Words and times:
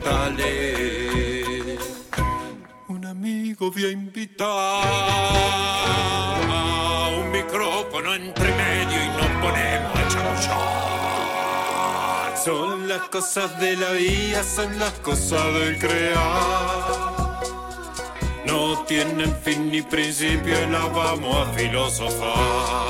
capitales. 0.00 1.78
Un 2.88 3.06
amigo 3.06 3.70
voy 3.70 3.84
a 3.84 3.90
invitar 3.90 4.84
un 7.18 7.30
micrófono 7.30 8.14
entre 8.14 8.52
medio 8.54 9.04
y 9.04 9.08
nos 9.08 9.26
ponemos 9.42 9.94
a 9.94 10.08
chamullar. 10.08 11.60
Son 12.44 12.88
las 12.88 13.02
cosas 13.08 13.60
de 13.60 13.76
la 13.76 13.92
vida, 13.92 14.42
son 14.42 14.78
las 14.78 14.92
cosas 15.00 15.44
del 15.54 15.78
crear. 15.78 17.40
No 18.46 18.82
tienen 18.84 19.36
fin 19.42 19.70
ni 19.70 19.82
principio 19.82 20.54
y 20.62 20.66
las 20.70 20.92
vamos 20.92 21.46
a 21.46 21.52
filosofar. 21.52 22.89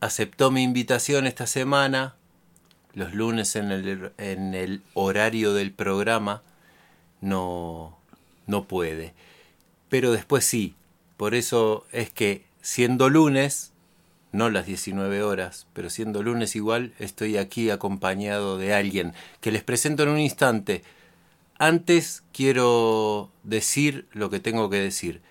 aceptó 0.00 0.50
mi 0.50 0.62
invitación 0.62 1.26
esta 1.26 1.46
semana, 1.46 2.16
los 2.94 3.12
lunes 3.12 3.54
en 3.54 3.70
el, 3.70 4.12
en 4.16 4.54
el 4.54 4.82
horario 4.94 5.52
del 5.52 5.72
programa, 5.72 6.42
no, 7.20 7.98
no 8.46 8.64
puede. 8.64 9.14
Pero 9.88 10.12
después 10.12 10.44
sí. 10.44 10.74
Por 11.16 11.34
eso 11.34 11.86
es 11.92 12.10
que 12.10 12.44
siendo 12.60 13.08
lunes, 13.08 13.72
no 14.32 14.50
las 14.50 14.66
19 14.66 15.22
horas, 15.22 15.66
pero 15.72 15.88
siendo 15.88 16.22
lunes 16.22 16.56
igual, 16.56 16.92
estoy 16.98 17.38
aquí 17.38 17.70
acompañado 17.70 18.58
de 18.58 18.74
alguien 18.74 19.14
que 19.40 19.50
les 19.50 19.62
presento 19.62 20.02
en 20.02 20.10
un 20.10 20.18
instante. 20.18 20.82
Antes 21.58 22.22
quiero 22.32 23.30
decir 23.44 24.06
lo 24.12 24.28
que 24.28 24.40
tengo 24.40 24.68
que 24.68 24.78
decir, 24.78 25.22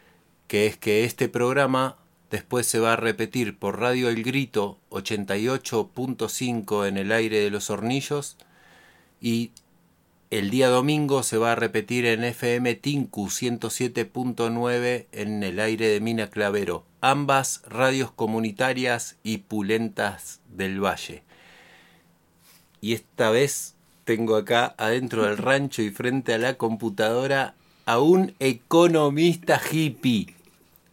que 0.47 0.65
es 0.65 0.77
que 0.77 1.03
este 1.03 1.29
programa 1.29 1.97
después 2.31 2.65
se 2.65 2.79
va 2.79 2.93
a 2.93 2.97
repetir 2.97 3.57
por 3.57 3.79
Radio 3.79 4.09
El 4.09 4.23
Grito 4.23 4.79
88.5 4.89 6.87
en 6.87 6.97
el 6.97 7.11
aire 7.11 7.39
de 7.39 7.51
los 7.51 7.69
hornillos 7.69 8.37
y 9.21 9.51
el 10.31 10.49
día 10.49 10.69
domingo 10.69 11.21
se 11.23 11.37
va 11.37 11.51
a 11.51 11.55
repetir 11.55 12.05
en 12.05 12.23
FM 12.23 12.75
Tinku 12.75 13.27
107.9 13.27 15.05
en 15.11 15.43
el 15.43 15.59
aire 15.59 15.87
de 15.87 15.99
Mina 15.99 16.29
Clavero, 16.29 16.83
ambas 16.99 17.61
radios 17.67 18.11
comunitarias 18.11 19.17
y 19.23 19.37
pulentas 19.39 20.41
del 20.49 20.83
Valle. 20.83 21.23
Y 22.81 22.93
esta 22.93 23.29
vez 23.29 23.75
tengo 24.03 24.35
acá 24.35 24.73
adentro 24.77 25.25
del 25.25 25.37
rancho 25.37 25.81
y 25.81 25.91
frente 25.91 26.33
a 26.33 26.39
la 26.39 26.55
computadora 26.55 27.53
a 27.85 27.99
un 27.99 28.33
economista 28.39 29.61
hippie. 29.71 30.33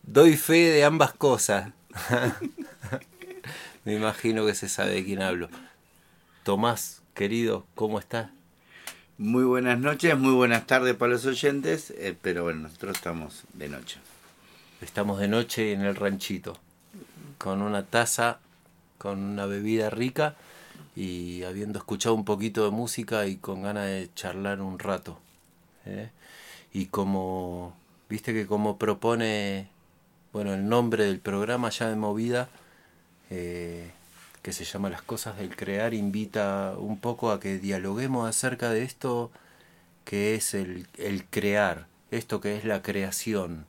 Doy 0.03 0.37
fe 0.37 0.71
de 0.71 0.85
ambas 0.85 1.15
cosas. 1.15 1.73
Me 3.85 3.95
imagino 3.95 4.45
que 4.45 4.55
se 4.55 4.69
sabe 4.69 4.93
de 4.93 5.05
quién 5.05 5.23
hablo. 5.23 5.49
Tomás, 6.45 7.03
querido, 7.15 7.67
¿cómo 7.75 7.99
estás? 7.99 8.31
Muy 9.23 9.45
buenas 9.45 9.79
noches, 9.79 10.19
muy 10.19 10.33
buenas 10.33 10.67
tardes 10.67 10.97
para 10.97 11.13
los 11.13 11.25
oyentes, 11.27 11.93
eh, 11.93 12.17
pero 12.21 12.43
bueno, 12.43 12.63
nosotros 12.63 12.97
estamos 12.97 13.45
de 13.53 13.69
noche. 13.69 14.01
Estamos 14.81 15.21
de 15.21 15.29
noche 15.29 15.73
en 15.73 15.83
el 15.83 15.95
ranchito, 15.95 16.59
con 17.39 17.63
una 17.63 17.85
taza, 17.85 18.41
con 18.99 19.21
una 19.21 19.47
bebida 19.47 19.91
rica 19.91 20.35
y 20.97 21.45
habiendo 21.45 21.79
escuchado 21.79 22.17
un 22.17 22.25
poquito 22.25 22.65
de 22.65 22.73
música 22.73 23.29
y 23.29 23.37
con 23.37 23.63
ganas 23.63 23.87
de 23.87 24.11
charlar 24.17 24.61
un 24.61 24.81
rato. 24.81 25.21
¿eh? 25.87 26.11
Y 26.73 26.87
como, 26.87 27.77
viste 28.09 28.35
que 28.35 28.49
como 28.49 28.77
propone, 28.77 29.69
bueno, 30.33 30.53
el 30.53 30.69
nombre 30.69 31.05
del 31.05 31.21
programa 31.21 31.71
ya 31.71 31.89
de 31.89 31.95
movida, 31.95 32.49
eh, 33.31 33.93
que 34.43 34.53
se 34.53 34.65
llama 34.65 34.91
Las 34.91 35.03
cosas 35.03 35.39
del 35.39 35.55
crear, 35.55 35.95
invita 35.95 36.75
un 36.77 36.99
poco 36.99 37.31
a 37.31 37.41
que 37.41 37.59
dialoguemos 37.59 38.29
acerca 38.29 38.71
de 38.71 38.83
esto 38.83 39.31
que 40.05 40.35
es 40.35 40.55
el, 40.55 40.89
el 40.99 41.25
crear, 41.25 41.87
esto 42.11 42.41
que 42.41 42.57
es 42.57 42.65
la 42.65 42.83
creación. 42.83 43.67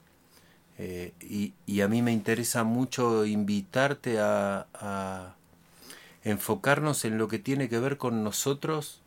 Eh, 0.79 1.13
y, 1.21 1.53
y, 1.67 1.81
a 1.81 1.87
mí 1.87 2.01
me 2.01 2.11
interesa 2.11 2.63
mucho 2.63 3.25
invitarte 3.25 4.19
a, 4.19 5.35
enfocarnos 6.23 7.05
en 7.05 7.17
lo 7.17 7.27
que 7.27 7.37
tiene 7.37 7.69
que 7.69 7.79
ver 7.79 7.97
con 7.97 8.23
nosotros, 8.23 9.01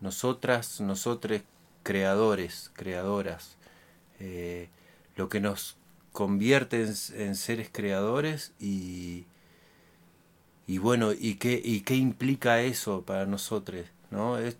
nosotras, 0.00 0.80
nosotres, 0.80 1.42
creadores, 1.82 2.70
creadoras, 2.74 3.56
eh, 4.20 4.68
lo 5.16 5.28
que 5.28 5.40
nos 5.40 5.76
convierte 6.12 6.82
en 6.82 7.34
seres 7.34 7.70
creadores 7.72 8.52
y, 8.60 9.24
y 10.66 10.78
bueno, 10.78 11.12
¿y 11.12 11.34
qué, 11.34 11.60
¿y 11.62 11.80
qué 11.82 11.94
implica 11.94 12.62
eso 12.62 13.02
para 13.02 13.26
nosotros? 13.26 13.86
¿no? 14.10 14.38
Es, 14.38 14.56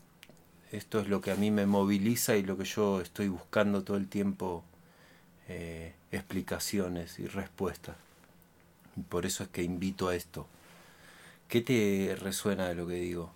esto 0.73 1.01
es 1.01 1.09
lo 1.09 1.21
que 1.21 1.31
a 1.31 1.37
mí 1.37 1.51
me 1.51 1.67
moviliza 1.67 2.37
y 2.37 2.43
lo 2.43 2.59
que 2.59 2.65
yo 2.65 3.01
estoy 3.01 3.29
buscando 3.29 3.85
todo 3.85 3.97
el 3.97 4.09
tiempo 4.09 4.65
eh, 5.49 5.95
explicaciones 6.13 7.19
y 7.19 7.27
respuestas. 7.27 7.97
Y 8.97 9.03
por 9.03 9.27
eso 9.27 9.45
es 9.45 9.49
que 9.51 9.63
invito 9.63 10.09
a 10.09 10.17
esto. 10.17 10.47
¿Qué 11.49 11.61
te 11.61 12.17
resuena 12.21 12.69
de 12.69 12.75
lo 12.75 12.87
que 12.87 12.95
digo? 12.95 13.31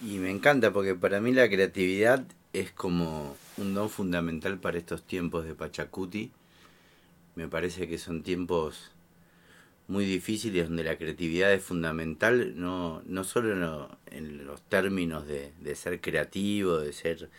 Y 0.00 0.18
me 0.18 0.30
encanta 0.30 0.72
porque 0.72 0.94
para 0.94 1.20
mí 1.20 1.32
la 1.32 1.48
creatividad 1.48 2.24
es 2.52 2.72
como 2.72 3.36
un 3.56 3.74
don 3.74 3.88
fundamental 3.88 4.58
para 4.58 4.78
estos 4.78 5.02
tiempos 5.02 5.44
de 5.44 5.54
Pachacuti. 5.54 6.32
Me 7.34 7.48
parece 7.48 7.88
que 7.88 7.98
son 7.98 8.22
tiempos 8.22 8.91
muy 9.88 10.04
difíciles 10.04 10.68
donde 10.68 10.84
la 10.84 10.96
creatividad 10.96 11.52
es 11.52 11.62
fundamental, 11.62 12.54
no, 12.56 13.02
no 13.04 13.24
solo 13.24 13.88
en, 14.10 14.16
en 14.16 14.46
los 14.46 14.62
términos 14.62 15.26
de, 15.26 15.52
de, 15.60 15.74
ser 15.74 16.00
creativo, 16.00 16.78
de 16.78 16.92
ser 16.92 17.30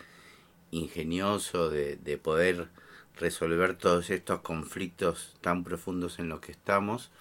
ingenioso, 0.71 1.69
de, 1.69 1.95
de, 1.95 2.17
poder 2.17 2.67
resolver 3.15 3.75
todos 3.75 4.09
estos 4.09 4.41
conflictos 4.41 5.35
tan 5.41 5.63
profundos 5.63 6.19
en 6.19 6.29
los 6.29 6.41
que 6.41 6.51
estamos, 6.51 7.11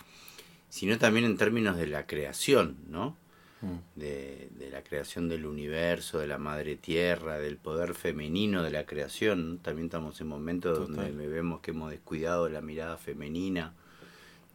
sino 0.69 0.99
también 0.99 1.27
en 1.27 1.37
términos 1.37 1.77
de 1.77 1.87
la 1.87 2.07
creación, 2.07 2.77
¿no? 2.89 3.17
Mm. 3.61 3.79
de, 3.95 4.49
de 4.59 4.71
la 4.71 4.83
creación 4.83 5.29
del 5.29 5.47
universo, 5.47 6.19
de 6.19 6.27
la 6.27 6.39
madre 6.39 6.75
tierra, 6.75 7.39
del 7.39 7.59
poder 7.59 7.95
femenino 7.95 8.65
de 8.65 8.73
la 8.73 8.87
creación. 8.87 9.61
También 9.63 9.87
estamos 9.87 10.21
en 10.21 10.27
momentos 10.27 10.79
Total. 10.79 11.11
donde 11.11 11.29
vemos 11.29 11.61
que 11.61 11.71
hemos 11.71 11.91
descuidado 11.91 12.49
la 12.49 12.61
mirada 12.61 12.97
femenina 12.97 13.73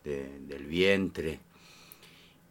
de- 0.03 0.39
del 0.47 0.65
vientre. 0.65 1.39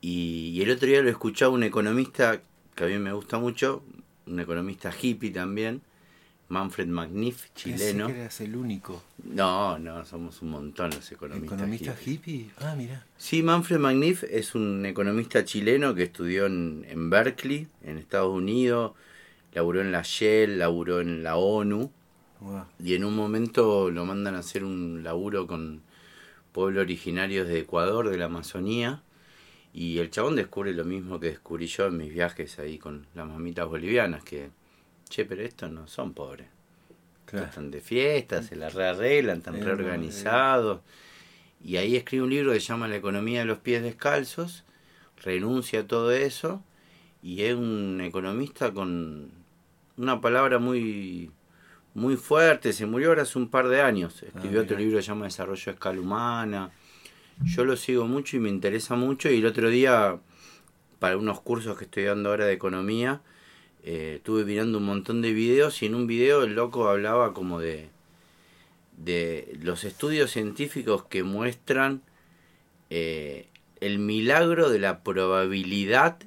Y, 0.00 0.50
y 0.54 0.62
el 0.62 0.70
otro 0.70 0.86
día 0.88 1.02
lo 1.02 1.10
escuchaba 1.10 1.52
un 1.52 1.62
economista 1.62 2.40
que 2.74 2.84
a 2.84 2.86
mí 2.86 2.98
me 2.98 3.12
gusta 3.12 3.38
mucho, 3.38 3.82
un 4.26 4.38
economista 4.40 4.92
hippie 5.00 5.30
también, 5.30 5.80
Manfred 6.48 6.86
Magnif, 6.86 7.46
chileno. 7.54 8.06
Que 8.06 8.20
eras 8.20 8.40
el 8.40 8.54
único. 8.54 9.02
No, 9.24 9.78
no, 9.78 10.04
somos 10.04 10.42
un 10.42 10.50
montón 10.50 10.90
los 10.90 11.10
economistas. 11.10 11.58
¿Economista 11.58 11.96
hippie? 12.04 12.50
Ah, 12.58 12.74
mira. 12.76 13.04
Sí, 13.16 13.42
Manfred 13.42 13.78
Magnif 13.78 14.22
es 14.24 14.54
un 14.54 14.84
economista 14.86 15.44
chileno 15.44 15.94
que 15.94 16.04
estudió 16.04 16.46
en, 16.46 16.86
en 16.88 17.10
Berkeley, 17.10 17.66
en 17.82 17.98
Estados 17.98 18.32
Unidos, 18.32 18.92
laburó 19.54 19.80
en 19.80 19.90
la 19.90 20.02
Shell, 20.02 20.58
laburó 20.58 21.00
en 21.00 21.24
la 21.24 21.36
ONU, 21.36 21.90
y 22.78 22.94
en 22.94 23.04
un 23.04 23.16
momento 23.16 23.90
lo 23.90 24.04
mandan 24.04 24.34
a 24.36 24.40
hacer 24.40 24.62
un 24.62 25.02
laburo 25.02 25.46
con 25.48 25.80
pueblos 26.56 26.80
originarios 26.80 27.46
de 27.48 27.58
Ecuador, 27.58 28.08
de 28.08 28.16
la 28.16 28.24
Amazonía, 28.24 29.02
y 29.74 29.98
el 29.98 30.08
chabón 30.10 30.36
descubre 30.36 30.72
lo 30.72 30.86
mismo 30.86 31.20
que 31.20 31.28
descubrí 31.28 31.66
yo 31.66 31.88
en 31.88 31.98
mis 31.98 32.10
viajes 32.10 32.58
ahí 32.58 32.78
con 32.78 33.06
las 33.14 33.28
mamitas 33.28 33.68
bolivianas, 33.68 34.24
que, 34.24 34.48
che, 35.10 35.26
pero 35.26 35.42
estos 35.42 35.70
no 35.70 35.86
son 35.86 36.14
pobres. 36.14 36.46
Claro. 37.26 37.44
Están 37.44 37.70
de 37.70 37.82
fiesta, 37.82 38.42
se 38.42 38.56
la 38.56 38.70
rearreglan, 38.70 39.38
están 39.38 39.60
reorganizados. 39.60 40.80
Y 41.62 41.76
ahí 41.76 41.94
escribe 41.94 42.24
un 42.24 42.30
libro 42.30 42.54
que 42.54 42.60
se 42.60 42.68
llama 42.68 42.88
La 42.88 42.96
economía 42.96 43.40
de 43.40 43.44
los 43.44 43.58
pies 43.58 43.82
descalzos, 43.82 44.64
renuncia 45.22 45.80
a 45.80 45.86
todo 45.86 46.10
eso 46.10 46.62
y 47.22 47.42
es 47.42 47.54
un 47.54 48.00
economista 48.00 48.72
con 48.72 49.30
una 49.98 50.20
palabra 50.22 50.58
muy 50.58 51.30
muy 51.96 52.16
fuerte, 52.16 52.72
se 52.72 52.86
murió 52.86 53.08
ahora 53.08 53.22
hace 53.22 53.38
un 53.38 53.48
par 53.48 53.68
de 53.68 53.80
años. 53.80 54.22
Escribió 54.22 54.60
Ah, 54.60 54.62
otro 54.64 54.76
mira. 54.76 54.80
libro 54.86 54.98
que 54.98 55.02
se 55.02 55.08
llama 55.08 55.24
Desarrollo 55.24 55.70
a 55.70 55.74
escala 55.74 56.00
humana. 56.00 56.70
Yo 57.44 57.64
lo 57.64 57.76
sigo 57.76 58.06
mucho 58.06 58.36
y 58.36 58.40
me 58.40 58.48
interesa 58.48 58.94
mucho 58.96 59.30
y 59.30 59.38
el 59.38 59.46
otro 59.46 59.68
día 59.70 60.18
para 60.98 61.16
unos 61.16 61.40
cursos 61.40 61.76
que 61.76 61.84
estoy 61.84 62.04
dando 62.04 62.30
ahora 62.30 62.46
de 62.46 62.52
economía, 62.54 63.20
eh, 63.84 64.14
estuve 64.16 64.44
mirando 64.44 64.78
un 64.78 64.84
montón 64.84 65.20
de 65.22 65.32
videos 65.32 65.82
y 65.82 65.86
en 65.86 65.94
un 65.94 66.06
video 66.06 66.42
el 66.42 66.54
loco 66.54 66.88
hablaba 66.88 67.34
como 67.34 67.60
de, 67.60 67.90
de 68.96 69.58
los 69.62 69.84
estudios 69.84 70.30
científicos 70.30 71.04
que 71.04 71.22
muestran 71.22 72.02
eh, 72.90 73.48
el 73.80 73.98
milagro 73.98 74.70
de 74.70 74.78
la 74.78 75.02
probabilidad 75.02 76.18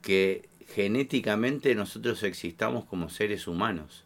que 0.00 0.48
genéticamente 0.68 1.74
nosotros 1.74 2.22
existamos 2.22 2.84
como 2.86 3.10
seres 3.10 3.46
humanos. 3.46 4.04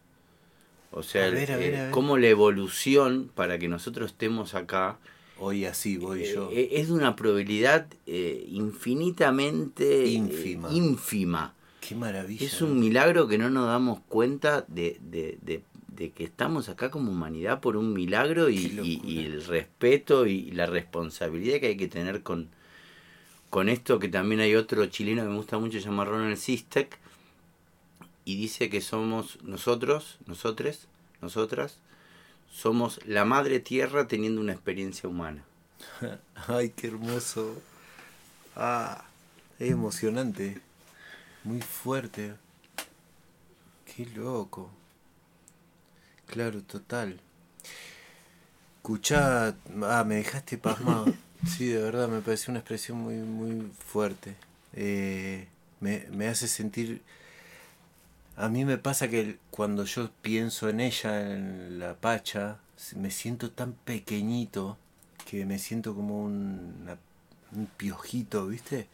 O 0.97 1.03
sea, 1.03 1.23
ver, 1.31 1.35
ver, 1.35 1.51
eh, 1.51 1.55
a 1.55 1.57
ver. 1.85 1.91
cómo 1.91 2.17
la 2.19 2.29
evolución 2.29 3.31
para 3.35 3.59
que 3.59 3.69
nosotros 3.69 4.13
estemos 4.13 4.55
acá 4.55 4.99
Hoy 5.37 5.65
así 5.65 5.97
voy 5.97 6.23
eh, 6.23 6.33
yo. 6.33 6.49
eh, 6.53 6.69
es 6.73 6.87
de 6.89 6.93
una 6.95 7.17
probabilidad 7.17 7.89
eh, 8.07 8.47
infinitamente 8.49 10.07
Ínfima. 10.07 10.71
ínfima. 10.71 11.55
Qué 11.81 11.95
maravilla. 11.97 12.47
Es 12.47 12.63
un 12.63 12.79
milagro 12.79 13.27
que 13.29 13.37
no 13.39 13.51
nos 13.51 13.67
damos 13.67 14.01
cuenta 14.09 14.65
de, 14.69 14.99
de, 15.03 15.39
de- 15.43 15.63
de 15.89 16.11
que 16.11 16.25
estamos 16.25 16.69
acá 16.69 16.91
como 16.91 17.13
humanidad 17.13 17.61
por 17.61 17.77
un 17.77 17.93
milagro 17.93 18.49
y, 18.51 18.65
el 19.25 19.45
respeto 19.45 20.27
y 20.27 20.51
la 20.51 20.67
responsabilidad 20.67 21.61
que 21.61 21.69
hay 21.69 21.77
que 21.77 21.87
tener 21.87 22.23
con, 22.25 22.49
con 23.49 23.69
esto, 23.69 24.01
que 24.01 24.09
también 24.09 24.41
hay 24.41 24.57
otro 24.57 24.85
chileno 24.87 25.23
que 25.23 25.29
me 25.29 25.37
gusta 25.37 25.57
mucho, 25.59 25.79
se 25.79 25.85
llama 25.85 26.05
Ronald 26.05 26.37
Sistek, 26.37 26.99
y 28.25 28.37
dice 28.37 28.71
que 28.71 28.81
somos 28.81 29.43
nosotros, 29.43 30.19
nosotres, 30.27 30.87
nosotras, 31.21 31.79
somos 32.51 33.01
la 33.05 33.25
madre 33.25 33.61
tierra 33.61 34.07
teniendo 34.07 34.41
una 34.41 34.53
experiencia 34.53 35.09
humana. 35.09 35.45
Ay, 36.49 36.71
qué 36.71 36.87
hermoso. 36.87 37.61
Ah, 38.57 39.05
es 39.59 39.71
emocionante. 39.71 40.61
Muy 41.43 41.61
fuerte. 41.61 42.35
Qué 43.85 44.07
loco. 44.07 44.71
Claro, 46.27 46.63
total. 46.63 47.21
Escuchá, 48.77 49.55
ah, 49.83 50.05
me 50.07 50.17
dejaste 50.17 50.59
pasmado. 50.59 51.07
Sí, 51.47 51.67
de 51.67 51.83
verdad, 51.83 52.09
me 52.09 52.23
pareció 52.23 52.53
una 52.53 52.61
expresión 52.61 52.97
muy, 52.97 53.17
muy 53.17 53.71
fuerte. 53.87 54.35
Eh, 54.73 55.47
me, 55.79 56.07
me 56.11 56.27
hace 56.27 56.49
sentir... 56.49 57.03
A 58.37 58.49
mí 58.49 58.65
me 58.65 58.79
pasa 58.79 59.09
que 59.09 59.39
cuando 59.51 59.85
yo 59.85 60.11
pienso 60.23 60.69
en 60.69 60.81
ella, 60.81 61.33
en 61.33 61.79
la 61.79 61.95
Pacha, 61.95 62.59
me 62.97 63.11
siento 63.11 63.51
tan 63.51 63.73
pequeñito 63.75 64.77
que 65.31 65.47
me 65.47 65.59
siento 65.59 65.95
como 65.95 66.23
un, 66.23 66.89
un 67.53 67.67
piojito, 67.77 68.49
¿viste? 68.49 68.89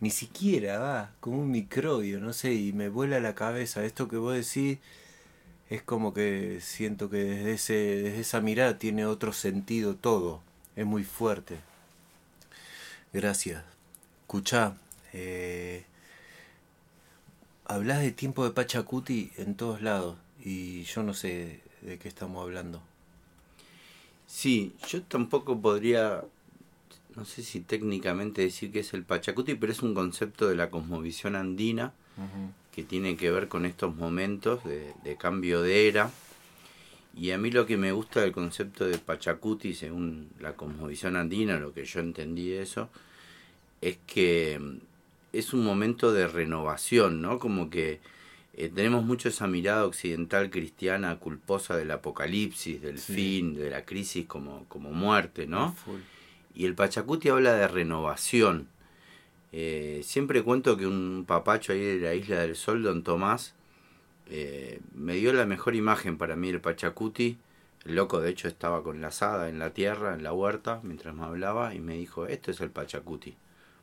Ni 0.00 0.10
siquiera 0.10 0.78
va, 0.78 1.12
como 1.20 1.40
un 1.40 1.50
microbio, 1.50 2.20
no 2.20 2.32
sé, 2.32 2.54
y 2.54 2.72
me 2.72 2.88
vuela 2.88 3.20
la 3.20 3.34
cabeza. 3.34 3.84
Esto 3.84 4.08
que 4.08 4.16
vos 4.16 4.34
decís 4.34 4.78
es 5.68 5.82
como 5.82 6.14
que 6.14 6.60
siento 6.62 7.10
que 7.10 7.18
desde, 7.18 7.52
ese, 7.52 7.74
desde 7.74 8.20
esa 8.20 8.40
mirada 8.40 8.78
tiene 8.78 9.06
otro 9.06 9.32
sentido 9.32 9.94
todo. 9.94 10.40
Es 10.76 10.86
muy 10.86 11.04
fuerte. 11.04 11.58
Gracias. 13.12 13.62
Escuchá, 14.22 14.74
eh, 15.12 15.84
hablas 17.70 18.00
de 18.00 18.10
tiempo 18.10 18.42
de 18.44 18.50
Pachacuti 18.50 19.30
en 19.36 19.54
todos 19.54 19.80
lados 19.80 20.16
y 20.44 20.82
yo 20.82 21.04
no 21.04 21.14
sé 21.14 21.60
de 21.82 21.98
qué 21.98 22.08
estamos 22.08 22.42
hablando. 22.42 22.82
Sí, 24.26 24.74
yo 24.88 25.02
tampoco 25.02 25.60
podría, 25.60 26.24
no 27.14 27.24
sé 27.24 27.44
si 27.44 27.60
técnicamente 27.60 28.42
decir 28.42 28.72
que 28.72 28.80
es 28.80 28.92
el 28.92 29.04
Pachacuti, 29.04 29.54
pero 29.54 29.70
es 29.70 29.82
un 29.82 29.94
concepto 29.94 30.48
de 30.48 30.56
la 30.56 30.68
cosmovisión 30.68 31.36
andina 31.36 31.92
que 32.72 32.82
tiene 32.82 33.16
que 33.16 33.30
ver 33.30 33.46
con 33.46 33.64
estos 33.64 33.94
momentos 33.94 34.64
de, 34.64 34.92
de 35.04 35.16
cambio 35.16 35.62
de 35.62 35.86
era. 35.86 36.10
Y 37.16 37.30
a 37.30 37.38
mí 37.38 37.52
lo 37.52 37.66
que 37.66 37.76
me 37.76 37.92
gusta 37.92 38.20
del 38.20 38.32
concepto 38.32 38.84
de 38.84 38.98
Pachacuti, 38.98 39.74
según 39.74 40.28
la 40.40 40.54
cosmovisión 40.54 41.14
andina, 41.14 41.58
lo 41.58 41.72
que 41.72 41.84
yo 41.84 42.00
entendí 42.00 42.50
de 42.50 42.62
eso, 42.62 42.88
es 43.80 43.96
que 44.06 44.80
es 45.32 45.52
un 45.52 45.64
momento 45.64 46.12
de 46.12 46.26
renovación, 46.28 47.20
¿no? 47.22 47.38
Como 47.38 47.70
que 47.70 48.00
eh, 48.54 48.68
tenemos 48.68 49.04
mucho 49.04 49.28
esa 49.28 49.46
mirada 49.46 49.86
occidental 49.86 50.50
cristiana 50.50 51.16
culposa 51.18 51.76
del 51.76 51.90
apocalipsis, 51.92 52.82
del 52.82 52.98
Sí. 52.98 53.14
fin, 53.14 53.54
de 53.54 53.70
la 53.70 53.84
crisis 53.84 54.26
como, 54.26 54.64
como 54.68 54.90
muerte, 54.90 55.46
¿no? 55.46 55.72
Full. 55.72 56.00
Y 56.54 56.64
el 56.66 56.74
Pachacuti 56.74 57.28
habla 57.28 57.54
de 57.54 57.68
renovación. 57.68 58.68
Eh, 59.52 60.00
siempre 60.04 60.42
cuento 60.42 60.76
que 60.76 60.86
un 60.86 61.24
papacho 61.26 61.72
ahí 61.72 61.80
de 61.80 61.98
la 62.00 62.14
Isla 62.14 62.40
del 62.40 62.56
Sol, 62.56 62.82
don 62.82 63.02
Tomás, 63.02 63.54
eh, 64.28 64.80
me 64.94 65.14
dio 65.14 65.32
la 65.32 65.46
mejor 65.46 65.74
imagen 65.74 66.18
para 66.18 66.36
mí 66.36 66.50
del 66.52 66.60
Pachacuti. 66.60 67.38
El 67.84 67.94
loco, 67.94 68.20
de 68.20 68.30
hecho, 68.30 68.46
estaba 68.48 68.82
con 68.82 69.00
la 69.00 69.08
asada 69.08 69.48
en 69.48 69.58
la 69.58 69.70
tierra, 69.70 70.14
en 70.14 70.22
la 70.22 70.32
huerta, 70.32 70.80
mientras 70.82 71.14
me 71.14 71.24
hablaba, 71.24 71.74
y 71.74 71.80
me 71.80 71.94
dijo, 71.94 72.26
esto 72.26 72.50
es 72.50 72.60
el 72.60 72.70
Pachacuti. 72.70 73.36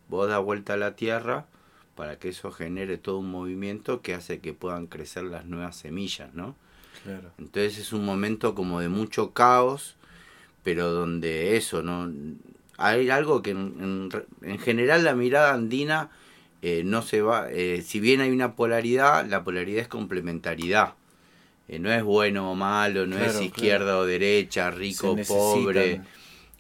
Vos 0.10 0.30
da 0.30 0.40
vuelta 0.40 0.74
a 0.74 0.78
la 0.78 0.96
tierra 0.96 1.48
para 1.96 2.20
que 2.20 2.30
eso 2.30 2.52
genere 2.52 2.98
todo 2.98 3.20
un 3.20 3.32
movimiento 3.32 4.02
que 4.02 4.14
hace 4.14 4.40
que 4.40 4.54
puedan 4.54 4.88
crecer 4.88 5.24
las 5.26 5.46
nuevas 5.46 5.76
semillas, 5.78 6.34
¿no? 6.34 6.56
Claro. 7.04 7.32
Entonces 7.38 7.78
es 7.78 7.94
un 7.94 8.06
momento 8.06 8.56
como 8.56 8.80
de 8.82 8.90
mucho 8.90 9.34
caos, 9.34 9.96
pero 10.64 10.92
donde 10.92 11.58
eso, 11.58 11.84
¿no? 11.84 12.12
Hay 12.78 13.10
algo 13.10 13.42
que 13.44 13.52
en, 13.52 14.10
en- 14.14 14.26
en 14.52 14.60
general 14.60 15.04
la 15.04 15.16
mirada 15.16 15.54
andina 15.54 16.12
eh, 16.62 16.84
no 16.86 17.02
se 17.04 17.22
va, 17.22 17.52
eh, 17.52 17.82
si 17.84 18.00
bien 18.00 18.22
hay 18.22 18.32
una 18.32 18.56
polaridad, 18.56 19.26
la 19.28 19.44
polaridad 19.44 19.82
es 19.84 19.88
complementariedad. 19.88 20.96
Eh, 21.68 21.80
no 21.80 21.92
es 21.92 22.04
bueno 22.04 22.52
o 22.52 22.56
malo, 22.56 23.06
no 23.08 23.18
es 23.20 23.34
Claro, 23.34 23.42
izquierda 23.42 23.98
o 23.98 24.06
derecha, 24.06 24.72
rico 24.72 25.14
o 25.14 25.22
pobre. 25.24 26.02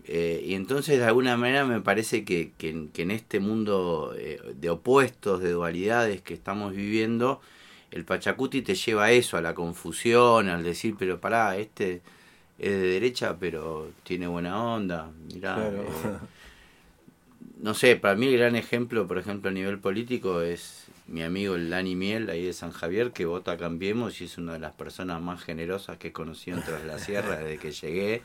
Eh, 0.08 0.42
y 0.46 0.54
entonces 0.56 1.00
de 1.00 1.06
alguna 1.06 1.36
manera 1.36 1.66
me 1.66 1.82
parece 1.82 2.24
que, 2.24 2.52
que 2.58 2.70
en- 2.70 2.88
que 2.90 3.02
en 3.02 3.12
este 3.12 3.40
mundo 3.40 4.14
eh, 4.18 4.40
de 4.56 4.70
opuestos, 4.70 5.42
de 5.42 5.52
dualidades 5.52 6.22
que 6.22 6.34
estamos 6.34 6.74
viviendo, 6.74 7.42
el 7.92 8.06
Pachacuti 8.06 8.62
te 8.62 8.76
lleva 8.76 9.06
a 9.06 9.12
eso, 9.12 9.36
a 9.38 9.42
la 9.42 9.54
confusión, 9.54 10.48
al 10.50 10.64
decir, 10.64 10.96
pero 10.98 11.20
pará, 11.20 11.58
este 11.58 12.02
es 12.60 12.72
de 12.72 12.78
derecha, 12.88 13.38
pero 13.40 13.92
tiene 14.04 14.28
buena 14.28 14.64
onda, 14.64 15.12
mirá. 15.34 15.56
Claro. 15.56 15.82
eh, 15.84 16.18
no 17.62 17.74
sé, 17.74 17.96
para 17.96 18.16
mí 18.16 18.28
el 18.28 18.38
gran 18.38 18.56
ejemplo, 18.56 19.08
por 19.08 19.18
ejemplo, 19.18 19.50
a 19.50 19.54
nivel 19.54 19.80
político 19.80 20.42
es 20.42 20.86
mi 21.08 21.24
amigo 21.24 21.56
el 21.56 21.70
Dani 21.70 21.96
Miel, 21.96 22.30
ahí 22.30 22.46
de 22.46 22.54
San 22.54 22.72
Javier, 22.72 23.12
que 23.12 23.26
vota 23.26 23.58
Cambiemos 23.58 24.20
y 24.22 24.26
es 24.26 24.38
una 24.38 24.54
de 24.54 24.60
las 24.60 24.74
personas 24.74 25.22
más 25.22 25.42
generosas 25.42 25.98
que 25.98 26.10
he 26.10 26.12
conocido 26.12 26.58
en 26.58 26.64
Tras 26.64 26.84
la 26.86 27.00
Sierra 27.00 27.38
desde 27.38 27.58
que 27.58 27.72
llegué. 27.72 28.22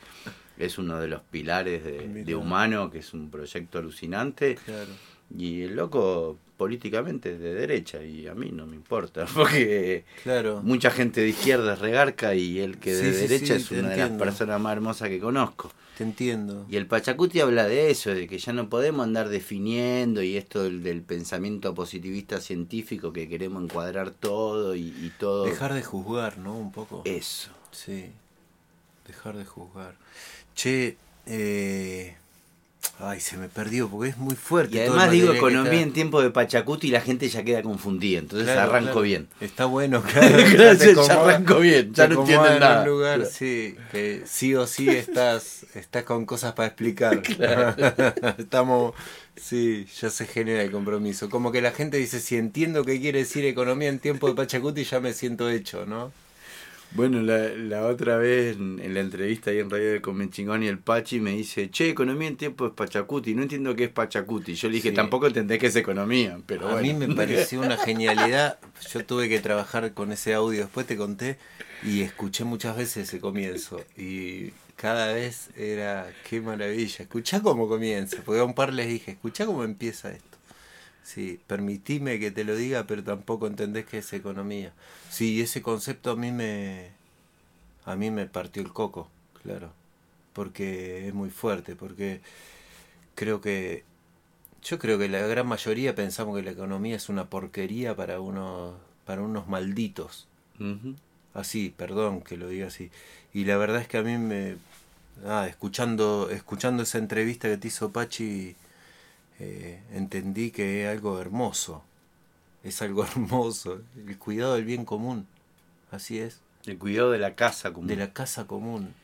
Es 0.64 0.78
uno 0.78 0.99
de 1.00 1.09
los 1.09 1.21
pilares 1.23 1.85
de, 1.85 2.35
Humano, 2.35 2.90
que 2.90 2.99
es 2.99 3.12
un 3.14 3.31
proyecto 3.31 3.78
alucinante. 3.78 4.57
Claro. 4.64 4.90
Y 5.37 5.62
el 5.62 5.76
loco 5.76 6.38
políticamente 6.59 7.37
de 7.38 7.54
derecha 7.54 8.02
y 8.04 8.26
a 8.28 8.35
mí 8.35 8.50
no 8.52 8.66
me 8.66 8.76
importa 8.76 9.25
porque 9.35 10.04
Claro. 10.23 10.61
mucha 10.62 10.90
gente 10.90 11.21
de 11.23 11.28
izquierda 11.31 11.73
es 11.73 11.78
regarca 11.81 12.35
y 12.35 12.61
el 12.61 12.78
que 12.78 12.95
de 12.95 13.12
Sí, 13.12 13.21
derecha 13.26 13.59
sí, 13.59 13.62
es 13.62 13.71
una 13.73 13.88
de 13.90 13.97
las 13.97 14.11
personas 14.11 14.61
más 14.61 14.73
hermosas 14.75 15.09
que 15.09 15.19
conozco. 15.19 15.73
Te 15.99 16.04
entiendo. 16.04 16.64
Y 16.71 16.76
el 16.76 16.87
Pachacuti 16.87 17.40
habla 17.40 17.66
de 17.66 17.90
eso, 17.90 18.11
de 18.14 18.26
que 18.28 18.38
ya 18.38 18.52
no 18.52 18.69
podemos 18.69 19.04
andar 19.04 19.28
definiendo 19.28 20.23
y 20.23 20.37
esto 20.37 20.62
del, 20.62 20.83
del 20.83 21.02
pensamiento 21.02 21.75
positivista 21.75 22.40
científico 22.40 23.12
que 23.12 23.28
queremos 23.28 23.62
encuadrar 23.64 24.11
todo 24.11 24.75
y, 24.75 24.83
y 24.88 25.12
todo 25.19 25.45
Dejar 25.45 25.75
de 25.75 25.83
juzgar, 25.83 26.38
¿no? 26.38 26.57
Un 26.57 26.73
poco. 26.73 27.02
eso. 27.04 27.50
Sí. 27.73 28.07
Dejar 29.07 29.37
de 29.37 29.45
juzgar. 29.45 29.97
Che, 30.54 30.97
eh... 31.26 32.16
Ay, 32.99 33.21
se 33.21 33.37
me 33.37 33.49
perdió 33.49 33.88
porque 33.88 34.11
es 34.11 34.16
muy 34.16 34.35
fuerte. 34.37 34.76
Y 34.76 34.80
además 34.80 35.11
digo 35.11 35.32
economía 35.32 35.80
en 35.80 35.92
tiempo 35.92 36.21
de 36.23 36.30
Pachacuti 36.30 36.88
y 36.88 36.90
la 36.90 37.00
gente 37.00 37.28
ya 37.28 37.42
queda 37.42 37.61
confundida, 37.62 38.18
entonces 38.21 38.47
Claro, 38.49 38.71
arranco 38.71 38.87
claro. 38.90 39.00
bien. 39.02 39.28
Está 39.40 39.64
bueno, 39.64 40.02
claro. 40.12 40.38
Ya 40.38 40.73
acomoda- 40.73 41.23
arranco 41.23 41.59
bien, 41.59 41.92
ya 41.94 42.06
no 42.09 42.21
entienden 42.21 42.52
en 42.54 42.61
nada. 42.61 42.82
un 42.82 42.88
lugar, 42.88 43.18
Claro. 43.21 43.32
sí, 43.35 43.76
que 43.90 44.23
sí 44.26 44.54
o 44.54 44.66
sí 44.68 44.88
estás, 44.88 45.64
estás 45.75 46.04
con 46.04 46.26
cosas 46.26 46.52
para 46.52 46.68
explicar. 46.68 47.23
Estamos, 48.38 48.94
sí, 49.37 49.87
ya 50.00 50.11
se 50.11 50.26
genera 50.26 50.62
el 50.62 50.71
compromiso. 50.71 51.28
Como 51.30 51.50
que 51.50 51.61
la 51.62 51.73
gente 51.73 51.97
dice, 51.97 52.21
si 52.21 52.37
entiendo 52.37 52.85
qué 52.85 53.00
quiere 53.00 53.21
decir 53.21 53.44
economía 53.44 53.88
en 53.88 53.99
tiempo 54.00 54.28
de 54.28 54.35
Pachacuti, 54.35 54.85
ya 54.85 55.00
me 55.00 55.12
siento 55.12 55.49
hecho, 55.49 55.87
¿no? 55.87 56.12
Bueno, 56.94 57.22
la, 57.22 57.49
la 57.49 57.87
otra 57.87 58.18
vez 58.18 58.56
en, 58.56 58.78
en 58.78 58.92
la 58.92 59.00
entrevista 59.00 59.50
ahí 59.50 59.58
en 59.61 59.70
Radio 59.70 59.92
de 59.92 60.02
Comenchingón 60.02 60.62
y 60.62 60.66
el 60.68 60.78
Pachi 60.78 61.20
me 61.20 61.30
dice, 61.32 61.70
che, 61.70 61.88
economía 61.88 62.28
en 62.28 62.37
tiempo 62.37 62.66
es 62.66 62.72
Pachacuti, 62.75 63.34
no 63.34 63.42
entiendo 63.42 63.75
qué 63.75 63.84
es 63.84 63.90
Pachacuti. 63.90 64.54
Yo 64.54 64.68
le 64.68 64.75
dije, 64.75 64.90
Sí. 64.90 64.94
tampoco 64.94 65.26
entendés 65.26 65.58
qué 65.58 65.68
es 65.68 65.76
economía, 65.76 66.38
pero 66.44 66.68
a 66.68 66.72
bueno. 66.72 66.99
mí 66.99 67.06
me 67.06 67.14
pareció 67.16 67.61
una 67.61 67.78
genialidad. 67.78 68.58
Yo 68.92 69.04
tuve 69.06 69.28
que 69.30 69.40
trabajar 69.40 69.94
con 69.94 70.12
ese 70.12 70.34
audio, 70.34 70.61
después 70.61 70.87
te 70.87 70.96
conté, 70.99 71.38
y 71.82 72.02
escuché 72.02 72.44
muchas 72.44 72.76
veces 72.76 73.08
ese 73.08 73.20
comienzo. 73.20 73.80
Y 73.96 74.50
cada 74.76 75.14
vez 75.14 75.49
era, 75.56 76.12
qué 76.28 76.42
maravilla. 76.42 76.96
Escuchá 77.04 77.40
cómo 77.40 77.68
comienza, 77.68 78.18
porque 78.25 78.40
a 78.40 78.44
un 78.44 78.54
par 78.54 78.72
les 78.75 78.88
dije, 78.88 79.12
escuchá 79.12 79.46
cómo 79.46 79.64
empieza 79.64 80.11
esto. 80.12 80.38
Sí, 81.02 81.40
permitime 81.47 82.18
que 82.21 82.30
te 82.30 82.44
lo 82.44 82.54
diga, 82.54 82.87
pero 82.87 83.02
tampoco 83.02 83.47
entendés 83.47 83.87
que 83.87 83.99
es 83.99 84.12
economía. 84.12 84.73
Sí, 85.11 85.40
ese 85.40 85.62
concepto 85.62 86.12
a 86.12 86.16
mí 86.16 86.30
me 86.30 86.90
a 87.85 87.97
mí 87.97 88.11
me 88.11 88.26
partió 88.26 88.62
el 88.62 88.73
coco, 88.73 89.09
claro, 89.42 89.73
porque 90.32 91.09
es 91.09 91.14
muy 91.14 91.30
fuerte, 91.30 91.75
porque 91.75 92.21
creo 93.14 93.40
que 93.40 93.85
yo 94.62 94.78
creo 94.78 94.99
que 94.99 95.09
la 95.09 95.26
gran 95.26 95.47
mayoría 95.47 95.94
pensamos 95.94 96.37
que 96.37 96.42
la 96.42 96.52
economía 96.52 96.97
es 96.97 97.09
una 97.09 97.28
porquería 97.28 97.97
para 97.97 98.21
unos 98.21 98.75
para 99.04 99.23
unos 99.23 99.49
malditos. 99.49 100.28
Así, 101.35 101.75
perdón 101.76 102.21
que 102.23 102.37
lo 102.37 102.49
diga 102.49 102.68
así. 102.68 102.90
Y 103.35 103.44
la 103.44 103.56
verdad 103.56 103.80
es 103.80 103.88
que 103.88 103.99
a 103.99 104.02
mí 104.02 104.16
me 104.18 104.56
ah, 105.26 105.47
escuchando 105.49 106.30
escuchando 106.30 106.85
esa 106.85 106.99
entrevista 106.99 107.49
que 107.49 107.56
te 107.56 107.68
hizo 107.68 107.90
Pachi 107.90 108.54
eh, 109.41 109.81
entendí 109.93 110.51
que 110.51 110.85
es 110.85 110.91
algo 110.91 111.21
hermoso. 111.21 111.83
Es 112.62 112.81
algo 112.83 113.05
hermoso. 113.07 113.81
El 114.07 114.19
cuidado 114.19 114.55
del 114.55 114.65
bien 114.65 114.85
común. 114.85 115.27
Así 115.91 116.19
es. 116.19 116.41
El 116.67 116.79
cuidado 116.79 117.11
de 117.11 117.19
la 117.19 117.35
casa 117.35 117.73
común. 117.73 117.89
De 117.89 117.97
la 117.97 118.12
casa 118.12 118.47
común. 118.47 118.95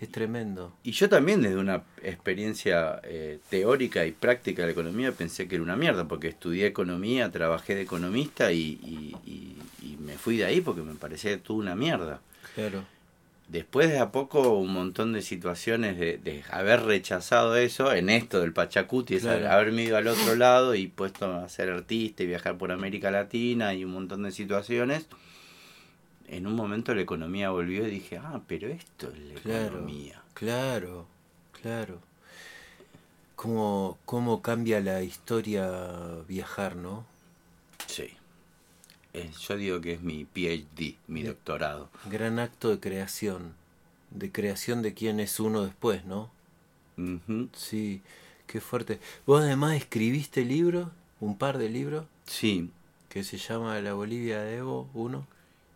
Es 0.00 0.10
tremendo. 0.10 0.72
Y 0.82 0.92
yo 0.92 1.08
también 1.08 1.42
desde 1.42 1.56
una 1.56 1.84
experiencia 2.02 3.00
eh, 3.04 3.38
teórica 3.50 4.04
y 4.04 4.10
práctica 4.10 4.62
de 4.62 4.66
la 4.68 4.72
economía 4.72 5.12
pensé 5.12 5.46
que 5.46 5.54
era 5.54 5.62
una 5.62 5.76
mierda, 5.76 6.08
porque 6.08 6.26
estudié 6.28 6.66
economía, 6.66 7.30
trabajé 7.30 7.76
de 7.76 7.82
economista 7.82 8.50
y, 8.52 8.80
y- 8.82 9.16
y- 9.24 9.56
y 9.92 9.96
me 9.98 10.18
fui 10.18 10.36
de 10.38 10.44
ahí 10.44 10.60
porque 10.60 10.82
me 10.82 10.94
parecía 10.94 11.40
toda 11.40 11.60
una 11.60 11.76
mierda. 11.76 12.20
Claro. 12.56 12.84
Después 13.48 13.90
de 13.90 13.98
a 13.98 14.10
poco 14.12 14.56
un 14.56 14.72
montón 14.72 15.12
de 15.12 15.20
situaciones 15.20 15.98
de, 15.98 16.16
de 16.16 16.42
haber 16.50 16.84
rechazado 16.84 17.54
eso, 17.56 17.92
en 17.92 18.08
esto 18.08 18.40
del 18.40 18.52
Pachacuti, 18.54 19.16
es 19.16 19.22
Claro. 19.22 19.50
haberme 19.50 19.82
ido 19.84 19.98
al 19.98 20.06
otro 20.06 20.36
lado 20.36 20.74
y 20.74 20.86
puesto 20.86 21.30
a 21.30 21.48
ser 21.50 21.68
artista 21.70 22.22
y 22.22 22.26
viajar 22.26 22.56
por 22.56 22.72
América 22.72 23.10
Latina 23.10 23.74
y 23.74 23.84
un 23.84 23.92
montón 23.92 24.22
de 24.22 24.32
situaciones, 24.32 25.06
en 26.28 26.46
un 26.46 26.54
momento 26.54 26.94
la 26.94 27.02
economía 27.02 27.50
volvió 27.50 27.86
y 27.86 27.90
dije, 27.90 28.16
ah, 28.16 28.40
pero 28.46 28.68
esto 28.68 29.10
es 29.12 29.18
la 29.18 29.34
Claro. 29.40 29.66
economía. 29.66 30.22
Claro. 30.32 31.06
Claro. 31.60 31.98
Cómo, 33.36 33.98
cómo 34.06 34.40
cambia 34.40 34.80
la 34.80 35.02
historia 35.02 35.68
viajar, 36.28 36.76
¿no? 36.76 37.04
Sí. 37.86 38.08
Eh, 39.14 39.30
yo 39.40 39.56
digo 39.56 39.80
que 39.80 39.94
es 39.94 40.00
mi 40.00 40.24
PhD, 40.24 40.96
mi 41.06 41.22
doctorado. 41.22 41.90
Gran 42.10 42.38
acto 42.38 42.70
de 42.70 42.80
creación. 42.80 43.54
De 44.10 44.30
creación 44.30 44.82
de 44.82 44.94
quién 44.94 45.20
es 45.20 45.38
uno 45.40 45.64
después, 45.64 46.04
¿no? 46.04 46.30
Ujú. 46.96 47.48
Sí, 47.54 48.02
qué 48.46 48.60
fuerte. 48.60 49.00
Vos 49.26 49.42
además 49.42 49.76
escribiste 49.76 50.44
libros, 50.44 50.88
un 51.20 51.36
par 51.36 51.58
de 51.58 51.68
libros, 51.68 52.06
Sí, 52.26 52.70
que 53.08 53.24
se 53.24 53.36
llama 53.36 53.78
La 53.80 53.94
Bolivia 53.94 54.40
de 54.40 54.58
Evo, 54.58 54.88
uno. 54.94 55.26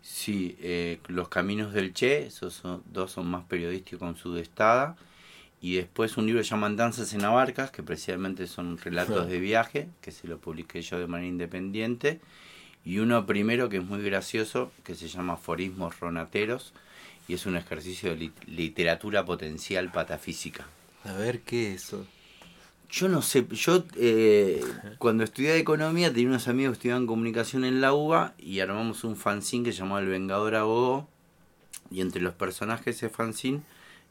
Sí, 0.02 0.56
eh, 0.60 1.00
Los 1.08 1.28
Caminos 1.28 1.72
del 1.72 1.92
Che, 1.92 2.26
esos 2.26 2.54
son, 2.54 2.82
dos 2.92 3.10
son 3.10 3.26
más 3.26 3.44
periodísticos 3.44 3.98
con 3.98 4.16
su 4.16 4.32
destada. 4.32 4.96
Y 5.60 5.76
después 5.76 6.16
un 6.16 6.26
libro 6.26 6.40
que 6.40 6.44
se 6.44 6.50
llama 6.50 6.70
Danzas 6.70 7.12
en 7.12 7.24
Abarcas, 7.24 7.70
que 7.70 7.82
precisamente 7.82 8.46
son 8.46 8.78
relatos 8.78 9.26
de 9.28 9.40
viaje, 9.40 9.88
que 10.00 10.12
se 10.12 10.28
lo 10.28 10.38
publiqué 10.38 10.80
yo 10.82 10.98
de 10.98 11.06
manera 11.06 11.28
independiente. 11.28 12.20
Y 12.86 13.00
uno 13.00 13.26
primero 13.26 13.68
que 13.68 13.78
es 13.78 13.84
muy 13.84 14.00
gracioso, 14.02 14.72
que 14.84 14.94
se 14.94 15.08
llama 15.08 15.34
Aforismos 15.34 16.00
Ronateros, 16.00 16.72
y 17.28 17.34
es 17.34 17.44
un 17.44 17.56
ejercicio 17.56 18.10
de 18.10 18.16
lit- 18.28 18.46
literatura 18.46 19.24
potencial 19.24 19.90
patafísica. 19.90 20.66
A 21.04 21.12
ver 21.14 21.40
qué 21.40 21.74
es 21.74 21.84
eso. 21.86 22.06
Yo 22.88 23.08
no 23.08 23.20
sé, 23.20 23.44
yo 23.50 23.84
eh, 23.96 24.62
cuando 24.98 25.24
estudié 25.24 25.58
economía 25.58 26.12
tenía 26.12 26.28
unos 26.28 26.46
amigos 26.46 26.70
que 26.74 26.76
estudiaban 26.78 27.06
comunicación 27.08 27.64
en 27.64 27.80
la 27.80 27.92
UBA 27.92 28.34
y 28.38 28.60
armamos 28.60 29.02
un 29.02 29.16
fanzine 29.16 29.64
que 29.64 29.72
se 29.72 29.78
llamaba 29.80 29.98
El 30.00 30.06
Vengador 30.06 30.54
Abogó 30.54 31.08
y 31.90 32.00
entre 32.00 32.22
los 32.22 32.34
personajes 32.34 32.84
de 32.84 32.90
ese 32.92 33.08
fanzine 33.08 33.62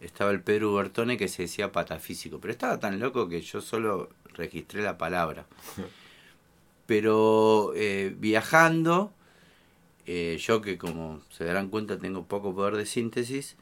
estaba 0.01 0.31
el 0.31 0.41
Pedro 0.41 0.73
Bertone 0.73 1.15
que 1.17 1.29
se 1.29 1.43
decía 1.43 1.71
patafísico, 1.71 2.39
pero 2.41 2.51
estaba 2.51 2.77
tan 2.77 2.99
loco 2.99 3.29
que 3.29 3.41
yo 3.41 3.61
solo 3.61 4.09
registré 4.33 4.81
la 4.83 4.97
palabra. 4.97 5.45
Pero 6.85 7.73
eh, 7.75 8.15
viajando, 8.17 9.13
eh, 10.05 10.37
yo 10.39 10.61
que 10.61 10.77
como 10.77 11.21
se 11.29 11.45
darán 11.45 11.69
cuenta 11.69 11.97
tengo 11.97 12.25
poco 12.25 12.53
poder 12.53 12.75
de 12.75 12.85
síntesis, 12.85 13.55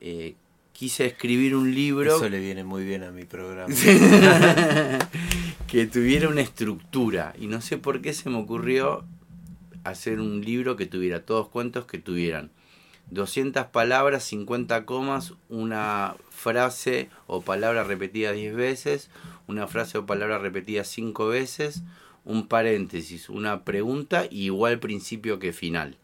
eh, 0.00 0.34
quise 0.72 1.06
escribir 1.06 1.56
un 1.56 1.74
libro 1.74 2.16
Eso 2.16 2.28
le 2.28 2.40
viene 2.40 2.64
muy 2.64 2.84
bien 2.84 3.02
a 3.02 3.10
mi 3.10 3.24
programa. 3.24 3.74
que 5.66 5.86
tuviera 5.86 6.28
una 6.28 6.40
estructura. 6.40 7.34
Y 7.38 7.46
no 7.46 7.60
sé 7.60 7.78
por 7.78 8.00
qué 8.00 8.12
se 8.12 8.30
me 8.30 8.38
ocurrió 8.38 9.04
hacer 9.84 10.20
un 10.20 10.42
libro 10.42 10.76
que 10.76 10.86
tuviera 10.86 11.24
todos 11.24 11.48
cuentos 11.48 11.86
que 11.86 11.98
tuvieran 11.98 12.50
200 13.10 13.66
palabras, 13.66 14.24
50 14.24 14.84
comas, 14.84 15.34
una 15.48 16.16
frase 16.30 17.08
o 17.26 17.40
palabra 17.40 17.84
repetida 17.84 18.32
10 18.32 18.54
veces, 18.54 19.10
una 19.46 19.66
frase 19.66 19.98
o 19.98 20.06
palabra 20.06 20.38
repetida 20.38 20.84
5 20.84 21.26
veces, 21.28 21.82
un 22.28 22.46
paréntesis, 22.46 23.30
una 23.30 23.64
pregunta 23.64 24.26
igual 24.30 24.78
principio 24.78 25.38
que 25.38 25.54
final. 25.54 25.96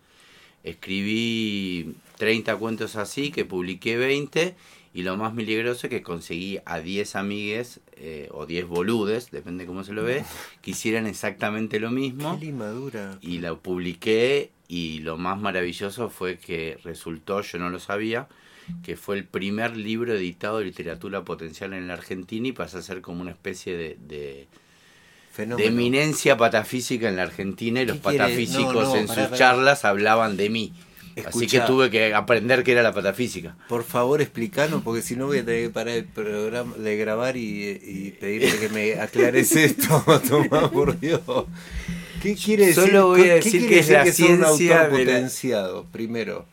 Escribí 0.62 1.94
30 2.16 2.56
cuentos 2.56 2.96
así, 2.96 3.30
que 3.30 3.44
publiqué 3.44 3.98
20 3.98 4.54
y 4.94 5.02
lo 5.02 5.18
más 5.18 5.34
milagroso 5.34 5.86
es 5.86 5.90
que 5.90 6.02
conseguí 6.02 6.60
a 6.64 6.80
10 6.80 7.16
amigues 7.16 7.80
eh, 7.96 8.28
o 8.32 8.46
10 8.46 8.66
boludes, 8.66 9.30
depende 9.32 9.66
cómo 9.66 9.84
se 9.84 9.92
lo 9.92 10.02
ve, 10.02 10.24
que 10.62 10.70
hicieran 10.70 11.06
exactamente 11.06 11.78
lo 11.78 11.90
mismo 11.90 12.38
Qué 12.38 12.46
limadura. 12.46 13.18
y 13.20 13.40
la 13.40 13.54
publiqué 13.54 14.50
y 14.66 15.00
lo 15.00 15.18
más 15.18 15.38
maravilloso 15.38 16.08
fue 16.08 16.38
que 16.38 16.78
resultó, 16.84 17.42
yo 17.42 17.58
no 17.58 17.68
lo 17.68 17.78
sabía, 17.80 18.28
que 18.82 18.96
fue 18.96 19.16
el 19.18 19.24
primer 19.26 19.76
libro 19.76 20.14
editado 20.14 20.60
de 20.60 20.64
literatura 20.64 21.22
potencial 21.22 21.74
en 21.74 21.86
la 21.86 21.94
Argentina 21.94 22.48
y 22.48 22.52
pasó 22.52 22.78
a 22.78 22.82
ser 22.82 23.02
como 23.02 23.20
una 23.20 23.32
especie 23.32 23.76
de, 23.76 23.98
de, 24.08 24.48
Fenómeno. 25.34 25.56
de 25.58 25.66
eminencia 25.66 26.36
patafísica 26.36 27.08
en 27.08 27.16
la 27.16 27.22
Argentina 27.24 27.82
y 27.82 27.86
los 27.86 27.96
patafísicos 27.98 28.74
No, 28.74 28.94
no, 28.94 28.96
en 28.96 29.08
sus 29.08 29.32
charlas 29.32 29.84
hablaban 29.84 30.36
de 30.36 30.48
mí. 30.50 30.72
Así 31.26 31.46
que 31.46 31.60
tuve 31.60 31.90
que 31.90 32.12
aprender 32.12 32.64
qué 32.64 32.72
era 32.72 32.82
la 32.82 32.92
patafísica. 32.92 33.56
Por 33.68 33.84
favor, 33.84 34.20
explícanos, 34.20 34.82
porque 34.82 35.00
si 35.00 35.14
no 35.14 35.26
voy 35.26 35.38
a 35.38 35.44
tener 35.44 35.62
que 35.64 35.70
parar 35.70 35.94
el 35.96 36.04
programa 36.06 36.74
de 36.76 36.96
grabar 36.96 37.36
y, 37.36 37.68
y 37.70 38.16
pedirte 38.20 38.58
que 38.58 38.68
me 38.68 38.94
aclares 39.00 39.52
esto, 39.56 40.02
Tomás, 40.28 40.70
por 40.70 40.98
Dios. 40.98 41.20
¿Qué 42.20 42.34
quiere 42.34 42.66
decir? 42.66 42.84
Solo 42.86 43.08
voy 43.08 43.20
a 43.22 43.24
¿Qué 43.24 43.34
decir 43.34 43.68
que 43.68 43.78
es 43.78 43.90
la 43.90 44.02
un 44.04 44.12
ciencia 44.12 44.48
autor 44.48 44.98
de 44.98 45.04
la- 45.04 45.12
potenciado, 45.12 45.84
primero. 45.92 46.46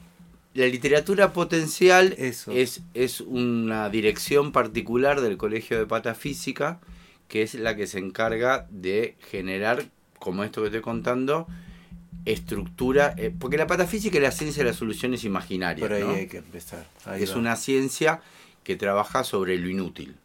La 0.53 0.67
literatura 0.67 1.33
potencial 1.33 2.13
Eso. 2.19 2.51
es, 2.51 2.81
es 2.93 3.21
una 3.21 3.89
dirección 3.89 4.51
particular 4.51 5.21
del 5.21 5.37
Colegio 5.37 5.79
de 5.79 5.85
Patafísica 5.87 6.79
que 7.31 7.43
es 7.43 7.53
la 7.55 7.77
que 7.77 7.87
se 7.87 7.97
encarga 7.97 8.67
de 8.69 9.15
generar, 9.29 9.85
como 10.19 10.43
esto 10.43 10.59
que 10.59 10.67
estoy 10.67 10.81
contando, 10.81 11.47
estructura, 12.25 13.13
eh, 13.17 13.31
porque 13.37 13.55
la 13.57 13.67
patafísica 13.67 14.17
es 14.17 14.23
la 14.23 14.31
ciencia 14.31 14.63
de 14.63 14.69
las 14.69 14.77
soluciones 14.77 15.23
imaginarias. 15.23 15.87
Por 15.87 15.95
ahí 15.95 16.03
¿no? 16.03 16.11
hay 16.11 16.27
que 16.27 16.37
empezar. 16.39 16.85
Ahí 17.05 17.23
es 17.23 17.31
va. 17.33 17.37
una 17.37 17.55
ciencia 17.55 18.21
que 18.65 18.75
trabaja 18.75 19.23
sobre 19.23 19.57
lo 19.57 19.69
inútil. 19.69 20.17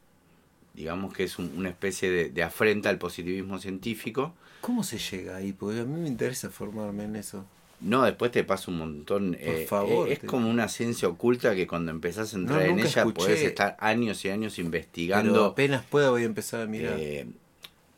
Digamos 0.74 1.14
que 1.14 1.22
es 1.22 1.38
un- 1.38 1.52
una 1.56 1.68
especie 1.68 2.10
de, 2.10 2.28
de 2.30 2.42
afrenta 2.42 2.88
al 2.90 2.98
positivismo 2.98 3.60
científico. 3.60 4.34
¿Cómo 4.60 4.82
se 4.82 4.98
llega 4.98 5.36
ahí? 5.36 5.52
Porque 5.52 5.78
a 5.80 5.84
mí 5.84 6.00
me 6.00 6.08
interesa 6.08 6.50
formarme 6.50 7.04
en 7.04 7.14
eso. 7.14 7.46
No, 7.80 8.02
después 8.04 8.32
te 8.32 8.42
pasa 8.42 8.70
un 8.70 8.78
montón. 8.78 9.36
eh, 9.38 9.66
favor, 9.68 10.08
eh, 10.08 10.14
es 10.14 10.20
te- 10.20 10.26
como 10.26 10.48
una 10.48 10.66
ciencia 10.68 11.08
oculta 11.08 11.54
que 11.54 11.66
cuando 11.66 11.90
empezás 11.90 12.32
a 12.32 12.36
entrar 12.38 12.60
No, 12.60 12.64
en 12.66 12.78
ella 12.78 12.88
escuché. 12.88 13.12
podés 13.14 13.42
estar 13.42 13.76
años 13.80 14.24
y 14.24 14.30
años 14.30 14.54
Pero 14.56 14.66
investigando. 14.66 15.44
apenas 15.44 15.84
pueda 15.84 16.10
voy 16.10 16.22
a 16.22 16.26
empezar 16.26 16.62
a 16.62 16.66
mirar. 16.66 16.94
eh, 16.98 17.26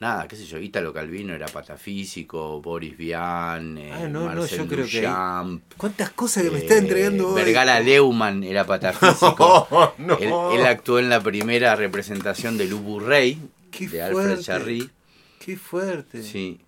nada, 0.00 0.26
qué 0.28 0.34
sé 0.36 0.44
yo, 0.46 0.58
Ítalo 0.58 0.92
Calvino 0.92 1.32
era 1.32 1.46
patafísico, 1.46 2.60
Boris 2.60 2.96
Vian, 2.96 3.78
eh, 3.78 3.92
Ah, 3.92 4.08
no, 4.08 4.32
no, 4.34 4.46
yo 4.46 4.66
creo 4.66 4.86
que 4.86 5.00
Duchamp, 5.00 5.62
¿Cuántas 5.76 6.10
cosas 6.10 6.42
que 6.44 6.50
me 6.50 6.58
eh, 6.58 6.62
está 6.62 6.76
entregando 6.76 7.28
hoy? 7.28 7.42
Vergara 7.42 7.78
Leumann 7.80 8.42
era 8.44 8.64
patafísico. 8.64 9.68
No, 9.98 10.16
no. 10.18 10.18
Él, 10.52 10.60
él 10.60 10.66
actuó 10.66 10.98
en 10.98 11.08
la 11.08 11.20
primera 11.22 11.74
representación 11.76 12.58
de 12.58 12.66
Lubu 12.66 12.98
Rey, 13.00 13.38
Qué 13.70 13.88
de 13.88 14.02
Alfred 14.02 14.24
fuerte. 14.24 14.42
Jarry. 14.44 14.90
Qué 15.38 15.56
fuerte. 15.56 16.22
Sí. 16.22 16.60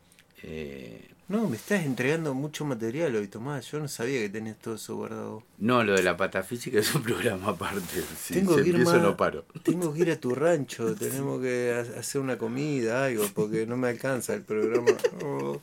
eh, 0.42 1.08
No, 1.30 1.48
me 1.48 1.56
estás 1.56 1.84
entregando 1.86 2.34
mucho 2.34 2.64
material 2.64 3.14
hoy, 3.14 3.28
Tomás. 3.28 3.70
Yo 3.70 3.78
no 3.78 3.86
sabía 3.86 4.18
que 4.20 4.28
tenías 4.28 4.58
todo 4.58 4.74
eso 4.74 4.96
guardado. 4.96 5.44
no, 5.58 5.84
lo 5.84 5.94
de 5.94 6.02
la 6.02 6.16
patafísica 6.16 6.80
es 6.80 6.92
un 6.94 7.02
programa 7.04 7.50
aparte. 7.50 8.02
Si 8.20 8.34
Tengo 8.34 8.56
que 8.56 8.62
ir 8.62 8.68
empiezo 8.74 8.92
más- 8.94 9.02
no 9.02 9.16
paro. 9.16 9.44
Tengo 9.62 9.94
que 9.94 10.00
ir 10.00 10.10
a 10.10 10.16
tu 10.18 10.34
rancho, 10.34 10.92
tenemos 10.98 11.40
que 11.40 11.72
ha- 11.72 12.00
hacer 12.00 12.20
una 12.20 12.36
comida, 12.36 13.04
algo, 13.04 13.24
porque 13.32 13.64
no 13.64 13.76
me 13.76 13.88
alcanza 13.88 14.34
el 14.34 14.42
programa. 14.42 14.90
Oh, 15.24 15.60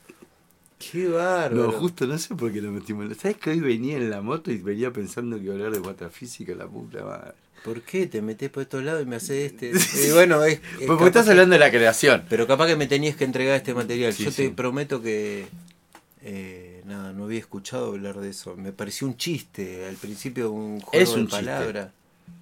qué 0.78 1.08
bárbaro. 1.08 1.66
No, 1.66 1.72
justo 1.72 2.06
no 2.06 2.16
sé 2.18 2.34
por 2.34 2.50
qué 2.52 2.62
lo 2.62 2.70
metimos. 2.72 3.14
¿Sabes 3.18 3.36
que 3.36 3.50
hoy 3.50 3.60
venía 3.60 3.96
en 3.98 4.08
la 4.10 4.22
moto 4.22 4.50
y 4.50 4.58
venía 4.58 4.90
pensando 4.92 5.36
que 5.36 5.42
iba 5.44 5.52
a 5.54 5.56
hablar 5.56 5.72
de 5.72 5.80
patafísica, 5.80 6.54
la 6.54 6.66
puta 6.66 7.04
madre? 7.04 7.34
¿Por 7.68 7.82
qué 7.82 8.06
te 8.06 8.22
metes 8.22 8.50
por 8.50 8.62
estos 8.62 8.82
lados 8.82 9.02
y 9.02 9.06
me 9.06 9.16
haces 9.16 9.52
este? 9.52 9.72
Y 10.08 10.12
bueno, 10.12 10.42
es, 10.44 10.54
es 10.54 10.60
Pues 10.78 10.86
porque 10.88 11.06
estás 11.06 11.24
que- 11.26 11.30
hablando 11.32 11.52
de 11.54 11.58
la 11.58 11.70
creación. 11.70 12.24
Pero 12.28 12.46
capaz 12.46 12.66
que 12.66 12.76
me 12.76 12.86
tenías 12.86 13.16
que 13.16 13.24
entregar 13.24 13.56
este 13.56 13.74
material. 13.74 14.12
Sí, 14.12 14.24
Yo 14.24 14.32
te 14.32 14.50
prometo 14.50 15.02
que 15.02 15.46
eh, 16.22 16.82
nada, 16.86 17.12
no 17.12 17.24
había 17.24 17.38
escuchado 17.38 17.86
hablar 17.88 18.18
de 18.20 18.30
eso. 18.30 18.56
Me 18.56 18.72
pareció 18.72 19.06
un 19.06 19.16
chiste, 19.16 19.86
al 19.86 19.96
principio 19.96 20.50
un 20.50 20.80
juego 20.80 21.02
Es 21.02 21.10
un 21.14 21.24
de 21.26 21.30
palabras. 21.30 21.90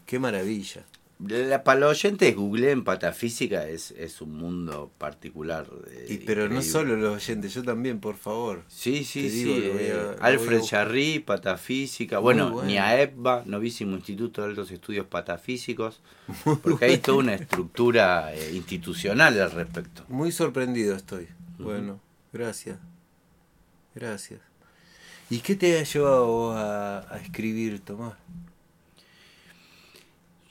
Qué 0.07 0.19
maravilla. 0.19 0.83
La, 1.19 1.65
para 1.65 1.81
los 1.81 1.91
oyentes, 1.93 2.37
Google 2.37 2.71
en 2.73 2.85
patafísica 2.85 3.67
es, 3.67 3.91
es 3.93 4.21
un 4.21 4.37
mundo 4.37 4.93
particular. 4.99 5.67
eh, 5.91 6.07
Y, 6.11 6.17
pero 6.19 6.47
no 6.49 6.61
solo 6.61 6.95
los 6.97 7.15
oyentes, 7.17 7.55
yo 7.55 7.63
también, 7.63 8.01
por 8.01 8.17
favor. 8.17 8.65
Sí, 8.69 9.03
sí, 9.03 9.31
sí. 9.31 9.45
digo, 9.45 9.55
eh, 9.79 10.17
a 10.21 10.27
Alfred. 10.27 10.61
Jarry, 10.69 11.21
patafísica. 11.21 12.19
Bueno, 12.19 12.51
bueno. 12.51 12.69
ni 12.69 12.77
a 12.77 13.01
EPBA, 13.01 13.45
novísimo 13.47 13.97
Instituto 13.97 14.43
de 14.43 14.49
Altos 14.49 14.71
Estudios 14.71 15.07
Patafísicos. 15.07 16.03
Porque 16.63 16.85
hay 16.85 16.99
toda 16.99 17.19
una 17.19 17.35
estructura 17.35 18.35
eh, 18.35 18.53
institucional 18.55 19.41
al 19.41 19.53
respecto. 19.53 20.05
Muy 20.09 20.33
sorprendido 20.33 20.95
estoy. 20.95 21.29
Bueno, 21.59 21.99
gracias. 22.33 22.77
Gracias. 23.95 24.41
¿Y 25.31 25.39
qué 25.39 25.57
te 25.57 25.79
ha 25.79 25.83
llevado 25.83 26.53
a, 26.53 26.99
a 27.11 27.19
escribir, 27.19 27.81
Tomás? 27.81 28.15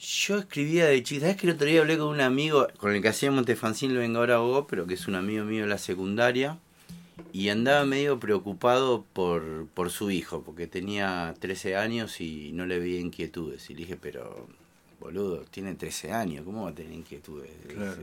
Yo 0.05 0.37
escribía 0.37 0.85
de 0.85 1.01
chico. 1.01 1.21
¿Sabes 1.21 1.37
que 1.37 1.47
el 1.47 1.53
otro 1.53 1.65
día 1.65 1.81
hablé 1.81 1.97
con 1.97 2.09
un 2.09 2.21
amigo 2.21 2.67
con 2.77 2.93
el 2.93 3.01
que 3.01 3.07
hacía 3.07 3.31
Montefancín 3.31 3.95
lo 3.95 4.01
vengo 4.01 4.19
ahora 4.19 4.37
vos, 4.37 4.65
pero 4.69 4.85
que 4.85 4.93
es 4.93 5.07
un 5.07 5.15
amigo 5.15 5.43
mío 5.45 5.63
de 5.63 5.69
la 5.69 5.79
secundaria? 5.79 6.59
Y 7.33 7.49
andaba 7.49 7.85
medio 7.85 8.19
preocupado 8.19 9.03
por, 9.13 9.67
por 9.73 9.89
su 9.89 10.11
hijo, 10.11 10.43
porque 10.43 10.67
tenía 10.67 11.33
13 11.39 11.75
años 11.75 12.21
y 12.21 12.51
no 12.53 12.67
le 12.67 12.77
veía 12.77 12.99
inquietudes. 12.99 13.67
Y 13.71 13.73
le 13.73 13.79
dije, 13.79 13.97
pero, 13.97 14.47
boludo, 14.99 15.43
tiene 15.49 15.73
13 15.73 16.11
años, 16.11 16.45
¿cómo 16.45 16.65
va 16.65 16.69
a 16.69 16.75
tener 16.75 16.93
inquietudes? 16.93 17.49
Claro. 17.67 17.97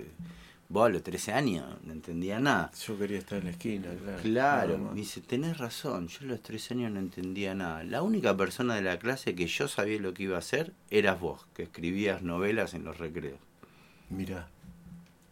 Vos 0.73 0.87
a 0.87 0.89
los 0.89 1.03
13 1.03 1.33
años 1.35 1.67
no 1.85 1.93
entendía 1.93 2.41
nada. 2.41 2.71
Yo 2.87 2.99
quería 2.99 3.19
estar 3.19 3.39
en 3.41 3.45
la 3.45 3.51
esquina, 3.51 3.89
claro. 4.03 4.23
Claro, 4.23 4.79
me 4.79 4.95
dice, 4.95 5.21
tenés 5.21 5.59
razón, 5.59 6.09
yo 6.09 6.21
a 6.23 6.25
los 6.25 6.43
13 6.43 6.73
años 6.75 6.93
no 6.93 6.99
entendía 6.99 7.55
nada. 7.55 7.85
La 7.85 8.01
única 8.01 8.35
persona 8.35 8.75
de 8.75 8.81
la 8.81 8.99
clase 8.99 9.35
que 9.35 9.47
yo 9.47 9.69
sabía 9.69 10.01
lo 10.01 10.15
que 10.15 10.23
iba 10.23 10.37
a 10.37 10.39
hacer 10.39 10.73
eras 10.91 11.21
vos, 11.21 11.47
que 11.55 11.65
escribías 11.65 12.23
novelas 12.23 12.73
en 12.73 12.85
los 12.85 12.97
recreos. 12.97 13.39
Mirá. 14.09 14.49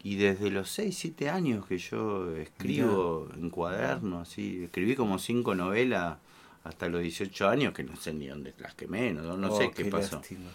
Y 0.02 0.16
desde 0.16 0.50
los 0.50 0.68
6, 0.72 0.94
7 0.96 1.30
años 1.30 1.64
que 1.66 1.78
yo 1.78 2.36
escribo 2.36 3.28
en 3.34 3.48
cuadernos, 3.48 4.28
así, 4.28 4.64
escribí 4.64 4.94
como 4.94 5.18
5 5.18 5.54
novelas 5.54 6.18
hasta 6.64 6.88
los 6.90 7.00
18 7.00 7.48
años, 7.48 7.72
que 7.72 7.82
no 7.82 7.96
sé 7.96 8.12
ni 8.12 8.26
dónde 8.26 8.52
las 8.58 8.74
quemé, 8.74 9.14
no, 9.14 9.38
no 9.38 9.52
Oh, 9.52 9.56
sé 9.56 9.70
qué, 9.70 9.86
pasó. 9.86 10.16
lástima. 10.16 10.50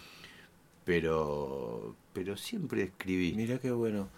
Pero, 0.84 1.96
pero 2.12 2.36
siempre 2.36 2.84
escribí. 2.84 3.34
Mirá 3.34 3.58
qué 3.58 3.72
bueno. 3.72 4.08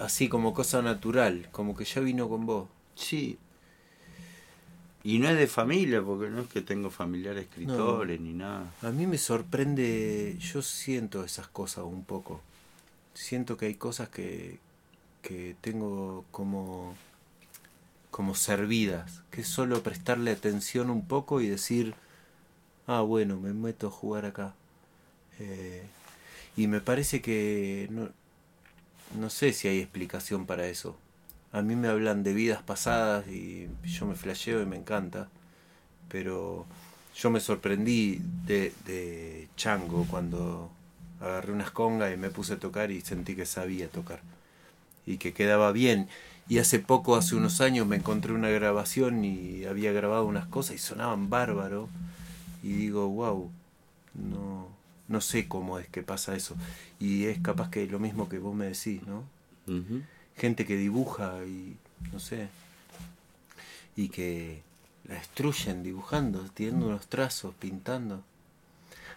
Así 0.00 0.28
como 0.28 0.54
cosa 0.54 0.82
natural, 0.82 1.48
como 1.52 1.76
que 1.76 1.84
ya 1.84 2.00
vino 2.00 2.28
con 2.28 2.46
vos. 2.46 2.68
Sí. 2.94 3.38
Y 5.04 5.18
no 5.18 5.28
es 5.28 5.38
de 5.38 5.46
familia, 5.46 6.02
porque 6.02 6.28
no 6.28 6.42
es 6.42 6.48
que 6.48 6.60
tengo 6.60 6.90
familiares 6.90 7.44
escritores 7.44 8.20
ni 8.20 8.32
nada. 8.32 8.72
A 8.82 8.90
mí 8.90 9.06
me 9.06 9.16
sorprende, 9.16 10.36
yo 10.38 10.60
siento 10.60 11.24
esas 11.24 11.48
cosas 11.48 11.84
un 11.84 12.04
poco. 12.04 12.40
Siento 13.14 13.56
que 13.56 13.66
hay 13.66 13.74
cosas 13.74 14.08
que, 14.08 14.58
que 15.22 15.56
tengo 15.60 16.24
como, 16.30 16.94
como 18.10 18.34
servidas, 18.34 19.22
que 19.30 19.42
es 19.42 19.48
solo 19.48 19.82
prestarle 19.82 20.32
atención 20.32 20.90
un 20.90 21.06
poco 21.06 21.40
y 21.40 21.48
decir, 21.48 21.94
ah, 22.86 23.00
bueno, 23.00 23.38
me 23.38 23.52
meto 23.52 23.86
a 23.86 23.90
jugar 23.90 24.24
acá. 24.26 24.54
Eh, 25.38 25.84
y 26.56 26.66
me 26.66 26.80
parece 26.80 27.22
que 27.22 27.86
no, 27.90 28.10
no 29.16 29.30
sé 29.30 29.52
si 29.52 29.68
hay 29.68 29.80
explicación 29.80 30.46
para 30.46 30.66
eso. 30.66 30.96
A 31.52 31.62
mí 31.62 31.76
me 31.76 31.88
hablan 31.88 32.22
de 32.22 32.34
vidas 32.34 32.62
pasadas 32.62 33.26
y 33.28 33.68
yo 33.84 34.06
me 34.06 34.14
flasheo 34.14 34.62
y 34.62 34.66
me 34.66 34.76
encanta. 34.76 35.28
Pero 36.08 36.66
yo 37.16 37.30
me 37.30 37.40
sorprendí 37.40 38.20
de, 38.46 38.72
de 38.86 39.48
chango 39.56 40.06
cuando 40.10 40.70
agarré 41.20 41.52
unas 41.52 41.70
congas 41.70 42.12
y 42.12 42.16
me 42.16 42.30
puse 42.30 42.54
a 42.54 42.58
tocar 42.58 42.90
y 42.90 43.00
sentí 43.00 43.34
que 43.34 43.46
sabía 43.46 43.88
tocar. 43.88 44.20
Y 45.06 45.18
que 45.18 45.32
quedaba 45.32 45.72
bien. 45.72 46.08
Y 46.48 46.58
hace 46.58 46.78
poco, 46.78 47.16
hace 47.16 47.34
unos 47.34 47.60
años, 47.60 47.86
me 47.86 47.96
encontré 47.96 48.32
una 48.32 48.48
grabación 48.48 49.24
y 49.24 49.64
había 49.64 49.92
grabado 49.92 50.24
unas 50.24 50.46
cosas 50.46 50.76
y 50.76 50.78
sonaban 50.78 51.28
bárbaro. 51.30 51.88
Y 52.62 52.72
digo, 52.72 53.08
wow, 53.08 53.50
no, 54.14 54.68
no 55.08 55.20
sé 55.20 55.48
cómo 55.48 55.78
es 55.78 55.88
que 55.88 56.02
pasa 56.02 56.36
eso. 56.36 56.54
Y 57.00 57.24
es 57.24 57.38
capaz 57.40 57.70
que 57.70 57.86
lo 57.86 57.98
mismo 57.98 58.28
que 58.28 58.38
vos 58.38 58.54
me 58.54 58.66
decís, 58.66 59.02
¿no? 59.06 59.24
Gente 60.36 60.64
que 60.64 60.76
dibuja 60.76 61.44
y 61.44 61.76
no 62.12 62.20
sé 62.20 62.48
y 63.98 64.10
que 64.10 64.62
la 65.08 65.16
destruyen 65.16 65.82
dibujando, 65.82 66.48
teniendo 66.54 66.86
unos 66.86 67.08
trazos, 67.08 67.52
pintando. 67.56 68.22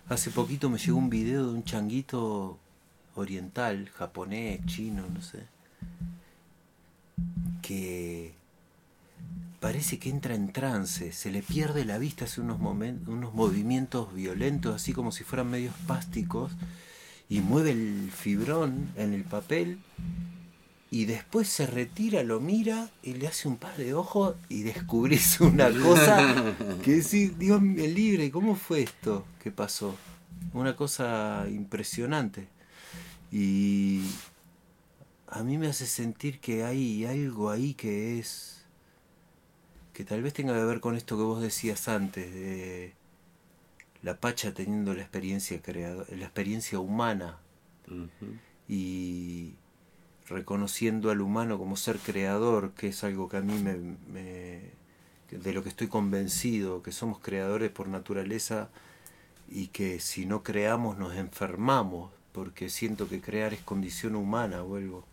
Hace 0.10 0.32
poquito 0.32 0.72
me 0.72 0.80
llegó 0.80 0.98
un 0.98 1.12
video 1.12 1.46
de 1.46 1.54
un 1.54 1.64
changuito 1.64 2.58
oriental, 3.14 3.90
japonés, 3.90 4.66
chino, 4.66 5.06
no 5.08 5.22
sé, 5.22 5.44
que 7.62 8.34
parece 9.62 10.00
que 10.00 10.10
entra 10.10 10.36
en 10.36 10.52
trance, 10.52 11.14
se 11.14 11.32
le 11.32 11.44
pierde 11.44 11.86
la 11.86 12.00
vista, 12.00 12.26
hace 12.26 12.42
unos, 12.42 12.60
unos 12.60 13.34
movimientos 13.34 14.14
violentos, 14.14 14.76
así 14.76 14.92
como 14.92 15.14
si 15.14 15.24
fueran 15.24 15.52
medios 15.52 15.76
plásticos, 15.86 16.52
y 17.30 17.40
mueve 17.40 17.72
el 17.72 18.12
fibrón 18.12 18.90
en 18.98 19.14
el 19.14 19.24
papel 19.24 19.78
y 20.90 21.06
después 21.06 21.48
se 21.48 21.68
retira, 21.68 22.24
lo 22.24 22.42
mira 22.42 22.90
y 23.02 23.14
le 23.14 23.28
hace 23.28 23.48
un 23.48 23.56
par 23.56 23.78
de 23.78 23.94
ojos 23.94 24.36
y 24.50 24.64
descubrís 24.64 25.40
una 25.40 25.72
cosa 25.72 26.54
que 26.84 26.96
decís, 26.96 27.40
Dios 27.40 27.62
mío, 27.62 27.88
libre, 27.88 28.30
¿cómo 28.30 28.56
fue 28.56 28.82
esto 28.82 29.26
que 29.42 29.52
pasó? 29.52 29.96
Una 30.54 30.76
cosa 30.76 31.46
impresionante. 31.50 32.50
Y 33.32 34.02
a 35.28 35.44
mí 35.44 35.58
me 35.58 35.68
hace 35.68 35.86
sentir 35.86 36.40
que 36.40 36.66
hay 36.66 37.06
algo 37.06 37.52
ahí 37.52 37.74
que 37.74 38.20
es 38.20 38.61
que 40.02 40.06
tal 40.06 40.24
vez 40.24 40.34
tenga 40.34 40.54
que 40.56 40.66
ver 40.66 40.80
con 40.80 40.96
esto 40.96 41.16
que 41.18 41.24
vos 41.24 41.42
decías 41.42 41.88
antes 41.88 42.34
de 42.34 42.94
la 44.02 44.20
pacha 44.20 44.54
teniendo 44.54 44.94
la 44.94 45.02
experiencia 45.02 45.62
creado, 45.62 46.06
la 46.10 46.26
experiencia 46.26 46.80
humana 46.80 47.38
y 48.68 49.54
reconociendo 50.28 51.12
al 51.12 51.22
humano 51.22 51.58
como 51.58 51.76
ser 51.76 51.98
creador, 51.98 52.72
que 52.74 52.90
es 52.90 53.04
algo 53.04 53.30
que 53.30 53.38
a 53.38 53.42
mí 53.42 53.54
me, 53.62 53.76
me- 54.14 54.72
de 55.32 55.54
lo 55.54 55.64
que 55.64 55.70
estoy 55.70 55.88
convencido, 55.88 56.84
que 56.84 56.92
somos 56.92 57.20
creadores 57.20 57.72
por 57.72 57.88
naturaleza 57.88 58.70
y 59.50 59.68
que 59.68 60.00
si 60.00 60.26
no 60.26 60.44
creamos 60.44 60.98
nos 60.98 61.16
enfermamos, 61.16 62.12
porque 62.34 62.70
siento 62.70 63.10
que 63.10 63.22
crear 63.22 63.54
es 63.54 63.62
condición 63.62 64.16
humana, 64.16 64.62
vuelvo. 64.62 65.06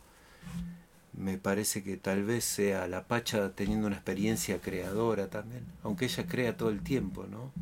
Me 1.18 1.36
parece 1.36 1.82
que 1.82 1.96
tal 1.96 2.22
vez 2.22 2.44
sea 2.44 2.86
la 2.86 3.04
Pacha 3.04 3.50
teniendo 3.52 3.88
una 3.88 3.96
experiencia 3.96 4.60
creadora 4.60 5.28
también, 5.28 5.64
aunque 5.82 6.04
ella 6.04 6.26
crea 6.26 6.56
todo 6.56 6.70
el 6.70 6.80
tiempo, 6.82 7.26
¿no? 7.28 7.52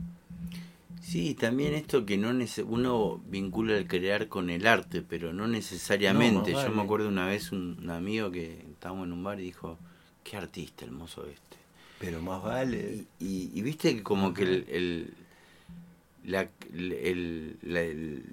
Sí, 1.01 1.35
también 1.35 1.73
esto 1.73 2.05
que 2.05 2.19
no 2.19 2.33
uno 2.67 3.23
vincula 3.29 3.77
el 3.77 3.87
crear 3.87 4.29
con 4.29 4.51
el 4.51 4.67
arte, 4.67 5.03
pero 5.03 5.33
no 5.33 5.47
necesariamente. 5.47 6.53
Yo 6.53 6.69
me 6.71 6.83
acuerdo 6.83 7.09
una 7.09 7.27
vez 7.27 7.53
un, 7.53 7.89
amigo 7.89 8.31
que 8.33 8.59
estábamos 8.73 9.07
en 9.07 9.13
un 9.13 9.23
bar 9.23 9.39
y 9.39 9.45
dijo, 9.45 9.79
qué 10.25 10.37
artista 10.37 10.85
hermoso 10.85 11.25
este. 11.27 11.57
Pero 12.01 12.21
más 12.21 12.43
vale. 12.43 13.05
Y, 13.21 13.63
viste 13.63 13.95
que 13.95 14.03
como 14.03 14.35
que 14.35 14.43
el, 14.43 15.15
la, 16.25 16.49
el, 16.75 18.25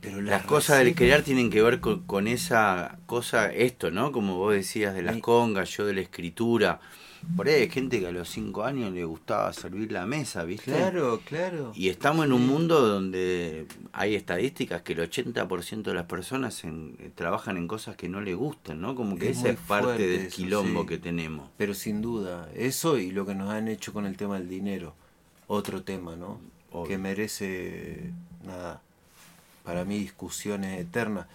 pero 0.00 0.22
las 0.22 0.44
cosas 0.44 0.78
del 0.78 0.94
crear 0.94 1.22
tienen 1.22 1.50
que 1.50 1.60
ver 1.62 1.80
con, 1.80 2.04
con, 2.04 2.28
esa 2.28 2.98
cosa, 3.06 3.52
esto, 3.52 3.90
¿no? 3.90 4.12
Como 4.12 4.36
vos 4.36 4.54
decías, 4.54 4.94
de 4.94 5.02
las 5.02 5.18
congas, 5.18 5.70
yo 5.76 5.86
de 5.86 5.94
la 5.94 6.00
escritura. 6.00 6.80
Por 7.36 7.48
ahí 7.48 7.54
hay 7.54 7.68
gente 7.68 7.98
que 7.98 8.06
a 8.06 8.12
los 8.12 8.28
cinco 8.28 8.64
años 8.64 8.92
le 8.92 9.04
gustaba 9.04 9.52
servir 9.52 9.90
la 9.90 10.06
mesa, 10.06 10.44
¿viste? 10.44 10.70
Claro, 10.70 11.20
claro. 11.24 11.72
Y 11.74 11.88
estamos 11.88 12.24
en 12.26 12.32
un 12.32 12.46
mundo 12.46 12.80
donde 12.80 13.66
hay 13.92 14.14
estadísticas 14.14 14.82
que 14.82 14.92
el 14.92 15.00
80% 15.00 15.82
de 15.82 15.94
las 15.94 16.06
personas 16.06 16.62
trabajan 17.16 17.56
en 17.56 17.66
cosas 17.66 17.96
que 17.96 18.08
no 18.08 18.20
les 18.20 18.36
gustan, 18.36 18.80
¿no? 18.80 18.94
Como 18.94 19.18
que 19.18 19.30
esa 19.30 19.48
es 19.48 19.58
parte 19.58 20.06
del 20.06 20.28
quilombo 20.28 20.86
que 20.86 20.98
tenemos. 20.98 21.50
Pero 21.56 21.74
sin 21.74 22.00
duda, 22.00 22.48
eso 22.54 22.98
y 22.98 23.10
lo 23.10 23.26
que 23.26 23.34
nos 23.34 23.50
han 23.50 23.66
hecho 23.66 23.92
con 23.92 24.06
el 24.06 24.16
tema 24.16 24.38
del 24.38 24.48
dinero, 24.48 24.94
otro 25.48 25.82
tema, 25.82 26.14
¿no? 26.14 26.40
Que 26.86 26.98
merece, 26.98 28.12
nada, 28.44 28.80
para 29.68 29.84
mí 29.84 29.98
discusiones 29.98 30.80
eternas, 30.80 31.26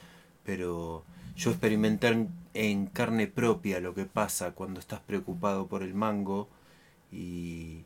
pero 0.43 1.03
yo 1.35 1.51
experimenté 1.51 2.27
en 2.55 2.87
carne 2.87 3.27
propia 3.27 3.79
lo 3.79 3.93
que 3.93 4.05
pasa 4.05 4.53
cuando 4.53 4.79
estás 4.79 5.01
preocupado 5.01 5.67
por 5.67 5.83
el 5.83 5.93
mango 5.93 6.49
y 7.11 7.83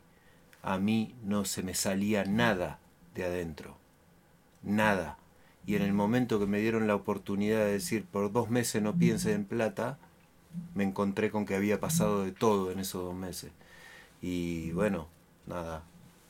a 0.62 0.78
mí 0.78 1.14
no 1.22 1.44
se 1.44 1.62
me 1.62 1.74
salía 1.74 2.24
nada 2.24 2.78
de 3.14 3.26
adentro, 3.26 3.76
nada. 4.62 5.18
Y 5.66 5.76
en 5.76 5.82
el 5.82 5.92
momento 5.92 6.40
que 6.40 6.46
me 6.46 6.60
dieron 6.60 6.86
la 6.86 6.94
oportunidad 6.94 7.66
de 7.66 7.72
decir 7.72 8.06
por 8.06 8.32
dos 8.32 8.48
meses 8.48 8.80
no 8.80 8.94
pienses 8.96 9.34
en 9.34 9.44
plata, 9.44 9.98
me 10.74 10.84
encontré 10.84 11.30
con 11.30 11.44
que 11.44 11.56
había 11.56 11.78
pasado 11.78 12.24
de 12.24 12.32
todo 12.32 12.72
en 12.72 12.78
esos 12.78 13.04
dos 13.04 13.14
meses. 13.14 13.52
Y 14.22 14.70
bueno, 14.70 15.08
nada, 15.46 15.82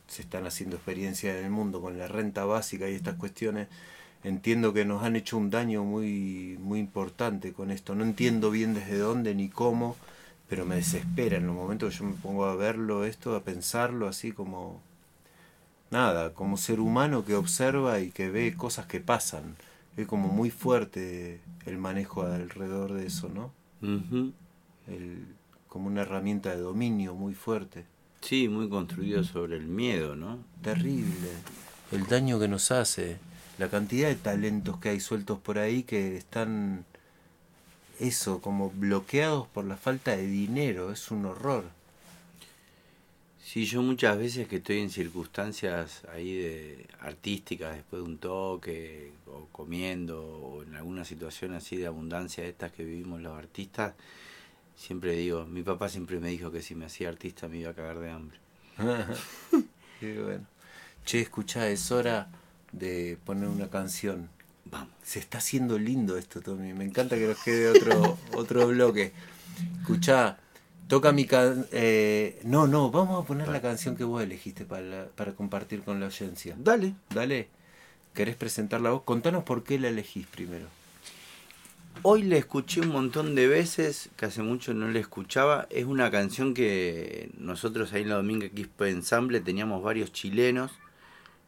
se 0.09 0.23
están 0.23 0.45
haciendo 0.45 0.75
experiencias 0.75 1.37
en 1.37 1.45
el 1.45 1.51
mundo 1.53 1.81
con 1.81 1.99
la 1.99 2.09
renta 2.09 2.45
básica 2.45 2.89
y 2.89 2.95
estas 2.95 3.15
cuestiones 3.15 3.69
entiendo 4.25 4.73
que 4.73 4.85
nos 4.85 5.03
han 5.03 5.17
hecho 5.17 5.37
un 5.37 5.51
daño 5.51 5.85
muy, 5.85 6.57
muy 6.61 6.81
importante 6.81 7.53
con 7.53 7.71
esto. 7.71 7.95
No 7.95 8.05
entiendo 8.05 8.51
bien 8.51 8.75
desde 8.75 8.99
dónde 8.99 9.35
ni 9.35 9.49
cómo, 9.49 9.97
pero 10.49 10.65
me 10.65 10.77
desespera 10.77 11.37
en 11.37 11.47
los 11.47 11.55
momentos 11.55 11.93
que 11.93 11.99
yo 11.99 12.05
me 12.05 12.15
pongo 12.15 12.47
a 12.47 12.57
verlo 12.57 13.05
esto, 13.05 13.37
a 13.37 13.43
pensarlo 13.43 14.09
así 14.09 14.33
como 14.33 14.81
nada, 15.91 16.35
como 16.35 16.57
ser 16.57 16.81
humano 16.81 17.25
que 17.25 17.35
observa 17.35 18.01
y 18.01 18.11
que 18.11 18.31
ve 18.31 18.55
cosas 18.57 18.87
que 18.87 19.01
pasan. 19.01 19.57
Es 19.97 20.07
como 20.07 20.29
muy 20.29 20.51
fuerte 20.51 21.41
el 21.67 21.79
manejo 21.79 22.23
alrededor 22.23 22.93
de 22.93 23.07
eso, 23.07 23.29
¿no? 23.29 23.53
el, 24.87 25.27
como 25.69 25.89
una 25.89 26.03
herramienta 26.03 26.51
de 26.51 26.59
dominio 26.61 27.15
muy 27.15 27.35
fuerte. 27.35 27.85
Sí, 28.21 28.49
muy 28.49 28.69
construido 28.69 29.23
sobre 29.23 29.57
el 29.57 29.67
miedo, 29.67 30.17
¿no? 30.17 30.39
Terrible. 30.63 31.29
El 31.93 32.07
daño 32.07 32.39
que 32.39 32.49
nos 32.49 32.71
hace 32.71 33.19
la 33.59 33.69
cantidad 33.69 34.09
de 34.09 34.15
talentos 34.15 34.79
que 34.79 34.91
hay 34.91 35.01
sueltos 35.01 35.39
por 35.39 35.59
ahí 35.59 35.83
que 35.83 36.17
están 36.17 36.85
eso, 38.01 38.41
como 38.41 38.71
bloqueados 38.71 39.49
por 39.49 39.65
la 39.65 39.77
falta 39.77 40.17
de 40.17 40.27
dinero, 40.27 40.93
es 40.93 41.11
un 41.11 41.27
horror. 41.27 41.65
Sí, 43.43 43.65
yo 43.65 43.83
muchas 43.83 44.17
veces 44.19 44.47
que 44.47 44.57
estoy 44.57 44.79
en 44.79 44.91
circunstancias 44.91 46.03
ahí 46.13 46.37
de 46.37 46.87
artísticas 47.01 47.75
después 47.75 48.03
de 48.03 48.09
un 48.09 48.19
toque 48.19 49.13
o 49.27 49.47
comiendo 49.51 50.23
o 50.23 50.63
en 50.63 50.77
alguna 50.77 51.05
situación 51.05 51.55
así 51.55 51.77
de 51.77 51.87
abundancia 51.87 52.45
de 52.45 52.51
estas 52.51 52.73
que 52.73 52.85
vivimos 52.85 53.21
los 53.23 53.37
artistas, 53.37 53.95
siempre 54.77 55.13
digo, 55.13 55.47
mi 55.47 55.63
papá 55.63 55.89
siempre 55.89 56.21
me 56.21 56.29
dijo 56.29 56.53
que 56.53 56.63
si 56.63 56.75
me 56.75 56.85
hacía 56.85 57.09
artista 57.09 57.49
me 57.49 57.57
iba 57.57 57.71
a 57.71 57.75
cagar 57.75 57.99
de 57.99 58.11
hambre. 58.11 58.39
Qué 60.01 60.23
bueno. 60.23 60.47
Che, 61.05 61.23
escuchá, 61.23 61.69
es 61.69 61.91
hora 61.91 62.29
de 62.73 63.19
poner 63.25 63.49
una 63.49 63.69
canción. 63.69 64.29
Vamos. 64.65 64.91
Se 65.03 65.19
está 65.19 65.39
haciendo 65.39 65.79
lindo 65.79 66.19
esto, 66.19 66.41
Tommy. 66.41 66.73
Me 66.75 66.85
encanta 66.85 67.17
que 67.17 67.27
nos 67.27 67.43
quede 67.43 67.69
otro, 67.69 68.19
otro 68.37 68.67
bloque. 68.69 69.13
Escuchá, 69.81 70.39
toca 70.89 71.13
mi 71.13 71.25
can 71.25 71.67
eh, 71.73 72.41
No, 72.45 72.67
no, 72.67 72.91
vamos 72.91 73.23
a 73.23 73.27
poner 73.27 73.49
la 73.49 73.61
canción 73.61 73.97
que 73.97 74.05
vos 74.05 74.23
elegiste 74.23 74.65
para, 74.65 75.07
para 75.09 75.33
compartir 75.33 75.83
con 75.83 76.01
la 76.01 76.07
audiencia. 76.07 76.55
Dale. 76.59 76.95
Dale. 77.11 77.49
¿Querés 78.15 78.37
presentarla 78.37 78.91
vos? 78.91 79.03
Contanos 79.03 79.45
por 79.45 79.65
qué 79.65 79.79
la 79.79 79.89
elegís 79.89 80.27
primero. 80.27 80.67
Hoy 82.03 82.23
la 82.23 82.37
escuché 82.37 82.81
un 82.81 82.89
montón 82.89 83.35
de 83.35 83.49
veces, 83.49 84.09
que 84.17 84.27
hace 84.27 84.43
mucho 84.43 84.73
no 84.73 84.89
la 84.89 85.01
escuchaba. 85.01 85.67
Es 85.71 85.85
una 85.85 86.11
canción 86.11 86.55
que 86.55 87.31
nosotros 87.39 87.93
ahí 87.93 88.03
en 88.03 88.11
la 88.11 88.17
Dominga 88.17 88.49
Quispe 88.49 88.91
Ensamble 88.91 89.41
teníamos 89.41 89.83
varios 89.83 90.13
chilenos 90.13 90.71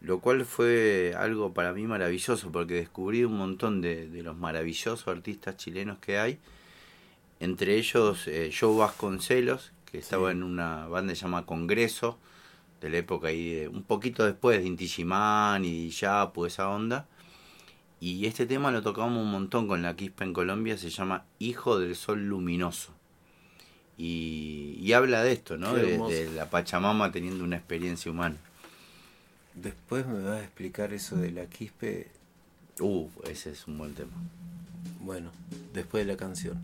lo 0.01 0.21
cual 0.21 0.45
fue 0.45 1.15
algo 1.17 1.53
para 1.53 1.73
mí 1.73 1.87
maravilloso 1.87 2.51
porque 2.51 2.75
descubrí 2.75 3.25
un 3.25 3.37
montón 3.37 3.81
de, 3.81 4.09
los 4.23 4.37
maravillosos 4.37 5.07
artistas 5.09 5.57
chilenos 5.57 5.99
que 5.99 6.19
hay, 6.19 6.39
entre 7.39 7.77
ellos 7.77 8.27
eh, 8.27 8.51
Joe 8.59 8.77
Vasconcelos, 8.77 9.73
que 9.91 9.99
estaba 9.99 10.31
en 10.31 10.43
una 10.43 10.87
banda 10.87 11.13
llamada 11.13 11.47
Congreso, 11.47 12.19
de 12.81 12.89
la 12.89 12.99
época 12.99 13.29
ahí, 13.29 13.67
un 13.71 13.83
poquito 13.83 14.25
después 14.25 14.61
de 14.61 14.67
Inti 14.67 14.91
y 15.63 15.91
Yapu, 15.91 16.47
esa 16.47 16.69
onda. 16.71 17.07
Y 18.01 18.25
este 18.25 18.47
tema 18.47 18.71
lo 18.71 18.81
tocamos 18.81 19.23
un 19.23 19.31
montón 19.31 19.69
con 19.69 19.83
la 19.83 19.95
Quispa 19.95 20.25
en 20.25 20.33
Colombia, 20.33 20.79
se 20.79 20.89
llama 20.89 21.25
Hijo 21.39 21.79
del 21.79 21.95
Sol 21.95 22.25
Luminoso. 22.25 22.95
Y, 23.99 24.91
habla 24.95 25.23
de 25.23 25.33
esto, 25.33 25.59
¿no? 25.59 25.75
de 25.75 26.31
la 26.35 26.49
Pachamama 26.49 27.13
teniendo 27.13 27.45
una 27.45 27.57
experiencia 27.57 28.11
humana. 28.11 28.37
Después 29.62 30.07
me 30.07 30.23
vas 30.23 30.40
a 30.40 30.44
explicar 30.44 30.94
eso 30.94 31.16
de 31.16 31.33
la 31.33 31.44
quispe. 31.44 32.09
Uh, 32.79 33.09
ese 33.25 33.51
es 33.51 33.66
un 33.66 33.77
buen 33.77 33.94
tema. 33.94 34.12
Bueno, 35.01 35.33
después 35.75 36.07
de 36.07 36.12
la 36.12 36.16
canción. 36.16 36.62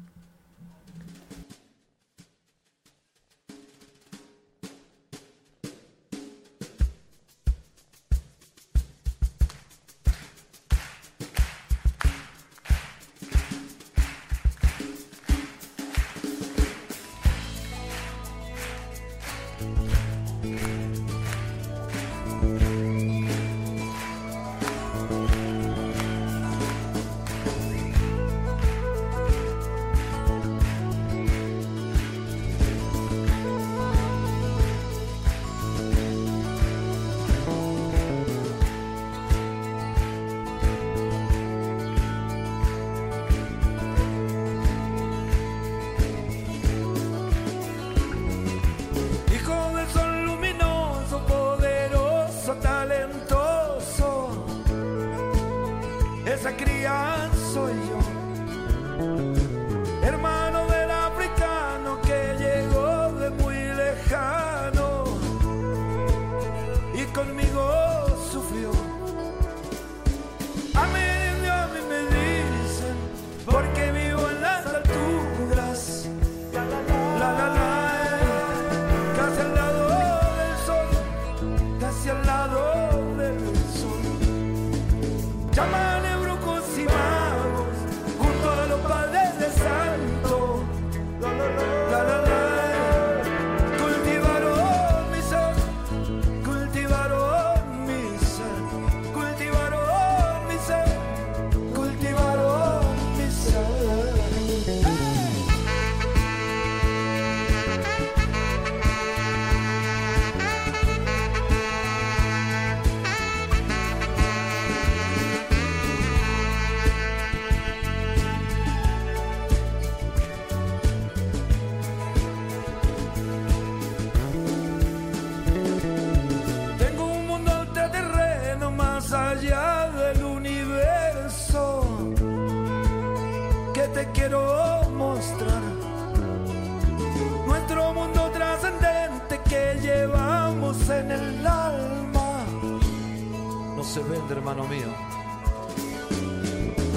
No 143.76 143.84
se 143.84 144.02
vende, 144.02 144.32
hermano 144.32 144.64
mío, 144.66 144.86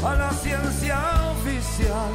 a 0.01 0.15
la 0.15 0.31
ciencia 0.31 0.97
oficial. 1.31 2.13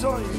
Soy 0.00 0.37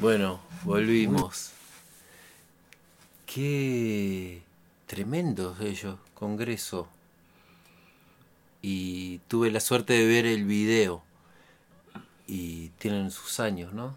Bueno, 0.00 0.40
volvimos. 0.64 1.52
Qué 3.26 4.42
tremendos 4.86 5.60
ellos, 5.60 5.98
Congreso. 6.14 6.88
Y 8.62 9.18
tuve 9.28 9.50
la 9.50 9.60
suerte 9.60 9.92
de 9.92 10.06
ver 10.06 10.24
el 10.24 10.46
video. 10.46 11.02
Y 12.26 12.68
tienen 12.78 13.10
sus 13.10 13.40
años, 13.40 13.74
¿no? 13.74 13.94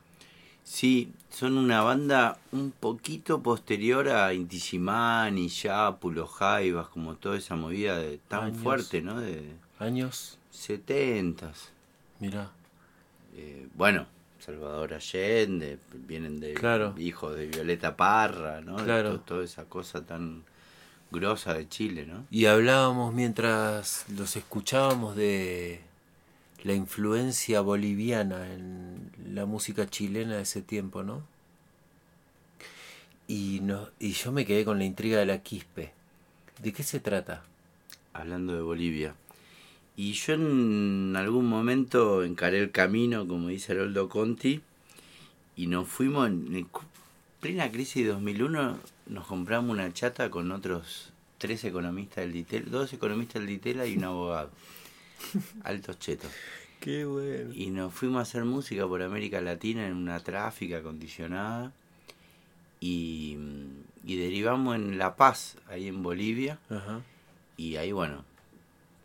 Sí, 0.66 1.14
son 1.30 1.58
una 1.58 1.82
banda 1.84 2.38
un 2.52 2.72
poquito 2.72 3.42
posterior 3.42 4.10
a 4.10 4.34
Intisimani, 4.34 5.48
Yapulo, 5.48 6.28
Jaivas, 6.28 6.90
como 6.90 7.16
toda 7.16 7.38
esa 7.38 7.56
movida 7.56 7.98
de, 7.98 8.18
tan 8.28 8.46
Años. 8.48 8.62
fuerte, 8.62 9.02
¿no? 9.02 9.22
De 9.22 9.54
Años, 9.80 10.38
70 10.52 11.54
mirá. 12.20 12.52
Eh, 13.36 13.68
bueno, 13.76 14.06
Salvador 14.46 14.94
Allende, 14.94 15.78
vienen 15.94 16.40
de 16.40 16.54
Claro. 16.54 16.94
hijos 16.98 17.36
de 17.36 17.48
Violeta 17.48 17.96
Parra, 17.96 18.62
¿no? 18.62 18.78
De 18.78 18.84
Claro. 18.84 19.12
to- 19.12 19.20
toda 19.22 19.44
esa 19.46 19.66
cosa 19.66 20.06
tan 20.06 20.44
grosa 21.12 21.54
de 21.54 21.68
Chile, 21.70 22.06
¿no? 22.06 22.26
Y 22.32 22.46
hablábamos 22.48 23.14
mientras 23.14 24.06
los 24.10 24.36
escuchábamos 24.36 25.16
de 25.16 25.82
la 26.64 26.74
influencia 26.74 27.62
boliviana 27.62 28.52
en 28.54 29.12
la 29.34 29.46
música 29.46 29.86
chilena 29.88 30.36
de 30.38 30.42
ese 30.42 30.62
tiempo, 30.62 31.04
¿no? 31.04 31.22
Y, 33.28 33.60
no, 33.62 33.90
y 34.00 34.12
yo 34.14 34.32
me 34.32 34.46
quedé 34.46 34.66
con 34.66 34.78
la 34.80 34.86
intriga 34.86 35.20
de 35.20 35.26
la 35.26 35.40
quispe. 35.42 35.94
¿De 36.62 36.74
qué 36.74 36.84
se 36.84 37.00
trata? 37.00 37.44
hablando 38.16 38.54
de 38.56 38.62
Bolivia. 38.62 39.16
Y 39.96 40.14
yo 40.14 40.34
en 40.34 41.14
algún 41.16 41.48
momento 41.48 42.24
encaré 42.24 42.60
el 42.60 42.72
camino, 42.72 43.28
como 43.28 43.50
dice 43.50 43.74
Haroldo 43.74 44.10
Conti, 44.10 44.62
y 45.56 45.68
nos 45.68 45.88
fuimos, 45.88 46.28
en 46.28 46.68
plena 47.40 47.72
crisis 47.72 48.04
de 48.04 48.12
2001 48.14 48.80
nos 49.08 49.28
compramos 49.28 49.72
una 49.72 49.94
chata 49.94 50.32
con 50.32 50.52
otros 50.52 51.12
tres 51.38 51.64
economistas 51.64 52.24
del 52.24 52.34
Ditela, 52.34 52.66
dos 52.70 52.94
economistas 52.94 53.42
del 53.42 53.48
Ditela 53.48 53.86
y 53.86 53.98
un 53.98 54.06
abogado. 54.06 54.50
Altos 55.64 56.00
chetos. 56.00 56.32
Qué 56.80 57.06
bueno. 57.06 57.54
Y 57.54 57.70
nos 57.70 57.94
fuimos 57.94 58.20
a 58.20 58.22
hacer 58.24 58.46
música 58.46 58.88
por 58.88 59.02
América 59.04 59.42
Latina 59.42 59.86
en 59.86 59.94
una 59.94 60.20
tráfica 60.22 60.78
acondicionada. 60.80 61.72
Y, 62.80 63.38
y 64.04 64.18
derivamos 64.18 64.76
en 64.76 64.98
La 64.98 65.16
Paz, 65.16 65.58
ahí 65.70 65.88
en 65.88 66.02
Bolivia. 66.02 66.60
Ajá. 66.70 67.02
Y 67.56 67.76
ahí, 67.76 67.92
bueno, 67.92 68.26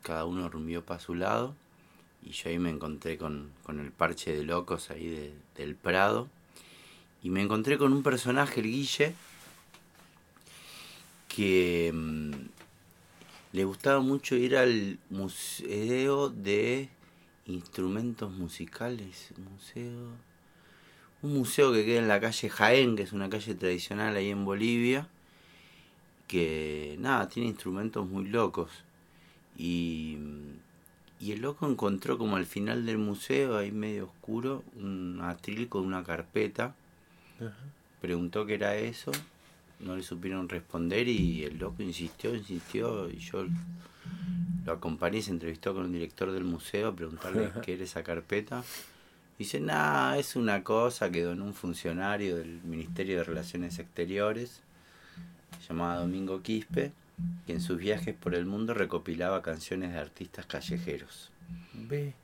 cada 0.09 0.25
uno 0.25 0.49
rumbió 0.49 0.83
para 0.85 0.99
su 1.01 1.14
lado. 1.14 1.55
Y 2.23 2.31
yo 2.31 2.49
ahí 2.49 2.59
me 2.59 2.71
encontré 2.71 3.18
con, 3.18 3.51
con 3.62 3.79
el 3.79 3.92
parche 3.92 4.35
de 4.35 4.42
locos 4.42 4.90
ahí 4.90 5.07
de- 5.07 5.35
del 5.57 5.77
Prado. 5.77 6.29
Y 7.23 7.29
me 7.31 7.42
encontré 7.42 7.77
con 7.77 7.92
un 7.92 8.03
personaje, 8.03 8.61
el 8.61 8.66
Guille, 8.66 9.14
que 11.29 11.92
mm, 11.94 12.33
le 13.53 13.64
gustaba 13.64 14.01
mucho 14.01 14.35
ir 14.35 14.57
al 14.57 14.99
museo 15.11 16.31
de 16.31 16.88
instrumentos 17.47 18.33
musicales. 18.33 19.29
Museo. 19.37 20.09
Un 21.21 21.35
museo 21.35 21.73
que 21.73 21.85
queda 21.85 21.99
en 21.99 22.09
la 22.09 22.21
calle 22.21 22.49
Jaén, 22.49 22.97
que 22.97 23.03
es 23.03 23.12
una 23.12 23.29
calle 23.29 23.55
tradicional 23.55 24.16
ahí 24.16 24.31
en 24.31 24.44
Bolivia 24.44 25.07
que 26.29 26.97
nada, 27.01 27.27
tiene 27.29 27.49
instrumentos 27.49 28.07
muy 28.07 28.27
locos. 28.27 28.71
Y, 29.59 30.16
y 31.21 31.33
el 31.33 31.40
loco 31.42 31.68
encontró 31.68 32.16
como 32.16 32.37
al 32.37 32.47
final 32.47 32.87
del 32.87 32.99
museo, 32.99 33.59
ahí 33.59 33.73
medio 33.73 34.07
oscuro, 34.07 34.62
un 34.77 35.21
atril 35.23 35.68
con 35.68 35.85
una 35.85 36.05
carpeta. 36.05 36.75
Ajá. 37.38 37.55
Preguntó 38.01 38.47
qué 38.47 38.55
era 38.55 38.77
eso, 38.77 39.11
no 39.81 39.97
le 39.97 40.03
supieron 40.03 40.49
responder 40.49 41.09
y 41.09 41.44
el 41.44 41.59
loco 41.59 41.83
insistió, 41.83 42.35
insistió 42.35 43.11
y 43.11 43.18
yo 43.18 43.44
lo 44.64 44.73
acompañé, 44.73 45.21
se 45.23 45.33
entrevistó 45.33 45.75
con 45.75 45.87
el 45.87 45.92
director 45.92 46.31
del 46.31 46.44
museo 46.44 46.88
a 46.88 46.94
preguntarle 46.94 47.51
qué 47.62 47.75
era 47.75 47.85
esa 47.85 48.05
carpeta. 48.05 48.62
Dice, 49.38 49.61
nada, 49.61 50.18
es 50.18 50.37
una 50.37 50.62
cosa 50.62 51.11
que 51.11 51.23
donó 51.23 51.44
un 51.44 51.55
funcionario 51.55 52.37
del 52.37 52.61
Ministerio 52.64 53.18
de 53.18 53.25
Relaciones 53.25 53.79
Exteriores 53.79 54.61
llamado 55.68 56.03
Domingo 56.03 56.42
Quispe, 56.42 56.92
que 57.47 57.53
en 57.55 57.61
sus 57.61 57.79
viajes 57.79 58.15
por 58.15 58.35
el 58.35 58.47
mundo 58.47 58.75
recopilaba 58.75 59.43
canciones 59.43 59.93
de 59.93 59.99
artistas 59.99 60.47
callejeros. 60.47 61.31
Ve. 61.75 62.15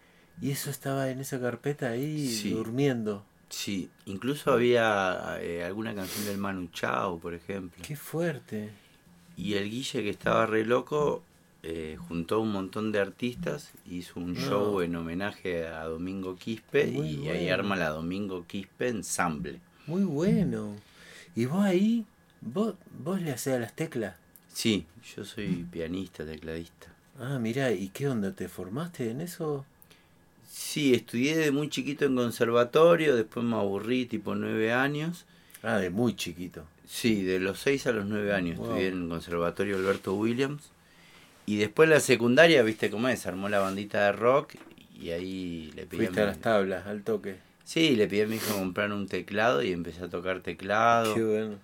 Y 0.41 0.51
eso 0.51 0.71
estaba 0.71 1.11
en 1.11 1.21
esa 1.21 1.41
carpeta 1.41 1.91
ahí 1.91 2.29
Sí. 2.29 2.51
durmiendo. 2.51 3.25
Sí, 3.49 3.89
incluso 4.07 4.53
había 4.53 5.39
eh, 5.41 5.63
alguna 5.65 5.95
canción 5.95 6.25
del 6.27 6.39
Manu 6.39 6.69
Chao, 6.73 7.19
por 7.21 7.35
ejemplo. 7.35 7.83
Qué 7.87 7.95
fuerte. 7.95 8.71
Y 9.37 9.55
el 9.55 9.71
Guille, 9.71 10.03
que 10.03 10.11
estaba 10.11 10.47
re 10.47 10.65
loco, 10.65 11.23
eh, 11.63 11.97
juntó 12.09 12.41
un 12.41 12.51
montón 12.53 12.91
de 12.93 12.99
artistas, 13.01 13.73
hizo 13.89 14.19
un 14.21 14.35
No. 14.35 14.41
show 14.41 14.81
en 14.81 14.97
homenaje 14.97 15.67
a 15.67 15.85
Domingo 15.85 16.37
Quispe 16.37 16.87
Muy 16.89 17.09
y 17.11 17.29
ahí 17.29 17.49
arma 17.49 17.77
la 17.77 17.91
Domingo 17.91 18.45
Quispe 18.47 18.89
Ensamble. 18.89 19.61
Muy 19.87 20.03
bueno. 20.05 20.75
¿Y 21.37 21.47
vos 21.47 21.65
ahí? 21.65 22.05
¿Vos, 22.41 22.75
vos 23.03 23.21
le 23.23 23.31
hacés 23.33 23.55
a 23.55 23.59
las 23.61 23.75
teclas? 23.75 24.17
Sí, 24.55 24.87
yo 25.15 25.25
soy 25.25 25.67
pianista, 25.71 26.25
tecladista. 26.25 26.87
Ah, 27.21 27.39
mira, 27.39 27.73
¿y 27.73 27.89
qué 27.89 28.09
onda? 28.09 28.33
¿Te 28.33 28.49
formaste 28.49 29.11
en 29.11 29.21
eso? 29.21 29.67
Sí, 30.49 30.95
estudié 30.95 31.37
de 31.37 31.51
muy 31.51 31.69
chiquito 31.69 32.05
en 32.05 32.17
conservatorio, 32.17 33.17
después 33.17 33.45
me 33.45 33.57
aburrí 33.57 34.07
tipo 34.07 34.35
nueve 34.35 34.73
años. 34.73 35.27
Ah, 35.63 35.79
de 35.79 35.91
muy 35.91 36.15
chiquito. 36.15 36.65
Sí, 36.87 37.23
de 37.25 37.41
los 37.41 37.59
6 37.61 37.87
a 37.87 37.93
los 37.93 38.07
9 38.07 38.33
años 38.35 38.59
Wow. 38.59 38.67
estudié 38.67 38.89
en 38.89 39.03
el 39.05 39.09
Conservatorio 39.09 39.77
Alberto 39.77 40.15
Williams. 40.15 40.71
Y 41.47 41.57
después 41.57 41.89
la 41.89 42.01
secundaria, 42.01 42.63
viste 42.63 42.91
cómo 42.91 43.09
es, 43.09 43.27
armó 43.27 43.49
la 43.49 43.59
bandita 43.59 44.05
de 44.07 44.13
rock 44.13 44.55
y 45.01 45.11
ahí 45.11 45.73
le 45.75 45.87
pedí 45.87 46.03
Fuiste 46.03 46.21
a 46.21 46.27
las 46.27 46.41
tablas, 46.41 46.87
al 46.87 47.03
toque. 47.03 47.37
Sí, 47.65 47.97
le 47.97 48.07
pedí 48.07 48.21
a 48.21 48.27
mi 48.27 48.37
hijo 48.37 48.55
comprar 48.55 48.93
un 48.93 49.09
teclado 49.09 49.63
y 49.63 49.73
empecé 49.73 50.05
a 50.05 50.09
tocar 50.09 50.41
teclado. 50.41 51.15
Qué 51.15 51.25
bueno. 51.25 51.59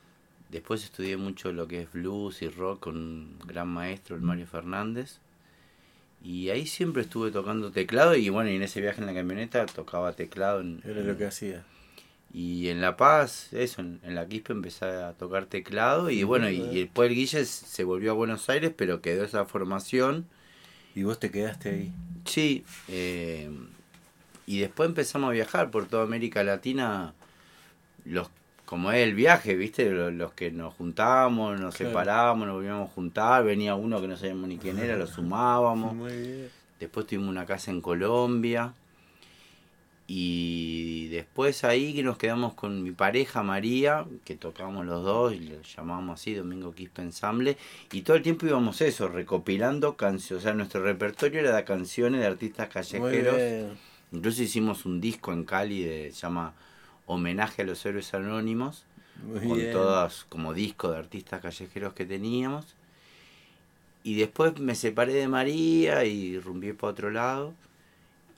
Después 0.51 0.83
estudié 0.85 1.17
mucho 1.17 1.53
lo 1.53 1.69
que 1.69 1.83
es 1.83 1.93
blues 1.93 2.43
y 2.43 2.49
rock 2.49 2.81
con 2.81 2.97
un 2.97 3.39
gran 3.47 3.69
maestro, 3.69 4.17
el 4.17 4.23
Mario 4.23 4.47
Fernández. 4.47 5.19
Y 6.23 6.51
ahí 6.51 6.67
siempre 6.67 7.03
estuve 7.03 7.31
tocando 7.31 7.71
teclado 7.71 8.15
y 8.15 8.29
bueno, 8.29 8.51
y 8.51 8.57
en 8.57 8.63
ese 8.63 8.81
viaje 8.81 9.01
en 9.01 9.07
la 9.07 9.15
camioneta 9.15 9.65
tocaba 9.67 10.13
teclado. 10.13 10.61
En, 10.61 10.83
Era 10.85 11.01
lo 11.03 11.17
que 11.17 11.27
hacía. 11.27 11.65
Y 12.33 12.69
en 12.69 12.81
La 12.81 12.97
Paz, 12.97 13.53
eso, 13.53 13.81
en, 13.81 14.01
en 14.05 14.15
la 14.15 14.27
Quispe 14.27 14.53
empecé 14.53 14.85
a 14.85 15.15
tocar 15.15 15.47
teclado 15.47 16.11
y 16.11 16.23
bueno, 16.23 16.49
y, 16.51 16.61
y 16.61 16.81
después 16.81 17.11
el 17.11 17.17
Guille 17.17 17.45
se 17.45 17.85
volvió 17.85 18.11
a 18.13 18.15
Buenos 18.15 18.49
Aires, 18.49 18.73
pero 18.77 19.01
quedó 19.01 19.25
esa 19.25 19.45
formación. 19.47 20.27
¿Y 20.95 21.05
vos 21.05 21.19
te 21.19 21.31
quedaste 21.31 21.71
ahí? 21.71 21.93
Sí, 22.25 22.65
eh, 22.89 23.51
y 24.47 24.61
después 24.61 24.89
empezamos 24.89 25.31
a 25.31 25.33
viajar 25.33 25.71
por 25.71 25.87
toda 25.87 26.03
América 26.03 26.43
Latina, 26.45 27.15
los 28.05 28.31
como 28.71 28.93
es 28.93 28.99
el 28.99 29.17
viaje, 29.17 29.57
¿viste? 29.57 29.91
Los, 29.91 30.33
que 30.33 30.53
nos 30.53 30.75
juntábamos, 30.75 31.59
nos 31.59 31.75
Claro. 31.75 31.91
separábamos, 31.91 32.47
nos 32.47 32.55
volvíamos 32.55 32.89
a 32.89 32.93
juntar, 32.95 33.45
venía 33.45 33.75
uno 33.75 34.01
que 34.01 34.07
no 34.07 34.17
sabíamos 34.17 34.49
ni 34.49 34.59
quién 34.59 34.79
era, 34.79 34.97
lo 34.97 35.07
sumábamos. 35.09 35.93
Muy 35.93 36.13
bien. 36.17 36.51
Después 36.79 37.05
tuvimos 37.05 37.31
una 37.31 37.45
casa 37.45 37.73
en 37.73 37.81
Colombia. 37.81 38.73
Y 40.07 41.09
después 41.09 41.65
ahí 41.65 41.95
que 41.95 42.05
nos 42.05 42.17
quedamos 42.17 42.55
con 42.55 42.85
mi 42.85 42.93
pareja 42.93 43.43
María, 43.43 44.07
que 44.25 44.37
tocábamos 44.37 44.87
los 44.87 45.03
dos 45.03 45.35
y 45.35 45.41
lo 45.41 45.63
llamábamos 45.63 46.21
así, 46.21 46.35
Domingo 46.35 46.73
Quispe 46.73 47.03
Ensamble. 47.03 47.57
Y 47.91 48.03
todo 48.03 48.17
el 48.17 48.23
tiempo 48.23 48.47
íbamos 48.47 48.81
eso, 48.83 49.09
recopilando 49.09 49.97
canciones. 49.97 50.45
O 50.45 50.47
sea, 50.47 50.55
nuestro 50.55 50.85
repertorio 50.85 51.41
era 51.41 51.57
de 51.57 51.65
canciones 51.65 52.21
de 52.21 52.29
artistas 52.29 52.69
callejeros. 52.69 53.75
Incluso 54.13 54.45
hicimos 54.45 54.87
un 54.87 55.01
disco 55.01 55.33
en 55.33 55.43
Cali 55.43 55.83
de, 55.83 56.13
se 56.13 56.21
llama 56.21 56.55
Homenaje 57.15 57.63
a 57.63 57.65
los 57.65 57.85
Héroes 57.85 58.13
Anónimos 58.15 58.85
Muy 59.27 59.41
con 59.49 59.59
bien. 59.59 59.73
todas 59.73 60.25
como 60.29 60.55
disco 60.55 60.91
de 60.91 60.99
artistas 60.99 61.41
callejeros 61.41 61.93
que 61.95 62.07
teníamos. 62.07 62.67
Y 64.03 64.15
después 64.17 64.59
me 64.59 64.75
separé 64.75 65.13
de 65.13 65.29
María 65.29 66.05
y 66.05 66.39
rumbié 66.39 66.73
para 66.75 66.93
otro 66.93 67.11
lado. 67.11 67.53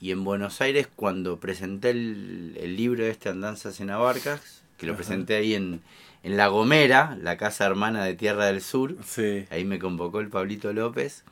Y 0.01 0.11
en 0.11 0.23
Buenos 0.25 0.59
Aires, 0.59 0.87
cuando 0.95 1.39
presenté 1.39 1.91
el, 1.91 2.57
el 2.59 2.75
libro 2.75 3.05
este 3.05 3.29
Andanzas 3.29 3.79
en 3.79 3.89
Abarcas, 3.89 4.61
que 4.77 4.85
lo 4.85 4.95
presenté 4.97 5.35
ahí 5.35 5.53
en, 5.53 5.81
en 6.23 6.35
La 6.35 6.47
Gomera, 6.47 7.17
la 7.21 7.37
casa 7.37 7.65
hermana 7.65 8.03
de 8.03 8.13
Tierra 8.15 8.47
del 8.47 8.61
Sur, 8.61 8.97
Sí. 9.05 9.45
ahí 9.49 9.63
me 9.63 9.79
convocó 9.79 10.19
el 10.19 10.27
Pablito 10.27 10.73
López. 10.73 11.23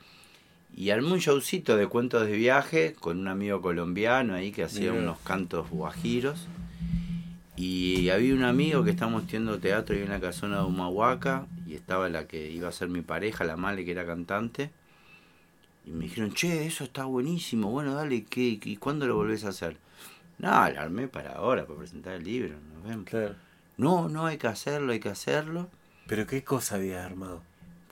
Y 0.78 0.91
armé 0.91 1.11
un 1.11 1.20
showcito 1.20 1.76
de 1.76 1.88
cuentos 1.88 2.26
de 2.26 2.32
viaje 2.38 2.93
con 2.97 3.20
un 3.20 3.28
amigo 3.28 3.61
colombiano 3.61 4.36
ahí 4.36 4.53
que 4.53 4.63
hacía 4.63 4.93
unos 4.93 5.18
cantos 5.20 5.70
guajiros. 5.70 6.47
Y 7.56 8.10
había 8.10 8.34
un 8.34 8.43
amigo 8.43 8.84
que 8.84 8.91
estábamos 8.91 9.26
haciendo 9.26 9.60
teatro 9.60 9.95
ahí 9.95 10.02
en 10.02 10.10
la 10.10 10.20
casona 10.20 10.60
de 10.60 10.64
Humahuaca 10.64 11.47
y 11.68 11.76
estaba 11.76 12.10
la 12.10 12.26
que 12.26 12.49
iba 12.49 12.70
a 12.70 12.72
ser 12.72 12.88
mi 12.88 13.02
pareja, 13.02 13.43
la 13.43 13.58
Male, 13.58 13.84
que 13.86 13.91
era 13.91 14.06
cantante. 14.06 14.72
Y 15.86 15.91
me 15.91 16.06
dijeron, 16.06 16.34
che, 16.34 16.66
eso 16.66 16.84
está 16.84 17.06
buenísimo, 17.06 17.70
bueno, 17.72 17.93
dale, 17.95 18.24
¿qué, 18.24 18.60
¿y 18.64 18.78
cuándo 18.78 19.08
lo 19.08 19.16
volvés 19.16 19.45
a 19.45 19.49
hacer? 19.49 19.78
No, 20.38 20.49
lo 20.70 20.80
armé 20.80 21.08
para 21.08 21.34
ahora, 21.34 21.66
para 21.66 21.80
presentar 21.80 22.14
el 22.14 22.24
libro, 22.24 22.56
nos 22.74 22.84
vemos. 22.88 23.06
Claro. 23.06 23.36
No, 23.78 24.08
no, 24.08 24.26
hay 24.28 24.38
que 24.38 24.47
hacerlo, 24.47 24.91
hay 24.91 24.99
que 24.99 25.10
hacerlo. 25.10 25.70
¿Pero 26.08 26.28
qué 26.28 26.43
cosa 26.43 26.76
habías 26.76 27.06
armado? 27.06 27.41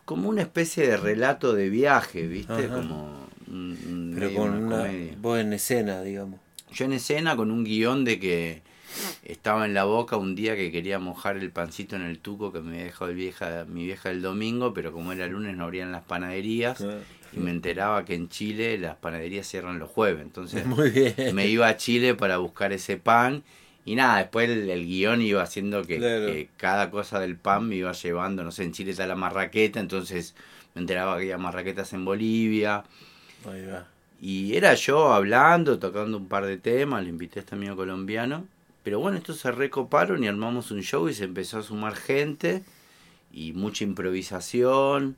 Como 0.06 0.30
una 0.30 0.42
especie 0.42 0.88
de 0.88 0.98
relato 0.98 1.54
de 1.54 1.70
viaje, 1.70 2.28
¿viste? 2.28 2.66
Ajá. 2.66 2.76
Como 2.76 3.28
un, 3.48 3.78
un 3.88 4.12
Pero 4.14 4.28
medio 4.28 4.40
con 4.40 4.50
una 4.54 4.82
una... 4.84 5.18
Vos 5.20 5.40
en 5.40 5.54
escena, 5.54 6.02
digamos. 6.02 6.40
Yo 6.72 6.86
en 6.86 6.94
escena 6.94 7.36
con 7.36 7.50
un 7.50 7.64
guion 7.64 8.06
de 8.06 8.20
que 8.20 8.62
estaba 9.24 9.66
en 9.66 9.74
la 9.74 9.84
boca 9.84 10.18
un 10.18 10.36
día 10.36 10.56
que 10.56 10.72
quería 10.72 11.00
mojar 11.00 11.38
el 11.38 11.52
pancito 11.52 11.96
en 11.96 12.02
el 12.04 12.20
tuco 12.20 12.52
que 12.52 12.60
me 12.62 12.72
había 12.72 12.84
dejado 12.86 13.12
el 13.12 13.18
vieja, 13.18 13.66
mi 13.68 13.86
vieja 13.86 14.10
el 14.12 14.22
domingo, 14.22 14.74
pero 14.74 14.92
como 14.92 15.12
era 15.12 15.28
lunes 15.28 15.56
no 15.58 15.66
abrían 15.66 15.92
las 15.92 16.04
panaderías 16.04 16.84
y 17.32 17.38
me 17.40 17.52
enteraba 17.52 18.06
que 18.06 18.16
en 18.16 18.30
Chile 18.30 18.78
las 18.78 18.96
panaderías 18.96 19.48
cierran 19.48 19.80
los 19.80 19.90
jueves. 19.90 20.22
Entonces 20.22 20.66
Muy 20.68 20.90
bien. 20.90 21.14
me 21.36 21.48
iba 21.48 21.68
a 21.68 21.78
Chile 21.78 22.16
para 22.16 22.38
buscar 22.38 22.74
ese 22.74 22.98
pan 22.98 23.44
y 23.86 23.96
nada, 23.96 24.18
después 24.20 24.50
el, 24.50 24.70
el 24.70 24.86
guion 24.86 25.22
iba 25.22 25.42
haciendo 25.42 25.84
que, 25.84 25.98
Claro. 25.98 26.26
que 26.28 26.50
cada 26.58 26.92
cosa 26.92 27.20
del 27.20 27.36
pan 27.38 27.68
me 27.68 27.76
iba 27.76 27.92
llevando, 27.94 28.44
no 28.44 28.52
sé, 28.52 28.64
en 28.64 28.72
Chile 28.74 28.92
está 28.92 29.08
la 29.08 29.16
marraqueta, 29.16 29.80
entonces 29.80 30.36
me 30.76 30.82
enteraba 30.82 31.16
que 31.18 31.24
había 31.24 31.38
marraquetas 31.40 31.94
en 31.94 32.06
Bolivia. 32.06 32.84
Ahí 33.52 33.66
va. 33.66 33.88
Y 34.22 34.56
era 34.56 34.74
yo 34.76 35.14
hablando, 35.14 35.80
tocando 35.80 36.18
un 36.18 36.28
par 36.28 36.46
de 36.46 36.58
temas, 36.58 37.02
le 37.04 37.10
invité 37.10 37.40
a 37.40 37.42
este 37.42 37.56
amigo 37.56 37.76
colombiano. 37.78 38.46
Pero 38.84 39.00
bueno, 39.00 39.18
estos 39.18 39.38
se 39.40 39.52
recoparon 39.52 40.24
y 40.24 40.28
armamos 40.28 40.72
un 40.72 40.82
show 40.82 41.10
y 41.10 41.14
se 41.14 41.26
empezó 41.26 41.60
a 41.60 41.64
sumar 41.64 41.96
gente 41.96 42.64
y 43.32 43.54
mucha 43.54 43.84
improvisación. 43.84 45.16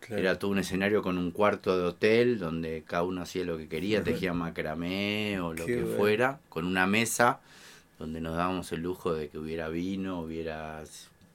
Claro. 0.00 0.20
Era 0.20 0.38
todo 0.38 0.50
un 0.50 0.58
escenario 0.58 1.02
con 1.02 1.16
un 1.18 1.30
cuarto 1.30 1.78
de 1.78 1.84
hotel 1.84 2.38
donde 2.38 2.82
cada 2.86 3.04
uno 3.04 3.22
hacía 3.22 3.44
lo 3.44 3.56
que 3.56 3.68
quería, 3.68 3.98
Ajá. 3.98 4.04
tejía 4.06 4.32
macramé 4.34 5.38
o 5.40 5.54
lo 5.54 5.64
Qué 5.64 5.76
que 5.76 5.82
bueno. 5.82 5.96
fuera, 5.96 6.40
con 6.48 6.64
una 6.64 6.86
mesa 6.88 7.38
donde 8.00 8.20
nos 8.20 8.34
dábamos 8.36 8.72
el 8.72 8.80
lujo 8.80 9.14
de 9.14 9.28
que 9.28 9.38
hubiera 9.38 9.68
vino, 9.68 10.20
hubiera 10.20 10.82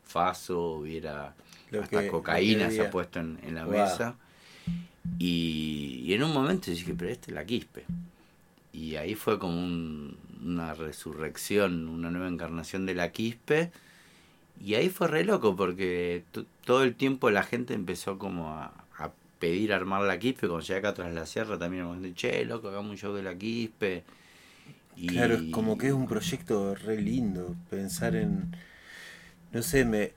faso, 0.04 0.72
hubiera 0.72 1.34
Lo 1.72 1.82
hasta 1.84 2.02
que- 2.02 2.08
cocaína 2.10 2.70
se 2.72 2.82
ha 2.82 2.92
puesto 2.92 3.20
en, 3.20 3.40
en 3.44 3.56
la 3.56 3.64
Wow. 3.66 3.74
mesa. 3.74 4.16
Y, 5.20 6.02
y 6.06 6.14
en 6.14 6.24
un 6.24 6.34
momento 6.34 6.70
dije, 6.70 6.94
pero 6.98 7.10
este 7.10 7.32
es 7.32 7.36
la 7.36 7.46
quispe. 7.46 7.86
Y 8.74 8.96
ahí 8.96 9.16
fue 9.16 9.40
como 9.40 9.58
un- 9.58 10.18
una 10.44 10.74
resurrección, 10.74 11.88
una 11.88 12.12
nueva 12.12 12.28
encarnación 12.28 12.86
de 12.86 12.96
la 12.96 13.12
quispe. 13.12 13.72
Y 14.60 14.76
ahí 14.76 14.90
fue 14.90 15.08
re 15.08 15.24
loco 15.24 15.56
porque 15.56 16.24
todo 16.66 16.84
el 16.84 16.96
tiempo 16.96 17.30
la 17.30 17.44
gente 17.44 17.74
empezó 17.74 18.18
como 18.18 18.50
a, 18.50 18.74
pedir 19.40 19.72
armar 19.72 20.02
la 20.02 20.18
quispe. 20.18 20.48
Cuando 20.48 20.66
llegué 20.66 20.80
acá 20.80 20.94
tras 20.96 21.14
la 21.14 21.28
sierra 21.28 21.60
también 21.60 21.86
me 21.86 21.96
dijeron, 21.96 22.16
che, 22.16 22.46
loco, 22.46 22.70
hagamos 22.70 22.92
un 22.92 22.98
show 22.98 23.14
de 23.14 23.22
la 23.22 23.38
quispe. 23.38 24.04
Claro, 25.08 25.36
es 25.36 25.52
como 25.52 25.78
que 25.78 25.88
es 25.88 25.94
un 25.94 26.08
proyecto 26.08 26.74
re 26.74 27.00
lindo 27.00 27.56
pensar 27.70 28.16
en... 28.16 28.56
No 29.54 29.62
sé, 29.62 29.86
me, 29.86 30.12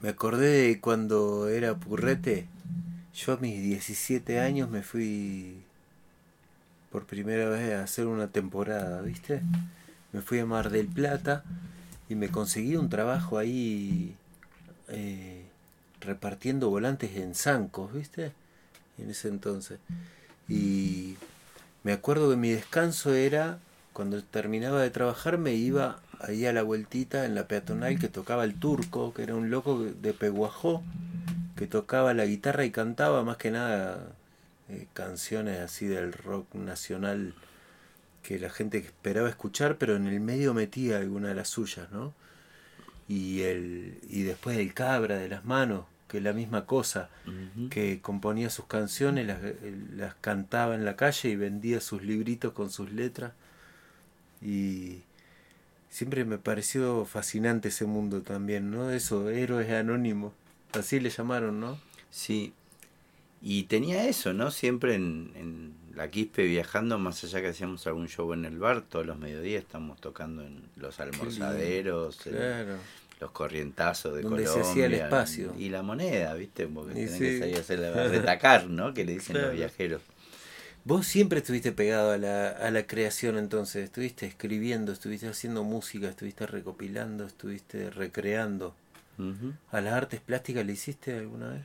me 0.00 0.10
acordé 0.10 0.68
de 0.68 0.80
cuando 0.80 1.48
era 1.48 1.74
purrete. 1.74 2.46
Yo 3.12 3.32
a 3.32 3.36
mis 3.38 3.60
17 3.60 4.38
años 4.38 4.70
me 4.70 4.82
fui 4.82 5.64
por 6.90 7.06
primera 7.06 7.48
vez 7.48 7.72
a 7.72 7.84
hacer 7.84 8.06
una 8.06 8.28
temporada, 8.28 9.00
¿viste? 9.02 9.42
Me 10.12 10.20
fui 10.20 10.38
a 10.40 10.46
Mar 10.46 10.70
del 10.70 10.88
Plata 10.88 11.44
y 12.08 12.16
me 12.16 12.28
conseguí 12.28 12.76
un 12.76 12.88
trabajo 12.88 13.38
ahí 13.38 14.16
eh, 14.88 15.44
repartiendo 16.00 16.68
volantes 16.68 17.16
en 17.16 17.34
zancos, 17.34 17.92
¿viste? 17.92 18.32
En 18.98 19.10
ese 19.10 19.28
entonces. 19.28 19.78
Y 20.48 21.16
me 21.84 21.92
acuerdo 21.92 22.30
que 22.30 22.36
mi 22.36 22.50
descanso 22.50 23.14
era 23.14 23.58
cuando 23.92 24.22
terminaba 24.22 24.82
de 24.82 24.90
trabajar 24.90 25.38
me 25.38 25.54
iba 25.54 26.00
ahí 26.20 26.46
a 26.46 26.52
la 26.52 26.62
vueltita 26.62 27.24
en 27.24 27.34
la 27.34 27.46
peatonal 27.46 27.98
que 27.98 28.08
tocaba 28.08 28.44
el 28.44 28.54
turco, 28.54 29.14
que 29.14 29.22
era 29.22 29.34
un 29.34 29.50
loco 29.50 29.78
de 29.78 30.12
Peguajó, 30.12 30.82
que 31.56 31.66
tocaba 31.66 32.14
la 32.14 32.26
guitarra 32.26 32.64
y 32.64 32.70
cantaba 32.70 33.22
más 33.24 33.36
que 33.36 33.50
nada 33.50 34.12
eh, 34.70 34.86
canciones 34.92 35.58
así 35.60 35.86
del 35.86 36.12
rock 36.12 36.54
nacional 36.54 37.34
que 38.22 38.38
la 38.38 38.50
gente 38.50 38.78
esperaba 38.78 39.28
escuchar, 39.28 39.78
pero 39.78 39.96
en 39.96 40.06
el 40.06 40.20
medio 40.20 40.54
metía 40.54 40.98
alguna 40.98 41.28
de 41.28 41.34
las 41.34 41.48
suyas, 41.48 41.90
¿no? 41.90 42.14
Y 43.08 43.42
el 43.42 43.98
y 44.08 44.22
después 44.22 44.58
el 44.58 44.72
cabra 44.74 45.16
de 45.16 45.28
las 45.28 45.44
manos, 45.44 45.86
que 46.06 46.18
es 46.18 46.22
la 46.22 46.32
misma 46.32 46.66
cosa, 46.66 47.08
que 47.70 48.00
componía 48.00 48.50
sus 48.50 48.66
canciones, 48.66 49.26
las, 49.26 49.40
las 49.96 50.14
cantaba 50.20 50.74
en 50.74 50.84
la 50.84 50.96
calle 50.96 51.30
y 51.30 51.36
vendía 51.36 51.80
sus 51.80 52.02
libritos 52.02 52.52
con 52.52 52.70
sus 52.70 52.92
letras. 52.92 53.32
Y 54.42 55.02
siempre 55.88 56.24
me 56.24 56.38
pareció 56.38 57.04
fascinante 57.04 57.68
ese 57.68 57.84
mundo 57.86 58.22
también, 58.22 58.70
¿no? 58.70 58.90
Eso, 58.90 59.30
héroes 59.30 59.70
anónimos, 59.70 60.32
así 60.72 61.00
le 61.00 61.10
llamaron, 61.10 61.60
¿no? 61.60 61.78
Sí. 62.10 62.52
Y 63.42 63.64
tenía 63.64 64.06
eso, 64.08 64.32
¿no? 64.32 64.50
Siempre 64.50 64.94
en, 64.94 65.32
en 65.34 65.74
la 65.94 66.10
Quispe 66.10 66.44
viajando, 66.44 66.98
más 66.98 67.24
allá 67.24 67.40
que 67.40 67.48
hacíamos 67.48 67.86
algún 67.86 68.08
show 68.08 68.32
en 68.32 68.44
el 68.44 68.58
bar, 68.58 68.82
todos 68.82 69.06
los 69.06 69.18
mediodías 69.18 69.62
estamos 69.62 70.00
tocando 70.00 70.42
en 70.42 70.62
los 70.76 71.00
almorzaderos, 71.00 72.18
los 73.20 73.30
corrientazos 73.32 74.14
de 74.14 74.22
Donde 74.22 74.44
se 74.46 74.50
Colombia. 74.52 74.70
hacía 74.70 74.86
el 74.86 74.94
espacio. 74.94 75.54
Y 75.58 75.68
la 75.68 75.82
moneda, 75.82 76.34
¿viste? 76.34 76.66
Porque 76.66 76.94
tenés 76.94 77.12
sí. 77.12 77.18
que 77.18 77.38
salir 77.38 77.56
a 77.56 77.60
hacer 77.60 77.78
la 77.78 78.08
retacar, 78.08 78.66
¿no? 78.68 78.94
Que 78.94 79.04
le 79.04 79.12
dicen 79.14 79.34
Claro. 79.34 79.48
los 79.48 79.56
viajeros. 79.56 80.02
Vos 80.84 81.06
siempre 81.06 81.40
estuviste 81.40 81.72
pegado 81.72 82.12
a 82.12 82.16
la, 82.18 82.48
a 82.50 82.70
la 82.70 82.86
creación 82.86 83.36
entonces, 83.36 83.84
estuviste 83.84 84.24
escribiendo, 84.26 84.92
estuviste 84.92 85.28
haciendo 85.28 85.62
música, 85.64 86.08
estuviste 86.08 86.46
recopilando, 86.46 87.26
estuviste 87.26 87.90
recreando. 87.90 88.74
¿A 89.70 89.82
las 89.82 89.92
artes 89.92 90.20
plásticas 90.22 90.64
le 90.64 90.72
hiciste 90.72 91.14
alguna 91.18 91.50
vez? 91.50 91.62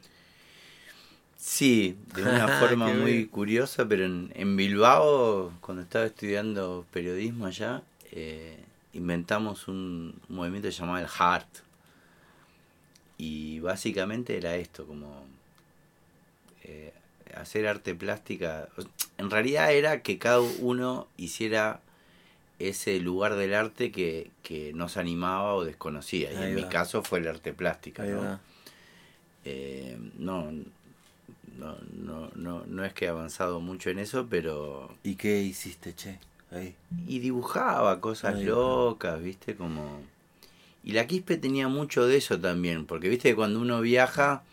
Sí, 1.38 1.98
de 2.16 2.24
una 2.24 2.48
forma 2.60 2.88
muy 2.88 3.12
bien. 3.14 3.28
curiosa, 3.28 3.88
pero 3.88 4.06
en, 4.06 4.32
en 4.36 4.56
Bilbao, 4.56 5.54
cuando 5.62 5.84
estaba 5.84 6.06
estudiando 6.06 6.86
periodismo 6.92 7.46
allá, 7.46 7.84
eh, 8.12 8.58
inventamos 8.94 9.68
un 9.68 10.20
movimiento 10.30 10.70
llamado 10.70 11.00
el 11.00 11.12
HART. 11.18 11.48
Y 13.18 13.60
básicamente 13.60 14.38
era 14.38 14.56
esto, 14.56 14.86
como 14.86 15.26
eh, 16.64 16.94
hacer 17.36 17.68
arte 17.68 17.96
plástica. 17.96 18.68
En 19.18 19.30
realidad 19.30 19.72
era 19.72 20.02
que 20.02 20.18
cada 20.18 20.42
uno 20.42 21.08
hiciera 21.16 21.80
ese 22.60 23.00
lugar 23.00 23.36
del 23.36 23.54
arte 23.54 23.92
que, 23.92 24.32
que 24.44 24.74
nos 24.74 24.98
animaba 24.98 25.54
o 25.54 25.64
desconocía. 25.64 26.32
Y 26.34 26.36
en 26.38 26.56
mi 26.56 26.64
caso 26.66 27.04
fue 27.04 27.20
el 27.20 27.28
arte 27.28 27.54
plástica. 27.54 28.04
¿no? 28.04 28.40
Eh, 29.44 29.98
no, 30.18 30.52
no, 31.58 31.78
no, 31.93 32.32
no, 32.36 32.64
no 32.66 32.86
es 32.86 32.93
que 32.93 33.06
he 33.06 33.10
avanzado 33.10 33.60
mucho 33.60 33.89
en 33.89 33.99
eso, 33.99 34.28
pero... 34.30 34.95
¿Y 35.03 35.16
qué 35.16 35.41
hiciste, 35.41 35.93
che? 35.95 36.20
Ahí. 36.51 36.76
Y 37.08 37.20
dibujaba 37.20 37.99
cosas 37.99 38.36
Ahí 38.36 38.45
locas, 38.45 39.22
viste, 39.22 39.56
como... 39.56 40.01
Y 40.84 40.91
la 40.91 41.08
Quispe 41.08 41.38
tenía 41.38 41.68
mucho 41.68 42.06
de 42.06 42.18
eso 42.18 42.39
también, 42.39 42.86
porque 42.86 43.10
viste 43.10 43.30
que 43.30 43.36
cuando 43.36 43.60
uno 43.60 43.82
viaja 43.82 44.43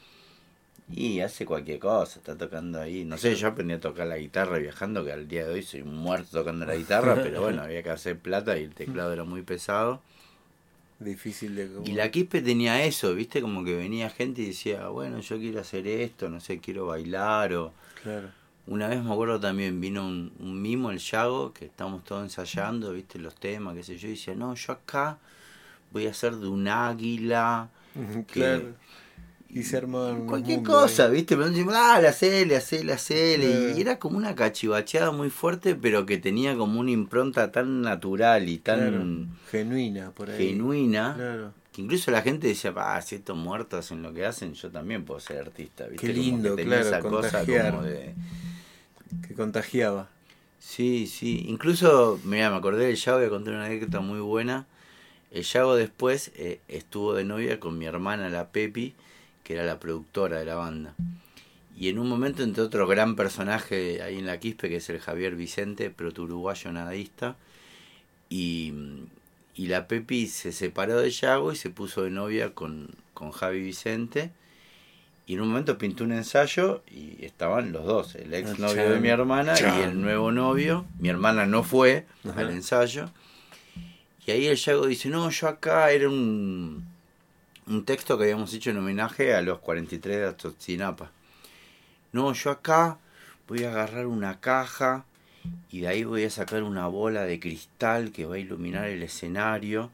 y 0.90 1.20
hace 1.20 1.46
cualquier 1.46 1.78
cosa, 1.78 2.18
está 2.18 2.36
tocando 2.36 2.80
ahí. 2.80 3.05
No 3.05 3.16
sé, 3.16 3.34
yo 3.34 3.48
aprendí 3.48 3.74
a 3.74 3.80
tocar 3.80 4.07
la 4.07 4.18
guitarra 4.18 4.59
viajando, 4.59 5.05
que 5.05 5.12
al 5.12 5.28
día 5.28 5.46
de 5.46 5.55
hoy 5.55 5.62
soy 5.62 5.82
muerto 5.82 6.38
tocando 6.38 6.66
la 6.66 6.76
guitarra, 6.76 7.14
pero 7.22 7.42
bueno, 7.42 7.62
había 7.62 7.82
que 7.82 7.90
hacer 7.90 8.18
plata 8.18 8.59
y 8.59 8.64
el 8.64 8.74
teclado 8.74 9.12
era 9.12 9.24
muy 9.24 9.42
pesado. 9.42 10.03
Difícil 11.03 11.55
de... 11.55 11.68
Y 11.84 11.92
la 11.92 12.11
Quispe 12.11 12.42
tenía 12.42 12.84
eso, 12.84 13.14
viste, 13.14 13.40
como 13.40 13.64
que 13.64 13.74
venía 13.76 14.11
gente 14.11 14.42
y 14.42 14.46
decía, 14.46 14.88
bueno, 14.88 15.20
yo 15.20 15.38
quiero 15.38 15.61
hacer 15.61 15.86
esto, 15.86 16.28
no 16.28 16.40
sé, 16.40 16.59
quiero 16.59 16.86
bailar 16.86 17.55
o... 17.55 17.72
Claro. 18.03 18.28
Una 18.66 18.88
vez 18.88 19.03
me 19.03 19.12
acuerdo 19.12 19.40
también 19.40 19.80
vino 19.80 20.07
un, 20.07 20.32
un 20.38 20.62
mimo, 20.62 20.90
el 20.92 20.98
Yago, 20.98 21.53
que 21.53 21.64
estábamos 21.64 22.05
todos 22.05 22.22
ensayando, 22.22 22.92
viste, 22.92 23.18
los 23.18 23.34
temas, 23.34 23.74
qué 23.74 23.82
sé 23.82 23.98
yo, 23.98 24.09
y 24.09 24.12
decía, 24.12 24.34
no, 24.34 24.55
yo 24.55 24.72
acá 24.72 25.18
voy 25.90 26.07
a 26.07 26.11
hacer 26.11 26.36
de 26.36 26.46
un 26.48 26.68
águila, 26.68 27.68
Claro. 28.32 28.74
Y 29.55 29.64
se 29.64 29.76
armaban 29.76 30.26
cualquier 30.26 30.62
cosa, 30.62 31.07
ahí. 31.07 31.12
viste, 31.12 31.36
pero 31.36 31.50
decimos, 31.50 31.74
dale, 31.74 32.09
hacele, 32.09 32.57
hacele, 32.57 32.92
hacele, 32.94 33.46
Claro. 33.48 33.76
y 33.78 33.80
era 33.82 33.98
como 33.98 34.16
una 34.16 34.34
cachivacheada 34.34 35.11
muy 35.11 35.28
fuerte, 35.28 35.74
pero 35.74 36.07
que 36.07 36.16
tenía 36.16 36.57
como 36.57 36.80
una 36.80 36.90
impronta 36.90 37.53
tan 37.53 37.82
natural 37.82 38.48
y 38.48 38.57
tan 38.59 38.78
Claro. 38.78 39.05
Genuina, 39.50 40.11
por 40.12 40.30
ahí. 40.30 40.38
genuina, 40.48 41.12
Claro. 41.16 41.53
que 41.70 41.82
incluso 41.82 42.11
la 42.11 42.22
gente 42.22 42.46
decía, 42.48 42.72
ah, 42.76 43.00
si 43.03 43.16
estos 43.16 43.36
muertos 43.36 43.80
hacen 43.80 44.03
lo 44.03 44.14
que 44.14 44.24
hacen, 44.24 44.55
yo 44.55 44.70
también 44.70 45.05
puedo 45.05 45.20
ser 45.20 45.40
artista, 45.40 45.86
viste, 45.86 46.07
Qué 46.07 46.12
Como 46.14 46.22
que 46.24 46.30
lindo, 46.30 46.55
tenía 46.55 46.80
claro, 46.80 46.88
esa 46.88 47.00
cosa 47.00 47.44
como 47.70 47.82
de... 47.82 48.14
Que 49.28 49.34
contagiaba. 49.34 50.09
Sí, 50.59 51.07
sí. 51.07 51.44
Incluso, 51.48 52.18
mira, 52.24 52.48
me 52.48 52.57
acordé 52.57 52.86
del 52.86 52.96
Yago, 52.96 53.18
voy 53.18 53.26
a 53.26 53.30
contar 53.30 53.53
una 53.55 53.66
anécdota 53.66 54.00
muy 54.00 54.20
buena. 54.20 54.66
El 55.30 55.42
Yago 55.42 55.74
después 55.74 56.30
eh, 56.36 56.61
estuvo 56.68 57.12
de 57.14 57.24
novia 57.24 57.61
con 57.61 57.76
mi 57.76 57.84
hermana, 57.84 58.28
la 58.30 58.48
Pepi, 58.48 58.94
que 59.53 59.59
era 59.59 59.66
la 59.66 59.78
productora 59.78 60.38
de 60.38 60.46
la 60.46 60.55
banda. 60.55 60.94
Y 61.76 61.88
en 61.88 61.98
un 61.98 62.09
momento, 62.09 62.42
entre 62.42 62.62
otro 62.62 62.86
gran 62.86 63.16
personaje 63.16 64.00
ahí 64.03 64.18
en 64.18 64.24
la 64.24 64.40
Quispe, 64.40 64.70
que 64.70 64.76
es 64.76 64.88
el 64.88 64.98
Javier 64.98 65.36
Vicente, 65.36 65.90
proto 65.90 66.22
uruguayo 66.22 66.72
nadista, 66.72 67.36
y, 68.30 68.72
y 69.55 69.66
la 69.66 69.88
Pepi 69.88 70.26
se 70.26 70.53
separó 70.53 70.98
de 71.00 71.11
Yago 71.11 71.53
y 71.53 71.57
se 71.57 71.68
puso 71.68 72.03
de 72.03 72.11
novia 72.11 72.55
con, 72.55 72.88
con 73.12 73.30
Javi 73.30 73.61
Vicente. 73.61 74.30
Y 75.26 75.34
en 75.34 75.42
un 75.42 75.48
momento 75.48 75.76
pintó 75.76 76.05
un 76.05 76.12
ensayo 76.12 76.82
y 76.90 77.24
estaban 77.24 77.72
los 77.72 77.84
dos, 77.84 78.14
el 78.14 78.32
ex 78.32 78.59
novio 78.59 78.90
de 78.90 79.00
mi 79.00 79.09
hermana 79.09 79.55
y 79.61 79.82
el 79.82 80.00
nuevo 80.00 80.32
novio. 80.32 80.86
Mi 80.98 81.11
hermana 81.11 81.44
no 81.46 81.62
fue 81.62 82.07
Ajá. 82.26 82.40
al 82.40 82.50
ensayo. 82.50 83.11
Y 84.26 84.30
ahí 84.30 84.46
el 84.46 84.57
Yago 84.57 84.86
dice, 84.86 85.11
no, 85.11 85.28
yo 85.30 85.48
acá 85.48 85.90
era 85.90 86.09
un, 86.09 86.91
un 87.66 87.84
texto 87.84 88.16
que 88.16 88.24
habíamos 88.24 88.52
hecho 88.54 88.70
en 88.70 88.78
homenaje 88.78 89.34
a 89.34 89.42
los 89.42 89.58
43 89.60 90.16
de 90.18 90.26
Atotzinapa. 90.26 91.10
No, 92.12 92.32
yo 92.32 92.50
acá 92.50 92.98
voy 93.48 93.64
a 93.64 93.70
agarrar 93.70 94.06
una 94.06 94.40
caja 94.40 95.04
y 95.70 95.80
de 95.80 95.88
ahí 95.88 96.04
voy 96.04 96.24
a 96.24 96.30
sacar 96.30 96.62
una 96.62 96.86
bola 96.86 97.22
de 97.24 97.40
cristal 97.40 98.12
que 98.12 98.26
va 98.26 98.36
a 98.36 98.38
iluminar 98.38 98.88
el 98.88 99.02
escenario 99.02 99.90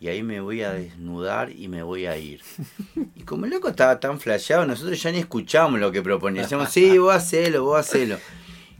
y 0.00 0.08
ahí 0.08 0.22
me 0.22 0.40
voy 0.40 0.62
a 0.62 0.72
desnudar 0.72 1.50
y 1.52 1.68
me 1.68 1.82
voy 1.82 2.06
a 2.06 2.16
ir. 2.16 2.40
Y 3.14 3.22
como 3.22 3.44
el 3.44 3.52
loco 3.52 3.68
estaba 3.68 4.00
tan 4.00 4.18
flasheado, 4.18 4.66
nosotros 4.66 5.00
ya 5.00 5.12
ni 5.12 5.18
escuchamos 5.18 5.78
lo 5.78 5.92
que 5.92 6.02
proponía. 6.02 6.42
Decíamos, 6.42 6.70
sí, 6.70 6.98
vos 6.98 7.14
hacelo, 7.14 7.62
vos 7.64 7.78
hacelo. 7.78 8.18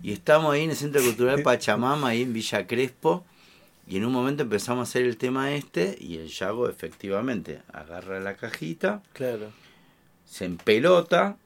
Y 0.02 0.12
estamos 0.12 0.52
ahí 0.52 0.64
en 0.64 0.70
el 0.70 0.76
Centro 0.76 1.00
Cultural 1.00 1.42
Pachamama, 1.44 2.08
ahí 2.08 2.22
en 2.22 2.32
Villa 2.32 2.66
Crespo, 2.66 3.24
y 3.92 3.98
en 3.98 4.06
un 4.06 4.12
momento 4.12 4.42
empezamos 4.42 4.88
a 4.88 4.90
hacer 4.90 5.04
el 5.04 5.18
tema 5.18 5.52
este, 5.52 5.98
y 6.00 6.16
el 6.16 6.28
Yago 6.28 6.66
efectivamente 6.66 7.60
agarra 7.74 8.20
la 8.20 8.36
cajita, 8.36 9.02
Claro. 9.12 9.50
se 10.24 10.46
empelota, 10.46 11.36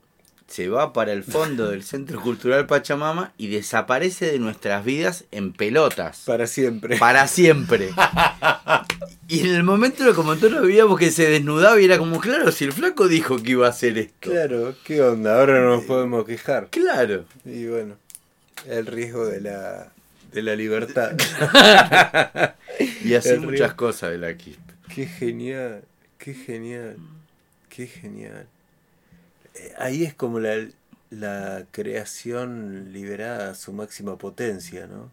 se 0.47 0.69
va 0.69 0.93
para 0.93 1.13
el 1.13 1.25
fondo 1.25 1.69
del 1.71 1.83
Centro 1.93 2.21
Cultural 2.21 2.69
Pachamama 2.69 3.33
y 3.37 3.49
desaparece 3.49 4.31
de 4.31 4.39
nuestras 4.39 4.85
vidas 4.85 5.25
en 5.33 5.55
pelotas. 5.55 6.23
Para 6.25 6.47
siempre. 6.47 6.99
Para 6.99 7.27
siempre. 7.27 7.91
Y 9.29 9.41
en 9.41 9.57
el 9.57 9.65
momento 9.65 10.15
como 10.15 10.37
todos 10.37 10.53
lo 10.53 10.63
veíamos 10.63 11.01
que 11.01 11.11
se 11.11 11.29
desnudaba 11.29 11.81
y 11.81 11.85
era 11.87 11.99
como, 11.99 12.21
claro, 12.21 12.53
si 12.53 12.65
el 12.65 12.73
flaco 12.73 13.09
dijo 13.09 13.43
que 13.43 13.51
iba 13.51 13.67
a 13.67 13.71
hacer 13.71 13.99
esto. 13.99 14.31
Claro, 14.31 14.73
¿qué 14.85 15.03
onda? 15.03 15.41
Ahora 15.41 15.61
no 15.61 15.71
nos 15.75 15.85
podemos 15.85 16.25
quejar. 16.25 16.69
Claro. 16.71 17.25
Y 17.45 17.67
bueno, 17.67 17.97
el 18.69 18.87
riesgo 18.87 19.27
de 19.27 19.41
la, 19.41 19.93
de 20.37 20.43
la 20.43 20.55
libertad. 20.55 21.17
Y 23.03 23.15
así 23.15 23.39
muchas 23.39 23.73
cosas 23.73 24.11
de 24.11 24.19
la 24.19 24.37
Quispe. 24.37 24.75
Qué 24.95 25.07
genial, 25.07 25.83
qué 26.19 26.35
genial, 26.35 26.99
qué 27.71 27.87
genial. 27.87 28.47
Eh, 29.55 29.73
Ahí 29.79 30.05
es 30.05 30.13
como 30.13 30.39
la, 30.39 30.67
la 31.09 31.65
creación 31.71 32.93
liberada 32.93 33.53
a 33.53 33.55
su 33.55 33.73
máxima 33.73 34.19
potencia, 34.19 34.87
¿no? 34.87 35.11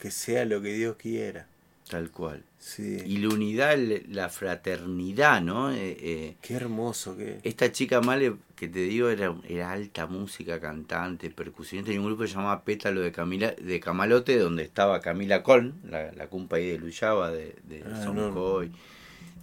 Que 0.00 0.10
sea 0.10 0.44
lo 0.46 0.60
que 0.60 0.72
Dios 0.72 0.96
quiera. 0.96 1.46
Tal 1.88 2.10
cual. 2.10 2.42
Sí. 2.58 2.98
Y 3.06 3.18
la 3.18 3.28
unidad, 3.28 3.78
la 4.08 4.28
fraternidad, 4.28 5.40
¿no? 5.40 5.70
Eh, 5.70 5.96
eh, 6.00 6.36
Qué 6.42 6.54
hermoso 6.54 7.16
que 7.16 7.38
esta 7.44 7.70
chica 7.70 8.00
Male, 8.00 8.34
que 8.56 8.66
te 8.66 8.80
digo, 8.80 9.08
era, 9.08 9.32
era 9.48 9.70
alta 9.70 10.06
música, 10.06 10.58
cantante, 10.60 11.30
percusionista. 11.30 11.92
Y 11.92 11.98
un 11.98 12.06
grupo 12.06 12.22
que 12.22 12.28
se 12.28 12.34
llamaba 12.34 12.64
Pétalo 12.64 13.02
de, 13.02 13.12
Camila, 13.12 13.52
de 13.52 13.78
Camalote, 13.78 14.36
donde 14.36 14.64
estaba 14.64 15.00
Camila 15.00 15.44
Colm, 15.44 15.74
la, 15.88 16.10
la 16.12 16.28
compa 16.28 16.56
ahí 16.56 16.70
de 16.70 16.78
Luyaba, 16.78 17.30
de, 17.30 17.54
de 17.68 17.84
Ah, 17.84 18.02
Son 18.02 18.16
no. 18.16 18.34
Coy, 18.34 18.72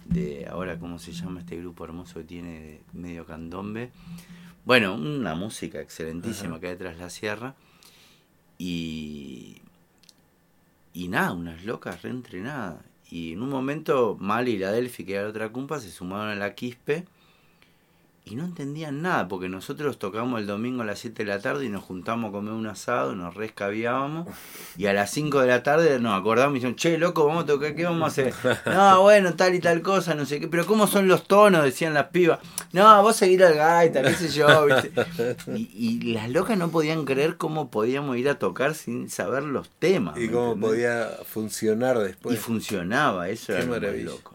de 0.04 0.46
ahora, 0.46 0.78
¿cómo 0.78 0.98
se 0.98 1.12
llama 1.12 1.40
este 1.40 1.56
grupo 1.56 1.84
hermoso 1.84 2.18
que 2.18 2.24
tiene 2.24 2.60
de 2.60 2.80
medio 2.92 3.24
candombe? 3.24 3.90
Bueno, 4.66 4.94
una 4.96 5.34
música 5.34 5.80
excelentísima 5.80 6.52
Ajá. 6.52 6.60
que 6.60 6.66
hay 6.66 6.72
detrás 6.74 6.96
de 6.96 7.00
la 7.00 7.10
sierra. 7.10 7.54
Y, 8.58 9.62
y 10.94 11.08
nada, 11.08 11.32
unas 11.32 11.64
locas 11.64 12.00
reentrenadas. 12.02 12.82
Y 13.10 13.32
en 13.32 13.42
un 13.42 13.50
momento, 13.50 14.16
Mali 14.18 14.52
y 14.52 14.58
la 14.58 14.72
Delphi, 14.72 15.04
que 15.04 15.14
era 15.14 15.24
la 15.24 15.28
otra 15.28 15.50
cumpa, 15.50 15.80
se 15.80 15.90
sumaron 15.90 16.28
a 16.28 16.34
la 16.36 16.54
Quispe 16.54 17.04
y 18.26 18.36
no 18.36 18.44
entendían 18.46 19.02
nada, 19.02 19.28
porque 19.28 19.50
nosotros 19.50 19.98
tocamos 19.98 20.40
el 20.40 20.46
domingo 20.46 20.80
a 20.82 20.86
las 20.86 20.98
7 21.00 21.24
de 21.24 21.28
la 21.28 21.40
tarde 21.40 21.66
y 21.66 21.68
nos 21.68 21.84
juntamos 21.84 22.30
a 22.30 22.32
comer 22.32 22.54
un 22.54 22.66
asado, 22.66 23.14
nos 23.14 23.34
rescabiábamos, 23.34 24.26
y 24.78 24.86
a 24.86 24.94
las 24.94 25.10
5 25.10 25.40
de 25.42 25.46
la 25.48 25.62
tarde 25.62 26.00
nos 26.00 26.18
acordamos 26.18 26.52
y 26.56 26.60
decían, 26.60 26.74
che, 26.76 26.96
loco, 26.96 27.26
vamos 27.26 27.44
a 27.44 27.46
tocar, 27.46 27.74
¿qué 27.74 27.84
vamos 27.84 28.02
a 28.02 28.06
hacer? 28.06 28.32
No, 28.66 29.02
bueno, 29.02 29.34
tal 29.34 29.54
y 29.54 29.60
tal 29.60 29.82
cosa, 29.82 30.14
no 30.14 30.24
sé 30.24 30.40
qué, 30.40 30.48
pero 30.48 30.64
¿cómo 30.64 30.86
son 30.86 31.06
los 31.06 31.24
tonos? 31.24 31.62
Decían 31.64 31.92
las 31.92 32.06
pibas. 32.06 32.38
No, 32.72 33.02
vos 33.02 33.14
seguir 33.14 33.44
al 33.44 33.54
gaita, 33.56 34.02
qué 34.02 34.14
sé 34.14 34.28
yo, 34.30 34.66
¿viste? 34.66 34.90
Y, 35.54 35.68
y 35.76 36.12
las 36.14 36.30
locas 36.30 36.56
no 36.56 36.70
podían 36.70 37.04
creer 37.04 37.36
cómo 37.36 37.70
podíamos 37.70 38.16
ir 38.16 38.28
a 38.30 38.38
tocar 38.38 38.74
sin 38.74 39.10
saber 39.10 39.42
los 39.42 39.68
temas. 39.68 40.16
y 40.16 40.20
¿me 40.28 40.30
cómo 40.32 40.52
entendés? 40.54 40.70
podía 40.70 41.08
funcionar 41.26 41.96
Y 41.98 42.04
después. 42.04 42.38
funcionaba, 42.38 43.28
eso 43.28 43.48
Qué 43.48 43.52
era 43.52 43.64
lo 43.66 43.70
más 43.72 43.80
maravilla. 43.82 44.04
loco. 44.06 44.34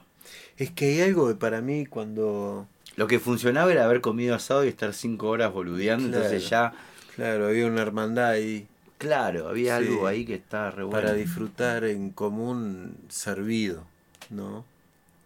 Es 0.58 0.70
que 0.72 0.86
hay 0.86 1.02
algo 1.02 1.28
que 1.28 1.36
para 1.36 1.62
mí 1.62 1.86
cuando... 1.88 2.68
Lo 3.00 3.08
que 3.08 3.18
funcionaba 3.18 3.72
era 3.72 3.86
haber 3.86 4.02
comido 4.02 4.36
asado 4.36 4.66
y 4.66 4.68
estar 4.68 4.94
cinco 4.94 5.30
horas 5.30 5.54
boludeando, 5.54 6.06
entonces 6.08 6.50
ya, 6.50 6.74
Claro, 7.16 7.48
había 7.48 7.66
una 7.66 7.82
hermandad 7.82 8.32
ahí 8.32 8.68
claro, 8.98 9.48
había 9.48 9.80
Sí. 9.80 9.86
algo 9.88 10.06
ahí 10.06 10.26
que 10.26 10.36
estaba 10.36 10.70
re 10.72 10.84
bueno. 10.84 11.00
para 11.00 11.14
disfrutar 11.14 11.86
en 11.86 12.10
común 12.10 12.98
servido, 13.08 13.86
¿no? 14.30 14.66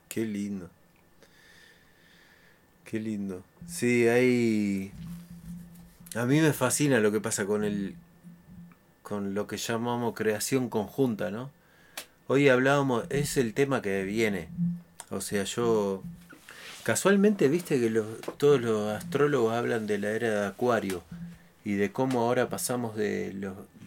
Qué 0.07 0.23
lindo. 0.23 0.69
Qué 2.85 2.99
lindo. 2.99 3.41
Sí, 3.67 4.07
hay... 4.07 4.91
A 6.13 6.25
mí 6.27 6.41
me 6.41 6.53
fascina 6.53 6.99
lo 6.99 7.11
que 7.11 7.21
pasa 7.21 7.47
con 7.47 7.63
el... 7.63 7.95
con 9.01 9.33
lo 9.33 9.47
que 9.47 9.57
llamamos 9.57 10.13
creación 10.13 10.69
conjunta, 10.69 11.31
¿no? 11.31 11.49
Hoy 12.27 12.49
hablábamos, 12.49 13.05
es 13.09 13.35
el 13.37 13.55
tema 13.55 13.81
que 13.81 14.03
viene. 14.03 14.49
O 15.09 15.21
sea, 15.21 15.43
yo... 15.45 16.03
Casualmente, 16.83 17.47
viste 17.47 17.79
que 17.79 18.03
todos 18.37 18.59
los 18.59 18.91
astrólogos 18.91 19.53
hablan 19.53 19.87
de 19.87 19.99
la 19.99 20.09
era 20.09 20.41
de 20.41 20.47
Acuario 20.47 21.01
y 21.63 21.75
de 21.75 21.93
cómo 21.93 22.19
ahora 22.21 22.49
pasamos 22.49 22.97
de 22.97 23.33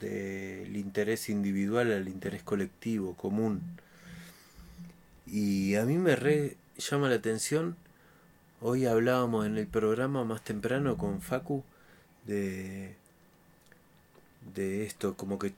del 0.00 0.76
interés 0.76 1.28
individual 1.28 1.92
al 1.92 2.08
interés 2.08 2.42
colectivo, 2.42 3.14
común. 3.14 3.60
Y 5.26 5.74
a 5.74 5.84
mí 5.84 5.98
me 5.98 6.16
re 6.16 6.56
llama 6.78 7.08
la 7.08 7.16
atención, 7.16 7.76
hoy 8.60 8.86
hablábamos 8.86 9.46
en 9.46 9.58
el 9.58 9.66
programa 9.66 10.24
más 10.24 10.42
temprano 10.42 10.96
con 10.96 11.20
Facu 11.20 11.64
de, 12.26 12.94
de 14.54 14.84
esto, 14.84 15.14
como 15.16 15.38
que 15.38 15.52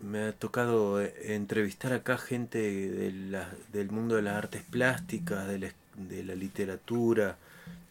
me 0.00 0.24
ha 0.24 0.32
tocado 0.32 1.00
eh, 1.02 1.34
entrevistar 1.34 1.92
acá 1.92 2.18
gente 2.18 2.58
de 2.58 3.46
del 3.72 3.90
mundo 3.90 4.16
de 4.16 4.22
las 4.22 4.36
artes 4.36 4.62
plásticas, 4.62 5.46
de 5.48 6.24
la 6.24 6.34
literatura, 6.34 7.36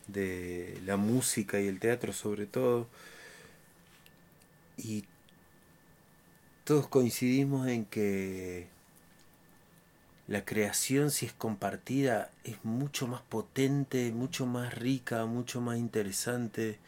de 0.08 0.80
la 0.86 0.97
música 0.97 1.60
y 1.60 1.68
el 1.68 1.80
teatro 1.80 2.14
sobre 2.14 2.45
todo. 2.45 2.88
Y 4.78 5.05
todos 6.64 6.88
coincidimos 6.88 7.68
en 7.68 7.86
que 7.86 8.68
la 10.28 10.43
creación, 10.43 11.12
si 11.12 11.26
es 11.26 11.34
compartida, 11.34 12.32
es 12.43 12.64
mucho 12.66 13.08
más 13.08 13.22
potente, 13.22 14.12
mucho 14.12 14.45
más 14.45 14.74
rica, 14.74 15.26
mucho 15.26 15.62
más 15.62 15.78
interesante, 15.78 16.80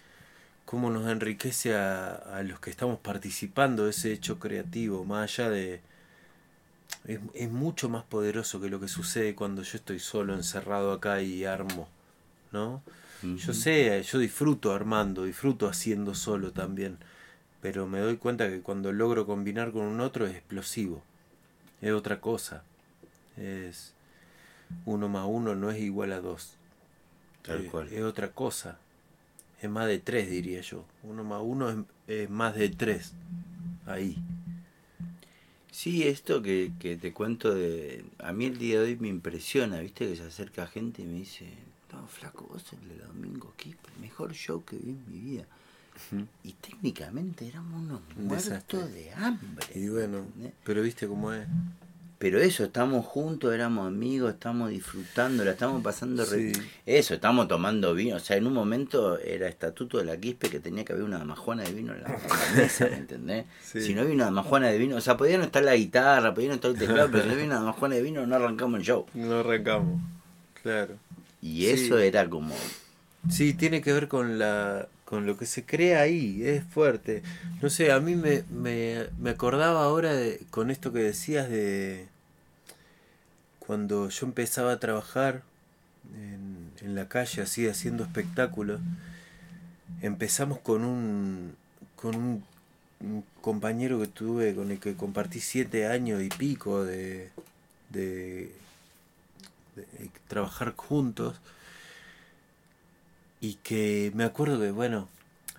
cómo 0.70 0.92
nos 0.92 1.10
enriquece 1.10 1.74
a, 1.76 2.12
a 2.14 2.44
los 2.44 2.60
que 2.60 2.70
estamos 2.70 3.00
participando 3.00 3.86
de 3.86 3.90
ese 3.90 4.14
hecho 4.14 4.38
creativo, 4.38 5.04
más 5.04 5.24
allá 5.24 5.50
de... 5.50 5.82
Es, 7.06 7.20
es 7.34 7.50
mucho 7.50 7.90
más 7.90 8.04
poderoso 8.04 8.62
que 8.62 8.70
lo 8.70 8.80
que 8.80 8.88
sucede 8.88 9.34
cuando 9.34 9.64
yo 9.64 9.78
estoy 9.80 9.98
solo, 9.98 10.36
encerrado 10.36 10.92
acá 10.92 11.24
y 11.24 11.44
armo, 11.44 11.90
¿no? 12.52 12.84
Yo 13.24 13.52
sé, 13.52 14.04
yo 14.04 14.20
disfruto 14.20 14.72
armando, 14.72 15.24
disfruto 15.24 15.68
haciendo 15.68 16.14
solo 16.14 16.52
también, 16.52 17.00
pero 17.64 17.88
me 17.88 18.00
doy 18.00 18.18
cuenta 18.18 18.48
que 18.48 18.62
cuando 18.62 18.92
logro 18.92 19.26
combinar 19.26 19.72
con 19.72 19.82
un 19.82 20.00
otro 20.02 20.28
es 20.28 20.36
explosivo, 20.36 21.02
es 21.82 21.94
otra 21.94 22.22
cosa, 22.22 22.64
es 23.38 23.96
uno 24.86 25.10
más 25.10 25.26
uno 25.28 25.56
no 25.56 25.72
es 25.72 25.80
igual 25.80 26.14
a 26.14 26.22
dos, 26.22 26.54
Tal 27.42 27.66
cual. 27.66 27.88
es 27.92 28.04
otra 28.04 28.30
cosa, 28.30 28.78
es 29.62 29.70
más 29.70 29.88
de 29.88 30.00
tres 30.00 30.30
diría 30.30 30.62
yo, 30.62 30.86
uno 31.04 31.24
más 31.24 31.42
uno 31.44 31.70
es, 31.70 31.78
es 32.08 32.30
más 32.30 32.56
de 32.56 32.70
tres, 32.70 33.14
ahí, 33.86 34.18
Sí, 35.72 36.04
esto 36.04 36.42
que, 36.42 36.74
que 36.80 36.98
te 36.98 37.14
cuento 37.14 37.54
de... 37.54 38.04
A 38.18 38.34
mí 38.34 38.46
el 38.46 38.58
día 38.58 38.80
de 38.82 38.88
hoy 38.88 38.96
me 38.98 39.08
impresiona, 39.08 39.80
¿viste? 39.80 40.08
Que 40.10 40.16
se 40.18 40.24
acerca 40.24 40.68
gente 40.68 41.04
y 41.04 41.06
me 41.06 41.14
dice, 41.20 41.46
no, 41.94 42.06
flaco, 42.08 42.48
vos 42.52 42.66
el 42.74 42.90
de 42.90 43.06
Domingo 43.06 43.54
el 43.64 44.02
mejor 44.02 44.34
show 44.34 44.64
que 44.66 44.76
vi 44.78 44.90
en 44.92 45.06
mi 45.10 45.20
vida. 45.20 45.46
Y 46.44 46.54
técnicamente 46.54 47.48
éramos 47.48 47.82
unos 47.82 48.02
Un 48.18 48.26
muertos 48.28 48.50
desastre. 48.50 48.88
de 48.90 49.14
hambre. 49.14 49.66
y 49.76 49.88
bueno, 49.90 50.18
¿entendés? 50.18 50.54
pero 50.64 50.82
viste 50.82 51.08
cómo 51.08 51.32
es, 51.32 51.48
Pero 52.20 52.40
eso, 52.42 52.66
estamos 52.66 53.06
juntos, 53.06 53.54
éramos 53.54 53.88
amigos, 53.88 54.34
estamos 54.34 54.70
disfrutando, 54.72 55.46
la 55.46 55.52
estamos 55.52 55.82
pasando 55.82 56.26
re... 56.26 56.54
Sí. 56.54 56.62
Eso, 56.86 57.14
estamos 57.14 57.48
tomando 57.48 57.94
vino. 57.94 58.18
O 58.18 58.20
sea, 58.20 58.36
en 58.36 58.46
un 58.46 58.52
momento 58.52 59.18
era 59.20 59.48
estatuto 59.48 60.00
de 60.00 60.04
la 60.04 60.18
Quispe 60.18 60.50
que 60.50 60.60
tenía 60.60 60.84
que 60.84 60.92
haber 60.92 61.06
una 61.06 61.18
damajuana 61.18 61.64
de 61.64 61.72
vino 61.72 61.94
en 61.94 62.04
la, 62.04 62.20
mesa, 62.58 62.88
¿me 62.90 62.98
entendés? 62.98 63.46
Sí. 63.64 63.82
Si 63.82 63.94
no 63.94 64.02
había 64.02 64.14
una 64.16 64.26
damajuana 64.26 64.68
de 64.68 64.78
vino, 64.78 64.98
o 64.98 65.02
sea, 65.02 65.16
podía 65.16 65.38
no 65.38 65.46
estar 65.46 65.64
la 65.64 65.76
guitarra, 65.78 66.34
podía 66.34 66.50
no 66.50 66.56
estar 66.56 66.72
el 66.72 66.78
teclado, 66.78 67.08
pero 67.10 67.24
si 67.24 67.28
no 67.30 67.34
había 67.36 67.46
una 67.46 67.56
damajuana 67.56 67.96
de 67.96 68.02
vino 68.02 68.28
no 68.28 68.36
arrancamos 68.36 68.80
el 68.82 68.86
show. 68.86 69.06
no 69.14 69.40
arrancamos, 69.40 70.02
claro. 70.62 70.96
Y 71.42 71.62
Sí. 71.64 71.70
eso 71.70 72.00
era 72.00 72.30
como... 72.30 72.54
Sí, 73.30 73.54
tiene 73.54 73.82
que 73.82 73.94
ver 73.94 74.10
con 74.10 74.40
la 74.40 74.90
con 75.10 75.26
lo 75.26 75.38
que 75.38 75.48
se 75.48 75.66
crea 75.66 76.02
ahí, 76.02 76.44
es 76.44 76.64
fuerte. 76.64 77.24
No 77.64 77.72
sé, 77.72 77.92
a 77.92 78.00
mí 78.00 78.16
me, 78.16 78.44
me, 78.52 79.08
me 79.18 79.32
acordaba 79.32 79.84
ahora 79.84 80.14
de, 80.14 80.40
con 80.52 80.70
esto 80.70 80.94
que 80.94 81.00
decías 81.00 81.50
de 81.50 82.08
cuando 83.58 84.10
yo 84.10 84.28
empezaba 84.28 84.72
a 84.72 84.80
trabajar 84.80 85.42
en, 86.14 86.94
la 86.94 87.08
calle 87.08 87.42
así 87.42 87.68
haciendo 87.68 88.04
espectáculos. 88.04 88.82
Empezamos 90.04 90.60
con 90.60 90.86
un 90.86 91.56
con 91.96 92.16
un, 92.16 92.44
compañero 93.42 94.00
que 94.00 94.08
tuve 94.08 94.54
con 94.54 94.70
el 94.70 94.80
que 94.80 94.96
compartí 94.96 95.40
siete 95.40 95.88
años 95.88 96.22
y 96.22 96.30
pico 96.30 96.84
de, 96.84 97.32
de 97.90 98.52
trabajar 100.28 100.76
juntos 100.76 101.40
y 103.42 103.56
que 103.56 104.12
me 104.16 104.24
acuerdo 104.24 104.60
que, 104.60 104.72
bueno, 104.72 105.10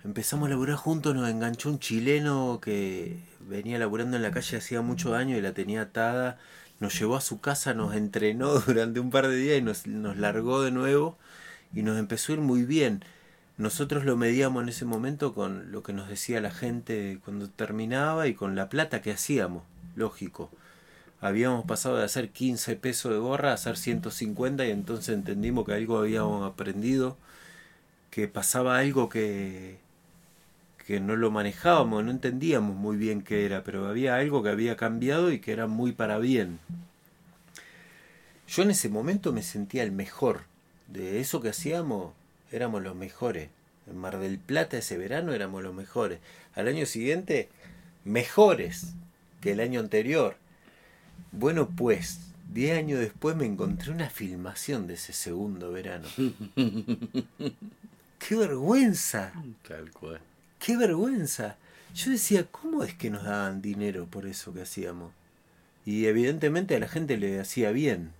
empezamos 0.03 0.47
a 0.47 0.49
laburar 0.49 0.75
juntos, 0.75 1.15
nos 1.15 1.29
enganchó 1.29 1.69
un 1.69 1.79
chileno 1.79 2.59
que 2.61 3.19
venía 3.39 3.79
laburando 3.79 4.17
en 4.17 4.23
la 4.23 4.31
calle 4.31 4.57
hacía 4.57 4.81
muchos 4.81 5.13
años 5.13 5.37
y 5.37 5.41
la 5.41 5.53
tenía 5.53 5.81
atada, 5.83 6.37
nos 6.79 6.97
llevó 6.99 7.15
a 7.15 7.21
su 7.21 7.39
casa, 7.41 7.73
nos 7.73 7.95
entrenó 7.95 8.53
durante 8.67 8.99
un 8.99 9.11
par 9.11 9.27
de 9.27 9.35
días 9.35 9.57
y 9.59 9.61
nos, 9.61 9.87
nos 9.87 10.17
largó 10.17 10.61
de 10.61 10.71
nuevo 10.71 11.17
y 11.73 11.83
nos 11.83 11.97
empezó 11.97 12.31
a 12.31 12.35
ir 12.35 12.41
muy 12.41 12.63
bien. 12.63 13.03
nosotros 13.57 14.05
lo 14.05 14.17
medíamos 14.17 14.63
en 14.63 14.69
ese 14.69 14.85
momento 14.85 15.33
con 15.33 15.71
lo 15.71 15.83
que 15.83 15.93
nos 15.93 16.09
decía 16.09 16.41
la 16.41 16.51
gente 16.51 17.19
cuando 17.23 17.49
terminaba 17.49 18.27
y 18.27 18.33
con 18.33 18.55
la 18.55 18.69
plata 18.69 19.01
que 19.01 19.11
hacíamos, 19.11 19.63
lógico. 19.95 20.49
Habíamos 21.21 21.65
pasado 21.65 21.97
de 21.97 22.03
hacer 22.03 22.29
15 22.31 22.75
pesos 22.77 23.11
de 23.11 23.19
gorra 23.19 23.51
a 23.51 23.53
hacer 23.53 23.77
150 23.77 24.65
y 24.65 24.71
entonces 24.71 25.09
entendimos 25.15 25.65
que 25.65 25.73
algo 25.73 25.99
habíamos 25.99 26.49
aprendido, 26.51 27.17
que 28.11 28.27
pasaba 28.27 28.77
algo 28.77 29.09
que, 29.09 29.77
que 30.85 30.99
no 30.99 31.15
lo 31.15 31.31
manejábamos, 31.31 32.03
no 32.03 32.11
entendíamos 32.11 32.75
muy 32.75 32.97
bien 32.97 33.21
qué 33.21 33.45
era, 33.45 33.63
pero 33.63 33.87
había 33.87 34.17
algo 34.17 34.43
que 34.43 34.49
había 34.49 34.75
cambiado 34.75 35.31
y 35.31 35.39
que 35.39 35.53
era 35.53 35.65
muy 35.65 35.93
para 35.93 36.19
bien. 36.19 36.59
Yo 38.47 38.63
en 38.63 38.71
ese 38.71 38.89
momento 38.89 39.31
me 39.31 39.43
sentía 39.43 39.83
el 39.83 39.93
mejor. 39.93 40.41
De 40.89 41.21
eso 41.21 41.41
que 41.41 41.49
hacíamos, 41.49 42.11
éramos 42.51 42.83
los 42.83 42.95
mejores. 42.95 43.49
En 43.87 43.97
Mar 43.97 44.19
del 44.19 44.37
Plata 44.37 44.77
ese 44.77 44.97
verano 44.97 45.31
éramos 45.31 45.63
los 45.63 45.73
mejores. 45.73 46.19
Al 46.53 46.67
año 46.67 46.85
siguiente, 46.85 47.47
mejores 48.03 48.93
que 49.39 49.53
el 49.53 49.61
año 49.61 49.79
anterior. 49.79 50.35
Bueno, 51.31 51.69
pues, 51.69 52.19
diez 52.53 52.77
años 52.77 52.99
después 52.99 53.37
me 53.37 53.45
encontré 53.45 53.91
una 53.91 54.09
filmación 54.09 54.85
de 54.85 54.95
ese 54.95 55.13
segundo 55.13 55.71
verano. 55.71 56.09
¡Qué 58.27 58.35
vergüenza! 58.35 59.33
Tal 59.67 59.91
cual. 59.91 60.19
¡Qué 60.59 60.77
vergüenza! 60.77 61.57
Yo 61.95 62.11
decía, 62.11 62.45
¿cómo 62.51 62.83
es 62.83 62.93
que 62.93 63.09
nos 63.09 63.23
daban 63.23 63.61
dinero 63.61 64.05
por 64.05 64.27
eso 64.27 64.53
que 64.53 64.61
hacíamos? 64.61 65.11
Y 65.85 66.05
evidentemente 66.05 66.75
a 66.75 66.79
la 66.79 66.87
gente 66.87 67.17
le 67.17 67.39
hacía 67.39 67.71
bien. 67.71 68.11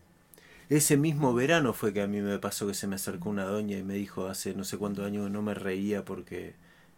Ese 0.70 0.98
mismo 0.98 1.34
verano 1.34 1.74
fue 1.74 1.94
que 1.94 2.02
a 2.02 2.08
mí 2.08 2.20
me 2.20 2.40
pasó 2.40 2.66
que 2.68 2.74
se 2.74 2.88
me 2.88 2.96
acercó 2.96 3.30
una 3.30 3.44
doña 3.44 3.78
y 3.78 3.84
me 3.84 3.94
dijo 3.94 4.28
hace 4.28 4.56
no 4.56 4.64
sé 4.64 4.78
cuántos 4.78 5.06
años 5.06 5.30
no 5.30 5.42
me 5.44 5.54
reía 5.54 6.04
porque 6.04 6.54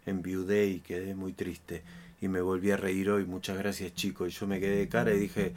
enviudé 0.05 0.67
y 0.67 0.79
quedé 0.79 1.13
muy 1.13 1.33
triste. 1.33 1.83
Y 2.21 2.29
me 2.29 2.39
volví 2.39 2.71
a 2.71 2.77
reír 2.77 3.09
hoy, 3.09 3.25
muchas 3.25 3.57
gracias 3.57 3.93
chico. 3.93 4.25
Y 4.27 4.29
yo 4.29 4.47
me 4.47 4.61
quedé 4.61 4.77
de 4.77 4.87
cara 4.87 5.13
y 5.13 5.19
dije, 5.19 5.53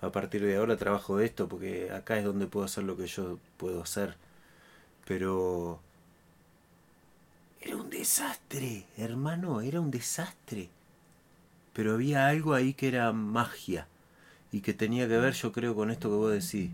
a 0.00 0.12
partir 0.12 0.44
de 0.44 0.56
ahora 0.56 0.76
trabajo 0.76 1.16
de 1.16 1.26
esto 1.26 1.48
porque 1.48 1.90
acá 1.90 2.18
es 2.18 2.24
donde 2.24 2.46
puedo 2.46 2.66
hacer 2.66 2.84
lo 2.84 2.96
que 2.96 3.06
yo 3.08 3.38
puedo 3.56 3.82
hacer. 3.82 4.16
Pero 5.06 5.80
era 7.64 7.76
un 7.76 7.88
desastre, 7.88 8.86
hermano, 8.98 9.62
era 9.62 9.80
un 9.80 9.90
desastre. 9.90 10.68
Pero 11.72 11.94
había 11.94 12.28
algo 12.28 12.54
ahí 12.54 12.74
que 12.74 12.88
era 12.88 13.10
magia 13.12 13.88
y 14.52 14.60
que 14.60 14.74
tenía 14.74 15.08
que 15.08 15.16
ver, 15.16 15.32
yo 15.32 15.50
creo, 15.50 15.74
con 15.74 15.90
esto 15.90 16.10
que 16.10 16.16
vos 16.16 16.32
decís, 16.32 16.70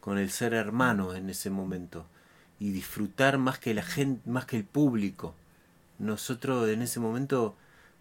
con 0.00 0.18
el 0.18 0.30
ser 0.30 0.52
hermano 0.52 1.14
en 1.14 1.30
ese 1.30 1.48
momento 1.48 2.06
y 2.58 2.72
disfrutar 2.72 3.38
más 3.38 3.58
que 3.58 3.72
la 3.72 3.82
gente, 3.82 4.28
más 4.28 4.44
que 4.44 4.56
el 4.56 4.64
público. 4.64 5.34
Nosotros 5.98 6.68
en 6.68 6.82
ese 6.82 6.98
momento, 6.98 7.56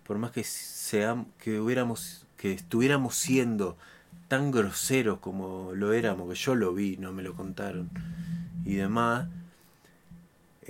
por 0.06 0.18
más 0.18 0.32
que 0.32 0.44
seamos, 0.44 1.28
que 1.38 1.60
hubiéramos, 1.60 2.26
que 2.38 2.54
estuviéramos 2.54 3.16
siendo 3.16 3.78
tan 4.28 4.52
groseros 4.52 5.20
como 5.20 5.72
lo 5.74 5.94
éramos, 5.94 6.28
que 6.30 6.36
yo 6.36 6.56
lo 6.56 6.74
vi, 6.74 6.98
no 6.98 7.14
me 7.14 7.22
lo 7.22 7.36
contaron 7.36 7.90
y 8.66 8.76
demás, 8.76 9.28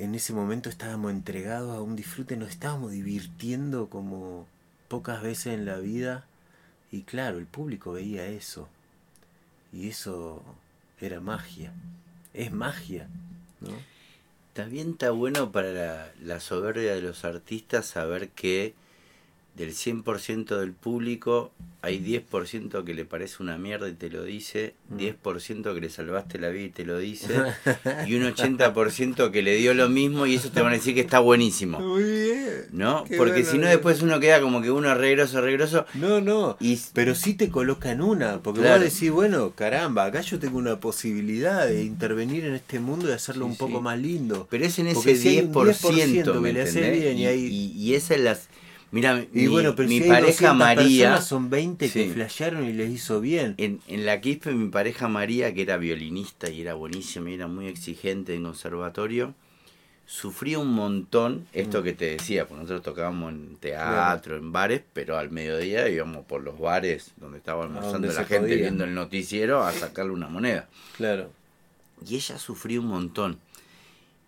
en 0.02 0.16
ese 0.16 0.34
momento 0.34 0.68
estábamos 0.68 1.12
entregados 1.12 1.78
a 1.78 1.82
un 1.82 1.96
disfrute, 1.96 2.36
nos 2.36 2.50
estábamos 2.50 2.92
divirtiendo 2.92 3.88
como 3.88 4.48
pocas 4.88 5.22
veces 5.22 5.54
en 5.54 5.66
la 5.66 5.78
vida. 5.78 6.26
Y 6.92 7.04
claro, 7.04 7.38
el 7.38 7.46
público 7.46 7.94
veía 7.94 8.26
eso. 8.26 8.68
Y 9.72 9.90
eso 9.90 10.44
era 11.00 11.20
magia, 11.20 11.72
es 12.34 12.52
magia, 12.52 13.08
¿no? 13.60 13.70
También 14.54 14.90
está 14.92 15.12
bueno 15.12 15.52
para 15.52 15.72
la, 15.72 16.12
la 16.20 16.40
soberbia 16.40 16.96
de 16.96 17.02
los 17.02 17.24
artistas 17.24 17.86
saber 17.86 18.30
que 18.30 18.74
del 19.56 19.72
100% 19.74 20.58
del 20.60 20.72
público 20.74 21.52
hay 21.84 22.00
10% 22.00 22.84
que 22.84 22.94
le 22.94 23.06
parece 23.06 23.42
una 23.42 23.58
mierda 23.58 23.90
y 23.90 23.94
te 23.94 24.10
lo 24.12 24.24
dice, 24.24 24.76
Mm. 24.90 24.98
10% 24.98 25.74
que 25.74 25.82
le 25.82 25.90
salvaste 25.90 26.38
la 26.38 26.50
vida 26.50 26.66
y 26.66 26.70
te 26.70 26.86
lo 26.86 27.00
dice, 27.00 27.34
y 28.08 28.14
un 28.16 28.24
80% 28.24 29.32
que 29.32 29.42
le 29.42 29.56
dio 29.56 29.74
lo 29.74 29.90
mismo 29.90 30.28
y 30.28 30.36
eso 30.36 30.52
te 30.52 30.62
van 30.62 30.74
a 30.74 30.76
decir 30.76 30.94
que 30.94 31.02
está 31.02 31.20
buenísimo. 31.20 31.80
Muy 31.80 32.04
bien. 32.04 32.66
¿No? 32.72 33.04
Qué 33.06 33.18
Porque 33.18 33.44
si 33.44 33.58
no 33.58 33.68
después 33.68 34.02
uno 34.04 34.20
queda 34.20 34.42
como 34.42 34.62
que 34.62 34.70
uno 34.70 34.94
regroso, 34.94 35.42
regroso. 35.42 35.86
No, 35.96 36.22
no. 36.22 36.56
Y 36.60 36.80
Pero 36.94 37.16
sí 37.16 37.34
te 37.34 37.50
coloca 37.50 37.92
en 37.92 38.02
una, 38.02 38.42
porque 38.44 38.62
Claro. 38.62 38.82
vos 38.84 38.94
decís, 38.94 39.10
bueno, 39.10 39.52
caramba, 39.56 40.06
acá 40.06 40.22
yo 40.22 40.38
tengo 40.38 40.60
una 40.60 40.80
posibilidad 40.80 41.66
de 41.66 41.84
intervenir 41.84 42.46
en 42.46 42.54
este 42.54 42.80
mundo 42.80 43.10
y 43.10 43.14
hacerlo 43.14 43.46
Sí, 43.46 43.52
un 43.52 43.58
poco 43.58 43.78
sí. 43.80 43.84
más 43.84 43.98
lindo. 44.00 44.48
Pero 44.52 44.66
es 44.66 44.78
en 44.78 44.86
ese 44.88 44.96
Porque 44.96 45.16
si 45.16 45.28
hay 45.30 45.40
un 45.40 45.52
10%, 45.52 46.34
que 46.34 46.40
¿me 46.40 46.54
le 46.54 46.62
hace 46.62 46.92
bien 46.92 47.18
y 47.18 47.22
y, 47.24 47.26
hay- 47.26 47.46
y- 47.48 47.72
y 47.76 47.96
esa 47.96 48.14
es 48.16 48.22
las... 48.22 48.50
Mira, 48.92 49.26
Y 49.34 49.40
mi, 49.42 49.48
bueno, 49.48 49.74
pero 49.76 49.88
mi 49.88 50.00
si 50.02 50.08
pareja 50.08 50.54
200 50.54 50.56
María... 50.58 51.22
son 51.22 51.50
20 51.50 51.90
que 51.90 52.10
flashearon 52.10 52.66
y 52.66 52.74
les 52.74 52.90
hizo 52.92 53.22
bien. 53.22 53.56
En, 53.58 53.80
en 53.88 54.06
la 54.06 54.20
Quispe 54.20 54.52
mi 54.52 54.70
pareja 54.70 55.08
María, 55.08 55.54
que 55.54 55.62
era 55.62 55.78
violinista 55.78 56.50
y 56.50 56.62
era 56.62 56.74
buenísima 56.74 57.30
y 57.30 57.36
era 57.36 57.48
muy 57.48 57.68
exigente 57.68 58.36
en 58.36 58.44
conservatorio, 58.44 59.34
sufría 60.06 60.60
un 60.60 60.74
montón 60.74 61.48
esto 61.54 61.80
Mm. 61.80 61.84
que 61.86 61.94
te 61.94 62.06
decía, 62.18 62.46
porque 62.46 62.64
nosotros 62.64 62.84
tocábamos 62.84 63.32
en 63.32 63.56
teatro, 63.58 64.36
en 64.36 64.52
bares, 64.52 64.82
pero 64.92 65.18
al 65.18 65.32
mediodía 65.32 65.88
íbamos 65.88 66.26
por 66.26 66.44
los 66.44 66.60
bares 66.60 67.12
donde 67.16 67.38
estaba 67.38 67.64
almorzando 67.64 68.08
la 68.10 68.26
gente 68.26 68.40
podía. 68.42 68.56
viendo 68.58 68.84
el 68.84 68.94
noticiero 68.94 69.64
a 69.64 69.72
sacarle 69.72 70.12
una 70.12 70.28
moneda. 70.28 70.68
Claro. 70.98 71.32
Y 72.06 72.16
ella 72.16 72.38
sufrió 72.38 72.82
un 72.82 72.88
montón. 72.88 73.40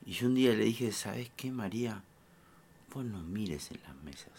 Y 0.06 0.12
yo 0.14 0.28
un 0.28 0.36
día 0.36 0.54
le 0.54 0.64
dije, 0.64 0.92
¿sabes 0.94 1.30
qué, 1.36 1.52
María? 1.52 2.02
Vos 2.94 3.04
no 3.04 3.22
mires 3.24 3.72
en 3.72 3.80
las 3.86 3.96
mesas. 4.04 4.30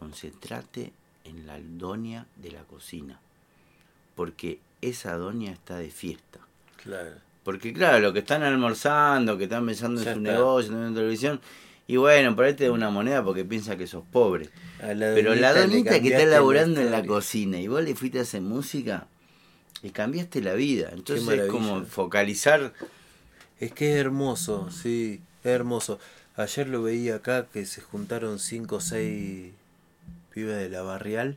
Concentrate 0.00 0.92
en 1.24 1.46
la 1.46 1.60
doña 1.60 2.26
de 2.36 2.50
la 2.50 2.62
cocina. 2.64 3.20
Porque 4.16 4.58
esa 4.80 5.16
doña 5.16 5.52
está 5.52 5.76
de 5.76 5.90
fiesta. 5.90 6.40
Claro. 6.82 7.12
Porque 7.44 7.72
claro, 7.72 8.00
lo 8.00 8.12
que 8.12 8.18
están 8.20 8.42
almorzando, 8.42 9.38
que 9.38 9.44
están 9.44 9.64
pensando 9.66 10.02
Ya 10.02 10.10
en 10.12 10.16
su 10.16 10.20
está. 10.22 10.32
negocio, 10.32 10.72
viendo 10.72 11.00
televisión, 11.00 11.40
y 11.86 11.96
bueno, 11.96 12.34
por 12.34 12.44
ahí 12.44 12.54
te 12.54 12.64
da 12.64 12.72
una 12.72 12.90
moneda 12.90 13.24
porque 13.24 13.44
piensa 13.44 13.76
que 13.76 13.86
sos 13.86 14.04
pobre. 14.10 14.48
La 14.80 15.12
Pero 15.14 15.34
la 15.34 15.52
le 15.52 15.60
doñita 15.60 16.00
que 16.00 16.08
está 16.08 16.24
laburando 16.24 16.80
en 16.80 16.90
la 16.90 17.04
cocina 17.04 17.60
y 17.60 17.68
vos 17.68 17.82
le 17.82 17.94
fuiste 17.94 18.18
a 18.18 18.22
hacer 18.22 18.40
música, 18.42 19.06
le 19.82 19.90
cambiaste 19.90 20.40
la 20.40 20.54
vida. 20.54 20.90
Entonces 20.92 21.28
es 21.28 21.46
como 21.50 21.84
focalizar 21.84 22.72
Es 23.58 23.72
que 23.72 23.92
es 23.92 23.96
hermoso, 23.98 24.70
sí, 24.70 25.20
es 25.44 25.50
hermoso. 25.50 25.98
Ayer 26.36 26.68
lo 26.68 26.82
veía 26.82 27.16
acá 27.16 27.46
que 27.52 27.66
se 27.66 27.80
juntaron 27.82 28.38
5 28.38 28.76
o 28.76 28.80
6 28.80 29.52
pibes 30.32 30.56
de 30.56 30.68
la 30.68 30.82
barrial, 30.82 31.36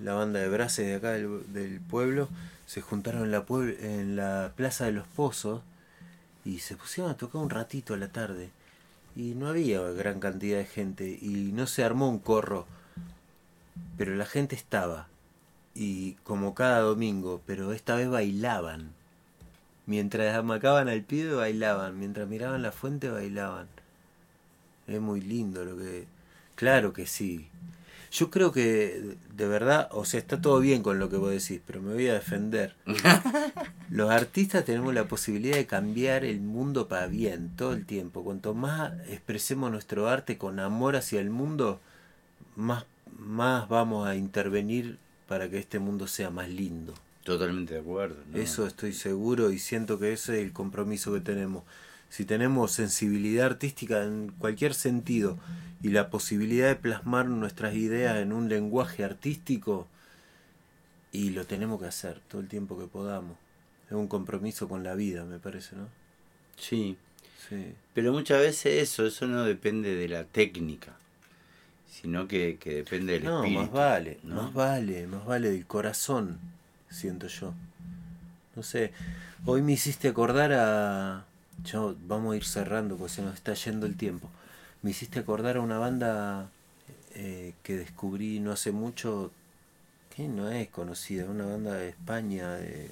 la 0.00 0.14
banda 0.14 0.40
de 0.40 0.48
brases 0.48 0.86
de 0.86 0.94
acá 0.94 1.12
del, 1.12 1.52
del 1.52 1.80
pueblo, 1.80 2.28
se 2.66 2.80
juntaron 2.80 3.24
en 3.24 3.30
la, 3.30 3.44
puebl- 3.46 3.76
en 3.80 4.16
la 4.16 4.52
Plaza 4.56 4.86
de 4.86 4.92
los 4.92 5.06
Pozos 5.06 5.60
y 6.44 6.60
se 6.60 6.76
pusieron 6.76 7.10
a 7.12 7.16
tocar 7.16 7.42
un 7.42 7.50
ratito 7.50 7.94
a 7.94 7.98
la 7.98 8.08
tarde. 8.08 8.50
Y 9.16 9.34
no 9.34 9.48
había 9.48 9.80
gran 9.92 10.18
cantidad 10.18 10.58
de 10.58 10.64
gente 10.64 11.18
y 11.20 11.52
no 11.52 11.66
se 11.66 11.84
armó 11.84 12.08
un 12.08 12.18
corro, 12.18 12.66
pero 13.96 14.14
la 14.16 14.26
gente 14.26 14.56
estaba. 14.56 15.06
Y 15.74 16.14
como 16.24 16.54
cada 16.54 16.80
domingo, 16.80 17.40
pero 17.46 17.72
esta 17.72 17.94
vez 17.94 18.08
bailaban. 18.08 18.90
Mientras 19.86 20.34
amacaban 20.34 20.88
al 20.88 21.02
pibe 21.02 21.34
bailaban, 21.34 21.98
mientras 21.98 22.26
miraban 22.28 22.62
la 22.62 22.72
fuente 22.72 23.10
bailaban. 23.10 23.66
Es 24.86 25.00
muy 25.00 25.20
lindo 25.20 25.64
lo 25.64 25.76
que... 25.76 26.06
Claro 26.54 26.92
que 26.92 27.06
sí. 27.06 27.48
Yo 28.12 28.30
creo 28.30 28.52
que 28.52 29.16
de 29.34 29.48
verdad, 29.48 29.88
o 29.90 30.04
sea, 30.04 30.20
está 30.20 30.40
todo 30.40 30.60
bien 30.60 30.84
con 30.84 31.00
lo 31.00 31.10
que 31.10 31.16
vos 31.16 31.32
decís, 31.32 31.60
pero 31.66 31.82
me 31.82 31.94
voy 31.94 32.06
a 32.06 32.14
defender. 32.14 32.76
Los 33.90 34.10
artistas 34.10 34.64
tenemos 34.64 34.94
la 34.94 35.08
posibilidad 35.08 35.56
de 35.56 35.66
cambiar 35.66 36.24
el 36.24 36.40
mundo 36.40 36.86
para 36.86 37.08
bien 37.08 37.50
todo 37.56 37.72
el 37.72 37.84
tiempo. 37.84 38.22
Cuanto 38.22 38.54
más 38.54 38.92
expresemos 39.08 39.72
nuestro 39.72 40.08
arte 40.08 40.38
con 40.38 40.60
amor 40.60 40.94
hacia 40.94 41.20
el 41.20 41.30
mundo, 41.30 41.80
más, 42.54 42.84
más 43.18 43.68
vamos 43.68 44.06
a 44.06 44.14
intervenir 44.14 44.98
para 45.26 45.50
que 45.50 45.58
este 45.58 45.80
mundo 45.80 46.06
sea 46.06 46.30
más 46.30 46.48
lindo. 46.48 46.94
Totalmente 47.24 47.74
de 47.74 47.80
acuerdo. 47.80 48.16
¿no? 48.30 48.38
Eso 48.38 48.66
estoy 48.66 48.92
seguro 48.92 49.50
y 49.50 49.58
siento 49.58 49.98
que 49.98 50.12
ese 50.12 50.38
es 50.38 50.44
el 50.44 50.52
compromiso 50.52 51.12
que 51.12 51.20
tenemos. 51.20 51.64
Si 52.14 52.24
tenemos 52.24 52.70
sensibilidad 52.70 53.46
artística 53.46 54.04
en 54.04 54.30
cualquier 54.38 54.74
sentido 54.74 55.36
y 55.82 55.88
la 55.88 56.10
posibilidad 56.10 56.68
de 56.68 56.76
plasmar 56.76 57.26
nuestras 57.26 57.74
ideas 57.74 58.18
en 58.18 58.32
un 58.32 58.48
lenguaje 58.48 59.02
artístico, 59.02 59.88
y 61.10 61.30
lo 61.30 61.44
tenemos 61.44 61.80
que 61.80 61.86
hacer 61.88 62.20
todo 62.28 62.40
el 62.40 62.46
tiempo 62.48 62.78
que 62.78 62.86
podamos. 62.86 63.36
Es 63.88 63.92
un 63.92 64.06
compromiso 64.06 64.68
con 64.68 64.84
la 64.84 64.94
vida, 64.94 65.24
me 65.24 65.38
parece, 65.40 65.74
¿no? 65.74 65.88
Sí, 66.56 66.96
Sí. 67.48 67.74
pero 67.94 68.12
muchas 68.12 68.38
veces 68.38 68.82
eso, 68.82 69.04
eso 69.06 69.26
no 69.26 69.42
depende 69.44 69.94
de 69.96 70.08
la 70.08 70.22
técnica, 70.24 70.92
sino 71.90 72.26
que, 72.28 72.58
que 72.58 72.76
depende 72.76 73.14
del 73.14 73.24
No, 73.24 73.38
espíritu. 73.44 73.60
más 73.62 73.72
vale, 73.72 74.18
¿no? 74.22 74.34
más 74.36 74.54
vale, 74.54 75.06
más 75.08 75.26
vale 75.26 75.50
del 75.50 75.66
corazón, 75.66 76.38
siento 76.88 77.26
yo. 77.26 77.52
No 78.56 78.62
sé, 78.62 78.92
hoy 79.46 79.62
me 79.62 79.72
hiciste 79.72 80.06
acordar 80.08 80.52
a... 80.52 81.26
Yo, 81.62 81.94
vamos 82.06 82.34
a 82.34 82.36
ir 82.36 82.44
cerrando 82.44 82.96
porque 82.96 83.14
se 83.14 83.22
nos 83.22 83.34
está 83.34 83.54
yendo 83.54 83.86
el 83.86 83.96
tiempo. 83.96 84.28
me 84.82 84.90
hiciste 84.90 85.20
acordar 85.20 85.56
a 85.56 85.60
una 85.60 85.78
banda 85.78 86.50
eh, 87.14 87.54
que 87.62 87.76
descubrí 87.76 88.40
no 88.40 88.52
hace 88.52 88.72
mucho, 88.72 89.30
que 90.14 90.28
no 90.28 90.50
es 90.50 90.68
conocida, 90.68 91.24
una 91.26 91.46
banda 91.46 91.74
de 91.74 91.90
España, 91.90 92.54
de 92.54 92.90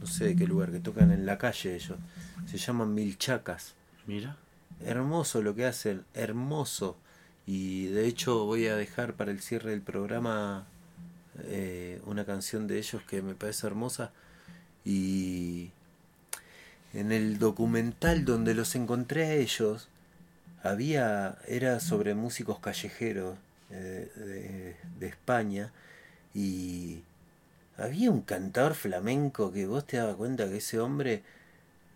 no 0.00 0.06
sé 0.08 0.24
de 0.26 0.36
qué 0.36 0.46
lugar, 0.46 0.72
que 0.72 0.80
tocan 0.80 1.12
en 1.12 1.24
la 1.26 1.38
calle 1.38 1.76
ellos. 1.76 1.96
Se 2.46 2.58
llaman 2.58 2.92
Milchacas. 2.92 3.74
Mira. 4.06 4.36
Hermoso 4.84 5.42
lo 5.42 5.54
que 5.54 5.64
hacen, 5.64 6.04
hermoso. 6.12 6.96
Y 7.46 7.86
de 7.86 8.06
hecho 8.06 8.44
voy 8.44 8.66
a 8.66 8.76
dejar 8.76 9.14
para 9.14 9.30
el 9.30 9.40
cierre 9.40 9.70
del 9.70 9.80
programa 9.80 10.66
eh, 11.44 12.00
una 12.04 12.24
canción 12.24 12.66
de 12.66 12.78
ellos 12.78 13.02
que 13.02 13.22
me 13.22 13.34
parece 13.34 13.66
hermosa. 13.68 14.10
Y 14.84 15.70
en 16.94 17.12
el 17.12 17.38
documental 17.38 18.24
donde 18.24 18.54
los 18.54 18.74
encontré 18.74 19.24
a 19.24 19.34
ellos, 19.34 19.88
había, 20.62 21.38
era 21.48 21.80
sobre 21.80 22.14
músicos 22.14 22.58
callejeros 22.60 23.36
eh, 23.70 24.10
de, 24.16 24.76
de 24.98 25.06
España. 25.06 25.72
Y 26.34 27.02
había 27.76 28.10
un 28.10 28.22
cantador 28.22 28.74
flamenco 28.74 29.52
que 29.52 29.66
vos 29.66 29.86
te 29.86 29.96
dabas 29.96 30.16
cuenta 30.16 30.48
que 30.48 30.58
ese 30.58 30.78
hombre 30.78 31.22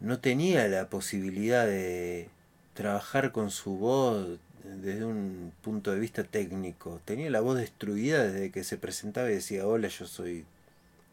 no 0.01 0.18
tenía 0.18 0.66
la 0.68 0.88
posibilidad 0.88 1.66
de 1.66 2.28
trabajar 2.74 3.32
con 3.32 3.51
su 3.51 3.76
voz 3.76 4.38
desde 4.64 5.05
un 5.05 5.53
punto 5.62 5.92
de 5.92 6.01
vista 6.01 6.24
técnico. 6.24 7.01
Tenía 7.05 7.30
la 7.30 7.40
voz 7.40 7.59
destruida 7.59 8.24
desde 8.24 8.51
que 8.51 8.64
se 8.64 8.76
presentaba 8.76 9.30
y 9.30 9.34
decía, 9.34 9.66
hola, 9.66 9.88
yo 9.88 10.07
soy 10.07 10.44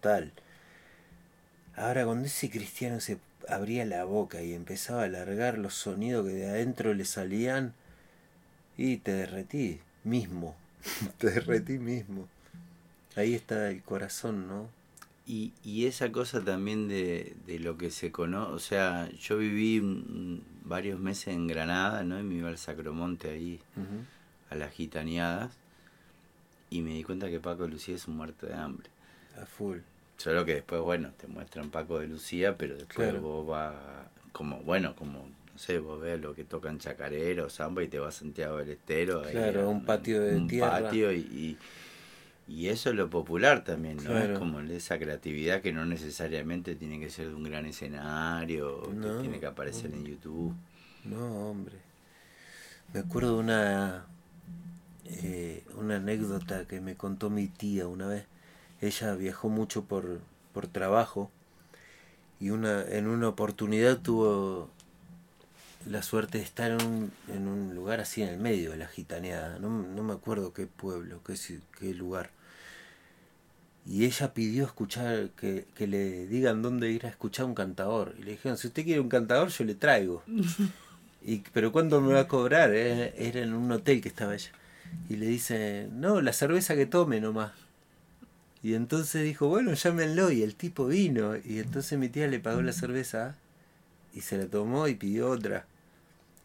tal. 0.02 0.32
Ahora 1.76 2.06
cuando 2.06 2.28
ese 2.28 2.50
cristiano 2.50 3.00
se 3.00 3.18
abría 3.50 3.86
la 3.86 4.04
boca 4.04 4.42
y 4.42 4.54
empezaba 4.54 5.02
a 5.02 5.06
alargar 5.06 5.58
los 5.58 5.74
sonidos 5.74 6.26
que 6.28 6.34
de 6.34 6.50
adentro 6.50 6.94
le 6.94 7.06
salían, 7.06 7.74
y 8.78 8.98
te 8.98 9.14
derretí 9.14 9.80
mismo, 10.04 10.56
te 11.18 11.32
derretí 11.32 11.78
mismo. 11.78 12.28
Ahí 13.16 13.36
está 13.36 13.70
el 13.70 13.82
corazón, 13.84 14.48
¿no? 14.48 14.68
Y, 15.26 15.54
y 15.64 15.86
esa 15.86 16.12
cosa 16.12 16.44
también 16.44 16.88
de, 16.88 17.36
de 17.46 17.60
lo 17.60 17.78
que 17.78 17.92
se 17.92 18.12
conoce, 18.12 18.52
o 18.52 18.60
sea, 18.60 19.10
yo 19.12 19.38
viví 19.38 19.82
varios 20.66 21.00
meses 21.00 21.30
en 21.30 21.48
Granada, 21.48 22.04
¿no? 22.04 22.20
Y 22.20 22.24
me 22.24 22.36
iba 22.36 22.50
al 22.50 22.58
Sacromonte 22.58 23.30
ahí, 23.30 23.62
a 24.50 24.56
las 24.56 24.74
gitaneadas, 24.74 25.54
y 26.70 26.82
me 26.82 26.92
di 26.92 27.04
cuenta 27.04 27.30
que 27.30 27.40
Paco 27.40 27.68
Lucía 27.68 27.96
es 27.96 28.08
un 28.08 28.18
muerto 28.18 28.48
de 28.48 28.56
hambre. 28.56 28.90
A 29.42 29.46
full. 29.46 29.80
Solo 30.24 30.46
que 30.46 30.54
después, 30.56 30.80
bueno, 30.82 31.12
te 31.18 31.28
muestran 31.28 31.70
Paco 31.70 32.00
de 32.00 32.08
Lucía, 32.08 32.58
pero 32.58 32.76
después 32.76 33.10
Claro. 33.10 33.20
vos 33.22 33.46
vas, 33.46 33.76
como, 34.32 34.60
bueno, 34.62 34.96
como, 34.96 35.20
no 35.28 35.58
sé, 35.60 35.80
vos 35.80 36.00
ves 36.00 36.22
lo 36.22 36.34
que 36.34 36.46
tocan 36.46 36.80
chacarero, 36.80 37.50
samba, 37.50 37.84
y 37.84 37.90
te 37.90 38.00
vas 38.00 38.16
a 38.16 38.20
Santiago 38.20 38.58
del 38.58 38.70
Estero. 38.70 39.24
ahí 39.26 39.34
Claro, 39.34 39.64
a 39.64 39.68
un 39.68 39.84
patio 39.84 40.22
de 40.22 40.38
un 40.38 40.48
tierra. 40.48 40.80
patio 40.80 41.12
y, 41.12 41.18
y, 41.20 41.58
y 42.48 42.70
eso 42.70 42.90
es 42.92 42.96
lo 42.96 43.10
popular 43.10 43.66
también, 43.66 43.98
¿no? 43.98 44.12
Claro. 44.12 44.34
Es 44.34 44.40
como 44.40 44.62
esa 44.62 44.98
creatividad 44.98 45.62
que 45.62 45.74
no 45.74 45.86
necesariamente 45.86 46.76
tiene 46.76 47.02
que 47.02 47.10
ser 47.10 47.28
de 47.28 47.34
un 47.36 47.44
gran 47.44 47.66
escenario, 47.66 48.82
No. 48.94 49.16
que 49.18 49.22
tiene 49.24 49.40
que 49.42 49.46
aparecer 49.46 49.92
en 49.94 50.06
YouTube. 50.06 50.54
No, 51.04 51.50
hombre. 51.50 51.76
Me 52.94 53.02
acuerdo 53.02 53.38
una, 53.38 54.06
eh, 55.06 55.64
una 55.76 55.98
anécdota 55.98 56.66
que 56.66 56.80
me 56.80 56.96
contó 56.96 57.30
mi 57.30 57.48
tía 57.48 57.88
una 57.88 58.08
vez. 58.08 58.26
Ella 58.84 59.16
viajó 59.16 59.48
mucho 59.48 59.86
por, 59.86 60.20
por 60.54 60.68
trabajo 60.68 61.32
y 62.42 62.50
una, 62.50 62.84
en 62.84 63.08
una 63.08 63.30
oportunidad 63.30 64.00
tuvo 64.00 64.70
la 65.90 66.04
suerte 66.04 66.40
de 66.40 66.44
estar 66.44 66.72
en 66.72 66.86
un, 66.86 67.12
en 67.30 67.48
un 67.48 67.74
lugar 67.76 68.02
así 68.02 68.22
en 68.22 68.28
el 68.28 68.38
medio 68.38 68.72
de 68.72 68.78
la 68.78 68.88
gitaneada. 68.88 69.58
No, 69.60 69.70
no 69.70 70.04
me 70.04 70.12
acuerdo 70.12 70.52
qué 70.52 70.68
pueblo, 70.68 71.22
qué, 71.26 71.36
qué 71.80 71.94
lugar. 71.94 72.32
Y 73.86 74.04
ella 74.04 74.34
pidió 74.34 74.66
escuchar, 74.66 75.30
que, 75.30 75.66
que 75.76 75.88
le 75.88 76.28
digan 76.28 76.62
dónde 76.62 76.92
ir 76.92 77.06
a 77.06 77.10
escuchar 77.10 77.46
un 77.46 77.56
cantador. 77.56 78.14
Y 78.20 78.24
le 78.24 78.32
dijeron, 78.32 78.58
si 78.58 78.68
usted 78.68 78.84
quiere 78.84 79.00
un 79.00 79.10
cantador, 79.10 79.48
yo 79.48 79.64
le 79.64 79.76
traigo. 79.76 80.24
Y, 81.26 81.38
pero 81.54 81.72
¿cuánto 81.72 82.02
me 82.02 82.12
va 82.12 82.20
a 82.20 82.28
cobrar? 82.28 82.74
Era, 82.74 83.06
era 83.16 83.40
en 83.40 83.54
un 83.54 83.72
hotel 83.72 84.02
que 84.02 84.10
estaba 84.10 84.34
ella. 84.34 84.52
Y 85.08 85.16
le 85.16 85.26
dice, 85.26 85.88
no, 85.94 86.20
la 86.20 86.34
cerveza 86.34 86.76
que 86.76 86.86
tome 86.86 87.22
nomás. 87.22 87.54
Y 88.64 88.76
entonces 88.76 89.24
dijo, 89.24 89.48
bueno, 89.48 89.74
llámenlo. 89.74 90.32
Y 90.32 90.44
el 90.44 90.56
tipo 90.56 90.88
vino. 90.88 91.36
Y 91.38 91.60
entonces 91.60 92.00
mi 92.00 92.10
tía 92.10 92.28
le 92.28 92.40
pagó 92.40 92.62
la 92.62 92.74
cerveza. 92.74 93.36
Y 94.14 94.22
se 94.22 94.38
la 94.38 94.48
tomó 94.48 94.88
y 94.88 94.96
pidió 94.96 95.30
otra. 95.30 95.66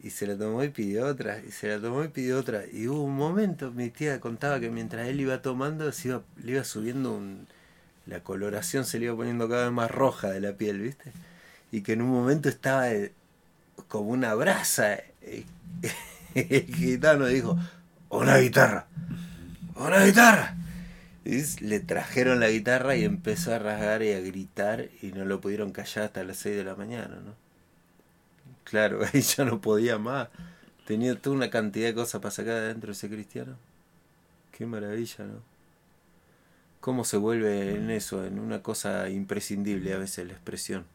Y 0.03 0.11
se 0.11 0.27
la 0.27 0.37
tomó 0.37 0.65
y 0.65 0.69
pidió 0.71 1.07
otra. 1.07 1.41
Y 1.47 1.53
se 1.53 1.69
la 1.69 1.81
tomó 1.81 2.05
y 2.05 2.09
pidió 2.09 2.39
otra. 2.39 2.65
Y 2.73 2.89
hubo 2.89 3.03
un 3.05 3.17
momento, 3.17 3.71
mi 3.73 3.91
tía 3.91 4.21
contaba 4.21 4.61
que 4.61 4.71
mientras 4.71 5.09
él 5.09 5.21
iba 5.21 5.43
tomando, 5.43 5.91
se 5.93 6.09
iba, 6.09 6.23
le 6.43 6.53
iba 6.53 6.65
subiendo 6.65 7.15
un... 7.17 7.47
La 8.07 8.21
coloración 8.21 8.85
se 8.87 8.99
le 8.99 9.07
iba 9.07 9.17
poniendo 9.17 9.49
cada 9.49 9.65
vez 9.65 9.73
más 9.73 9.91
roja 9.91 10.31
de 10.31 10.41
la 10.41 10.55
piel, 10.55 10.81
¿viste? 10.81 11.13
Y 11.73 11.83
que 11.83 11.93
en 11.93 12.03
un 12.03 12.11
momento 12.11 12.49
estaba 12.49 12.91
eh, 12.93 13.13
como 13.89 14.11
una 14.11 14.35
brasa. 14.35 14.95
eh, 15.23 15.45
El 16.35 16.75
gitano 16.75 17.27
dijo, 17.27 17.59
una 18.11 18.39
guitarra, 18.39 18.87
una 19.77 20.05
guitarra. 20.05 20.57
Y 21.25 21.43
le 21.65 21.81
trajeron 21.81 22.41
la 22.41 22.49
guitarra 22.51 22.97
y 22.97 23.05
empezó 23.05 23.55
a 23.55 23.59
rasgar 23.59 24.03
y 24.03 24.13
a 24.13 24.21
gritar 24.21 24.89
y 25.03 25.13
no 25.13 25.25
lo 25.25 25.41
pudieron 25.41 25.73
callar 25.73 26.07
hasta 26.07 26.25
las 26.25 26.39
6 26.39 26.57
de 26.57 26.65
la 26.65 26.75
mañana, 26.77 27.17
¿no? 27.25 27.35
Claro, 28.65 29.01
ahí 29.13 29.21
ya 29.23 29.45
no 29.45 29.61
podía 29.61 29.99
más. 29.99 30.29
Tenía 30.87 31.21
toda 31.21 31.37
una 31.37 31.51
cantidad 31.51 31.89
de 31.89 31.95
cosas 31.95 32.21
para 32.21 32.31
sacar 32.33 32.55
de 32.55 32.61
adentro 32.61 32.93
ese 32.93 33.09
cristiano. 33.09 33.57
Qué 34.53 34.67
maravilla, 34.67 35.25
¿no? 35.25 35.43
Cómo 36.81 37.05
se 37.05 37.17
vuelve 37.17 37.75
en 37.75 37.91
eso, 37.91 38.25
en 38.25 38.39
una 38.39 38.63
cosa 38.63 39.09
imprescindible 39.11 39.93
a 39.93 39.99
veces 39.99 40.27
la 40.27 40.33
expresión. 40.35 40.87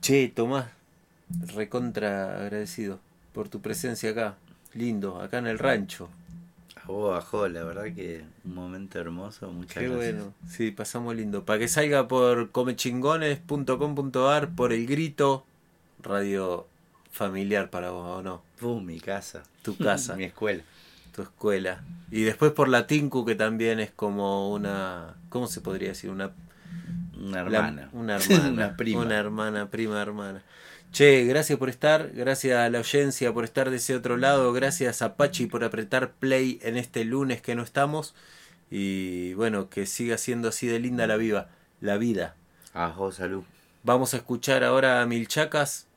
Che, 0.00 0.28
Tomás, 0.28 0.66
recontra 1.54 2.40
agradecido 2.40 3.00
por 3.32 3.48
tu 3.48 3.60
presencia 3.60 4.10
acá. 4.10 4.36
Lindo, 4.74 5.20
acá 5.20 5.38
en 5.38 5.46
el 5.46 5.58
rancho. 5.58 6.08
A 6.84 6.92
vos, 6.92 7.50
la 7.50 7.64
verdad 7.64 7.84
que 7.94 8.24
un 8.44 8.54
momento 8.54 8.98
hermoso, 8.98 9.50
muchas 9.50 9.74
Qué 9.82 9.88
gracias. 9.88 10.14
bueno. 10.16 10.34
Sí, 10.48 10.70
pasamos 10.70 11.14
lindo. 11.16 11.44
Para 11.44 11.58
que 11.58 11.68
salga 11.68 12.06
por 12.08 12.50
comechingones.com.ar, 12.50 14.50
por 14.54 14.72
el 14.72 14.86
grito, 14.86 15.44
radio 16.02 16.66
familiar 17.10 17.70
para 17.70 17.90
vos, 17.90 18.18
¿o 18.18 18.22
no? 18.22 18.42
Pum, 18.60 18.84
mi 18.84 19.00
casa. 19.00 19.42
Tu 19.62 19.76
casa, 19.76 20.16
mi 20.16 20.24
escuela. 20.24 20.62
tu 21.14 21.22
escuela. 21.22 21.82
Y 22.10 22.22
después 22.22 22.52
por 22.52 22.68
la 22.68 22.86
Tinku, 22.86 23.24
que 23.24 23.34
también 23.34 23.80
es 23.80 23.90
como 23.90 24.52
una. 24.52 25.14
¿Cómo 25.28 25.46
se 25.46 25.60
podría 25.60 25.88
decir? 25.90 26.10
Una 26.10 26.32
Una 27.16 27.44
La- 27.44 27.58
hermana. 27.58 27.88
una 27.92 28.16
hermana. 28.16 28.48
una 28.50 28.76
prima. 28.76 29.00
Una 29.02 29.16
hermana, 29.16 29.70
prima 29.70 30.00
hermana. 30.02 30.42
Che, 30.94 31.24
gracias 31.24 31.58
por 31.58 31.70
estar, 31.70 32.12
gracias 32.14 32.56
a 32.56 32.70
la 32.70 32.78
audiencia 32.78 33.32
por 33.32 33.42
estar 33.42 33.68
de 33.68 33.78
ese 33.78 33.96
otro 33.96 34.16
lado, 34.16 34.52
gracias 34.52 35.02
a 35.02 35.16
Pachi 35.16 35.46
por 35.46 35.64
apretar 35.64 36.12
play 36.12 36.60
en 36.62 36.76
este 36.76 37.04
lunes 37.04 37.42
que 37.42 37.56
no 37.56 37.64
estamos. 37.64 38.14
Y 38.70 39.34
bueno, 39.34 39.68
que 39.68 39.86
siga 39.86 40.18
siendo 40.18 40.50
así 40.50 40.68
de 40.68 40.78
linda 40.78 41.08
la 41.08 41.16
viva, 41.16 41.48
la 41.80 41.96
vida. 41.96 42.36
Ajo, 42.74 43.10
salud. 43.10 43.42
Vamos 43.82 44.14
a 44.14 44.18
escuchar 44.18 44.62
ahora 44.62 45.02
a 45.02 45.06
Milchacas 45.06 45.88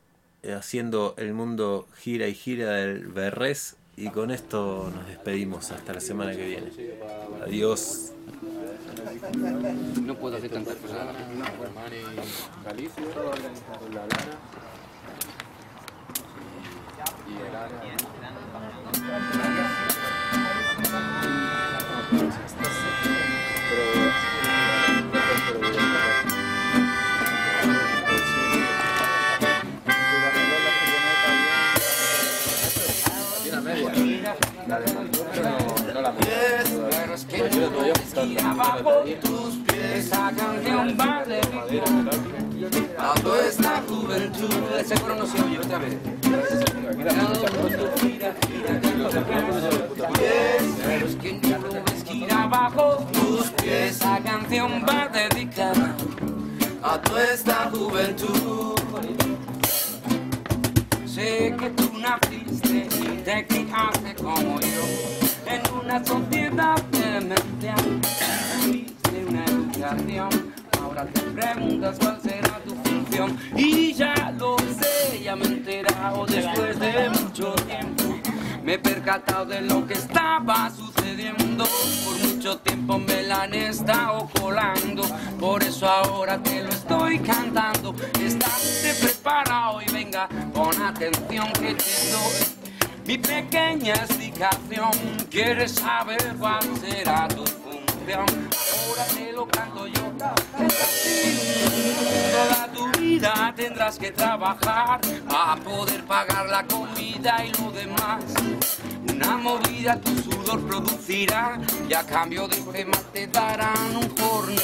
eh, 0.42 0.52
haciendo 0.52 1.14
el 1.16 1.32
mundo 1.32 1.86
gira 1.96 2.26
y 2.26 2.34
gira 2.34 2.72
del 2.72 3.06
Berrés. 3.06 3.76
Y 3.96 4.08
con 4.08 4.32
esto 4.32 4.90
nos 4.92 5.06
despedimos 5.06 5.70
hasta 5.70 5.92
la 5.92 6.00
semana 6.00 6.32
que 6.32 6.44
viene. 6.44 6.72
Adiós. 7.44 8.14
No 10.02 10.16
puedo 10.16 10.38
hacer 10.38 10.50
tantas 10.50 10.74
cosas. 10.74 11.06
Mani, 11.72 11.98
Galicia, 12.64 13.04
con 13.78 13.94
la 13.94 14.00
lana. 14.00 14.58
Y 18.98 19.57
Ayuda 37.50 37.68
todavía 37.70 37.94
Esa 39.94 40.32
canción 40.36 40.96
va 41.00 41.24
de 41.24 41.40
a 42.98 43.14
toda 43.22 43.46
esta 43.46 43.82
juventud. 43.88 44.50
Ese 44.78 44.94
coro 44.96 45.14
no 45.14 45.26
se 45.26 45.42
oye 45.42 45.58
otra 45.58 45.78
vez. 45.78 45.96
Pero 50.82 51.06
es 51.06 51.16
que 51.16 51.32
no 51.32 51.58
lo 51.58 51.68
ves 51.70 52.04
gira 52.04 52.46
bajo 52.46 52.98
tus 53.12 53.50
pies. 53.62 53.96
Esa 53.96 54.18
canción 54.18 54.84
va 54.86 55.08
dedicada 55.08 55.96
a 56.82 57.00
toda 57.00 57.24
esta 57.32 57.70
juventud. 57.70 58.74
sé 61.06 61.56
que 61.58 61.70
tú 61.70 61.90
naciste 61.98 62.88
y 63.00 63.22
te 63.24 63.46
criaste 63.46 64.14
como 64.16 64.60
yo 64.60 64.84
en 65.46 65.62
una 65.82 66.04
sociedad 66.04 66.37
ahora 70.80 71.06
te 71.06 71.20
preguntas 71.20 71.96
cuál 71.98 72.20
será 72.20 72.60
tu 72.64 72.74
función. 72.74 73.38
Y 73.56 73.94
ya 73.94 74.34
lo 74.38 74.56
sé, 74.58 75.22
ya 75.22 75.34
me 75.34 75.44
he 75.44 75.48
enterado 75.48 76.26
después 76.26 76.78
de 76.78 77.10
mucho 77.10 77.52
tiempo. 77.66 78.04
Me 78.62 78.74
he 78.74 78.78
percatado 78.78 79.46
de 79.46 79.62
lo 79.62 79.86
que 79.86 79.94
estaba 79.94 80.70
sucediendo. 80.70 81.64
Por 82.04 82.28
mucho 82.28 82.58
tiempo 82.58 82.98
me 82.98 83.22
la 83.22 83.42
han 83.44 83.54
estado 83.54 84.28
colando. 84.38 85.02
Por 85.40 85.62
eso 85.62 85.88
ahora 85.88 86.42
te 86.42 86.62
lo 86.62 86.68
estoy 86.68 87.18
cantando. 87.20 87.94
Estás 88.20 88.96
preparado 89.00 89.80
y 89.80 89.90
venga, 89.90 90.28
pon 90.52 90.82
atención 90.82 91.50
que 91.52 91.74
te 91.74 92.10
doy. 92.10 92.58
Mi 93.06 93.16
pequeña 93.16 93.94
explicación, 93.94 94.90
¿quieres 95.30 95.72
saber 95.72 96.36
cuál 96.38 96.60
será 96.78 97.26
tu 97.28 97.44
Ahora 98.14 99.04
te 99.14 99.32
lo 99.32 99.46
canto 99.46 99.86
yo. 99.86 100.00
Toda 102.32 102.72
tu 102.72 103.00
vida 103.00 103.52
tendrás 103.54 103.98
que 103.98 104.10
trabajar 104.12 105.00
a 105.28 105.56
poder 105.56 106.04
pagar 106.04 106.48
la 106.48 106.64
comida 106.66 107.44
y 107.44 107.52
lo 107.60 107.70
demás. 107.70 108.24
Una 109.12 109.36
movida 109.36 110.00
tu 110.00 110.16
sudor 110.22 110.66
producirá 110.66 111.58
y 111.86 111.92
a 111.92 112.02
cambio 112.04 112.48
de 112.48 112.56
gemas 112.72 113.02
te 113.12 113.26
darán 113.26 113.96
un 113.96 114.16
jornal. 114.16 114.56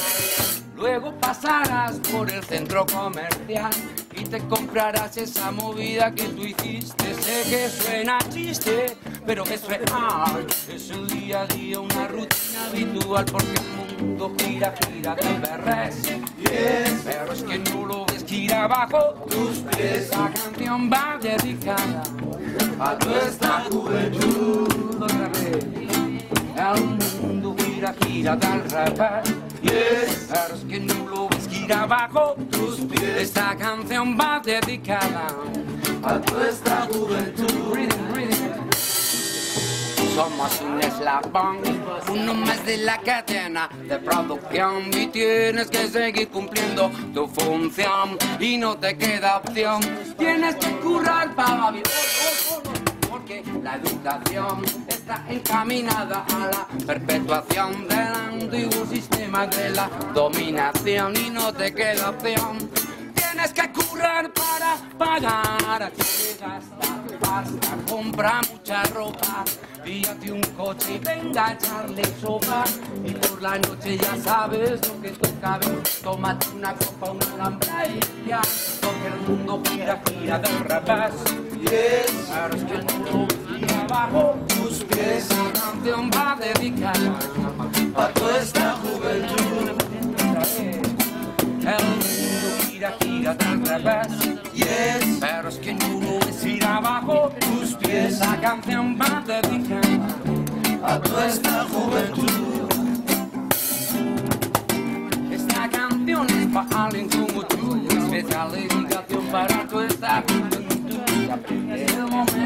Luego 0.75 1.13
pasarás 1.19 1.99
por 2.11 2.29
el 2.31 2.43
centro 2.43 2.85
comercial 2.87 3.71
y 4.17 4.23
te 4.23 4.39
comprarás 4.47 5.17
esa 5.17 5.51
movida 5.51 6.13
que 6.13 6.23
tú 6.23 6.43
hiciste. 6.43 7.13
Sé 7.15 7.49
que 7.49 7.69
suena 7.69 8.17
chiste, 8.29 8.97
pero 9.25 9.43
es 9.45 9.67
real. 9.67 10.45
Es 10.73 10.89
el 10.89 11.07
día 11.07 11.41
a 11.41 11.47
día, 11.47 11.79
una 11.79 12.07
rutina 12.07 12.65
habitual 12.69 13.25
porque 13.25 13.53
el 13.53 14.05
mundo 14.05 14.33
gira, 14.37 14.73
gira 14.87 15.15
del 15.15 15.41
revés. 15.41 16.01
Pero 17.03 17.33
es 17.33 17.43
que 17.43 17.59
no 17.59 17.85
lo 17.85 18.05
ves, 18.05 18.25
gira 18.25 18.67
bajo 18.67 19.13
tus 19.29 19.59
pies. 19.59 20.09
Esa 20.09 20.31
canción 20.31 20.89
va 20.91 21.17
dedicada 21.21 22.03
a 22.79 22.97
juventud. 23.69 24.75
Vez. 25.33 25.65
El 26.57 26.81
mundo 26.81 27.34
gira, 27.93 27.95
gira 28.05 28.35
del 28.35 28.69
revés. 28.69 30.27
Pero 30.29 30.55
es 30.55 30.63
que 30.67 30.79
no 30.79 31.09
lo 31.09 31.29
ves, 31.29 31.47
gira 31.49 31.85
bajo 31.85 32.35
tus 32.51 32.79
pies. 32.81 33.17
Esta 33.17 33.55
canción 33.55 34.17
va 34.19 34.41
dedicada 34.43 35.27
a 36.03 36.19
nuestra 36.31 36.87
juventud. 36.91 37.73
Rhythm, 37.73 38.13
rhythm. 38.13 38.55
Somos 40.15 40.61
un 40.61 40.81
eslabón, 40.81 41.57
uno 42.09 42.33
más 42.33 42.65
de 42.65 42.77
la 42.77 42.97
cadena 42.99 43.69
de 43.83 43.97
producción 43.97 44.83
y 44.93 45.07
tienes 45.07 45.69
que 45.69 45.87
seguir 45.89 46.29
cumpliendo 46.29 46.89
tu 47.13 47.27
función 47.27 48.17
y 48.39 48.57
no 48.57 48.77
te 48.77 48.97
queda 48.97 49.37
opción. 49.39 49.81
Tienes 50.17 50.55
que 50.55 50.71
currar 50.77 51.35
para 51.35 51.71
vivir 51.71 51.83
porque 53.25 53.43
la 53.63 53.75
educación 53.77 54.63
está 54.87 55.25
encaminada 55.27 56.25
a 56.31 56.45
la 56.45 56.85
perpetuación 56.85 57.87
del 57.87 57.97
antiguo 57.97 58.85
sistema 58.85 59.47
de 59.47 59.71
la 59.71 59.89
dominación 60.13 61.13
y 61.17 61.31
no 61.31 61.51
te 61.51 61.73
queda 61.73 62.11
opción. 62.11 62.69
Tienes 63.15 63.51
que 63.51 63.71
currar 63.71 64.31
para 64.31 64.77
pagar, 64.95 65.81
aquí 65.81 66.01
te 66.03 66.45
gasta 66.45 66.95
pasta, 67.19 67.77
compra 67.89 68.41
mucha 68.51 68.83
ropa, 68.83 69.43
píllate 69.83 70.31
un 70.31 70.41
coche 70.55 70.95
y 70.95 70.99
venga 70.99 71.47
a 71.47 71.53
echarle 71.53 72.03
sopa. 72.21 72.63
Y 73.03 73.11
por 73.11 73.41
la 73.41 73.57
noche 73.57 73.97
ya 73.97 74.15
sabes 74.17 74.87
lo 74.87 75.01
que 75.01 75.09
toca 75.09 75.57
ver, 75.57 75.81
tómate 76.03 76.47
una 76.49 76.73
copa, 76.75 77.11
una 77.11 77.33
alhambra 77.33 77.87
y 77.87 78.29
ya, 78.29 78.41
porque 78.81 79.07
el 79.07 79.19
mundo 79.27 79.63
gira, 79.67 79.99
gira 80.05 80.37
del 80.37 80.59
revés. 80.59 81.54
Es 81.71 82.11
gira 83.57 83.81
abajo 83.81 84.35
tus 84.47 84.83
pies, 84.83 85.27
canción 85.53 86.09
va 86.11 86.37
dedicada 86.39 87.17
a 87.95 88.07
toda 88.09 88.37
esta 88.37 88.73
juventud. 88.73 89.71
El 91.61 91.85
mundo 91.85 92.47
gira, 92.69 92.93
gira 93.01 93.33
del 93.33 93.65
revés. 93.65 94.07
Yes. 94.53 95.17
Pero 95.19 95.49
es 95.49 95.57
que 95.57 95.73
no 95.73 96.19
ves 96.19 96.45
ir 96.45 96.63
abajo 96.63 97.31
tus 97.39 97.73
pies. 97.75 98.13
Esa 98.13 98.39
canción 98.39 98.97
va 98.99 99.23
dedicada 99.25 100.07
a 100.83 100.99
toda 100.99 101.25
esta 101.25 101.65
juventud. 101.65 102.69
Esta 105.31 105.69
canción 105.69 106.27
es 106.29 106.47
para 106.53 106.85
alguien 106.85 107.09
como 107.09 107.41
tú. 107.43 107.87
Especial 107.89 108.51
dedicación 108.51 109.25
para 109.31 109.67
toda 109.67 109.87
esta 109.87 110.23
juventud. 110.27 110.54
Es 111.25 111.31
el 111.91 112.03
momento 112.03 112.35
de 112.35 112.39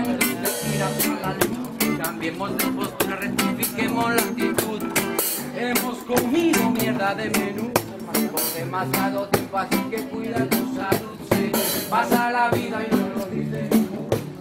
ir 0.73 0.81
hacia 0.81 1.19
la 1.19 1.33
luz. 1.33 1.67
Cambiemos 2.01 2.57
de 2.57 2.65
postura, 2.67 3.17
rectifiquemos 3.17 4.15
la 4.15 4.21
actitud. 4.21 4.81
Hemos 5.53 5.97
comido 5.97 6.69
mierda 6.69 7.13
de 7.13 7.29
menú 7.29 7.73
por 8.31 8.41
demasiado 8.55 9.27
tiempo, 9.27 9.57
así 9.57 9.75
que 9.91 9.97
cuida 10.03 10.45
tu 10.45 10.73
salud. 10.77 11.17
sí. 11.31 11.51
Pasa 11.89 12.31
la 12.31 12.49
vida 12.51 12.81
y 12.89 12.95
no 12.95 13.09
lo 13.09 13.25
dice. 13.25 13.69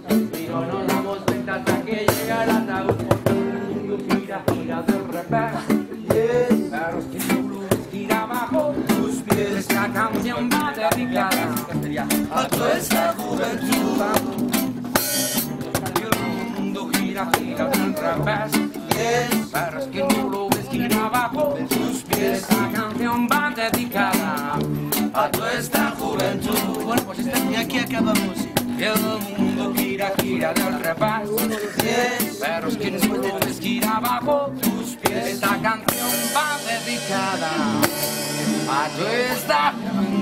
Y 0.08 0.46
no 0.48 0.64
nos 0.66 0.86
damos 0.86 1.18
cuenta 1.26 1.56
hasta 1.56 1.82
que 1.82 2.06
llega 2.06 2.44
el 2.44 2.50
ataúd. 2.50 2.94
Mundo 3.74 3.98
gira, 4.08 4.44
gira 4.54 4.84
lo 4.86 5.08
ves, 7.60 7.78
gira 7.90 8.22
abajo 8.22 8.72
tus 8.86 9.16
pies. 9.22 9.50
Esta 9.56 9.88
canción 9.92 10.48
va 10.48 10.72
dedicada 10.72 11.37
a 12.38 12.46
toda 12.46 12.78
esta 12.78 13.14
juventud. 13.18 14.02
El 16.02 16.10
mundo 16.54 16.88
gira, 16.94 17.28
gira 17.36 17.68
revés. 17.68 18.52
Pero 19.52 19.78
es 19.80 19.86
que 19.86 20.04
no 20.04 20.28
lo 20.28 20.48
ves, 20.48 20.68
gira 20.70 21.06
abajo 21.06 21.56
tus 21.68 22.02
pies. 22.02 22.42
Esta 22.42 22.70
canción 22.72 23.28
va 23.30 23.50
dedicada 23.50 24.58
a 25.14 25.30
toda 25.30 25.52
esta 25.52 25.90
juventud. 25.98 26.84
Bueno, 26.84 27.02
pues 27.02 27.18
esta, 27.18 27.38
y 27.50 27.56
aquí 27.56 27.78
acabamos. 27.78 28.38
El 28.78 29.00
mundo 29.36 29.74
gira, 29.74 30.12
gira 30.22 30.52
del 30.52 30.78
revés. 30.80 31.30
Pero 32.40 32.68
es 32.68 32.76
que 32.76 32.90
no 32.92 33.14
lo 33.16 33.38
ves, 33.40 33.58
gira 33.60 33.96
abajo 33.96 34.52
tus 34.62 34.94
pies. 34.96 35.26
Esta 35.26 35.60
canción 35.60 36.10
va 36.36 36.56
dedicada 36.68 37.50
a 38.70 38.88
toda 38.96 39.12
esta 39.34 39.72
juventud. 39.72 40.17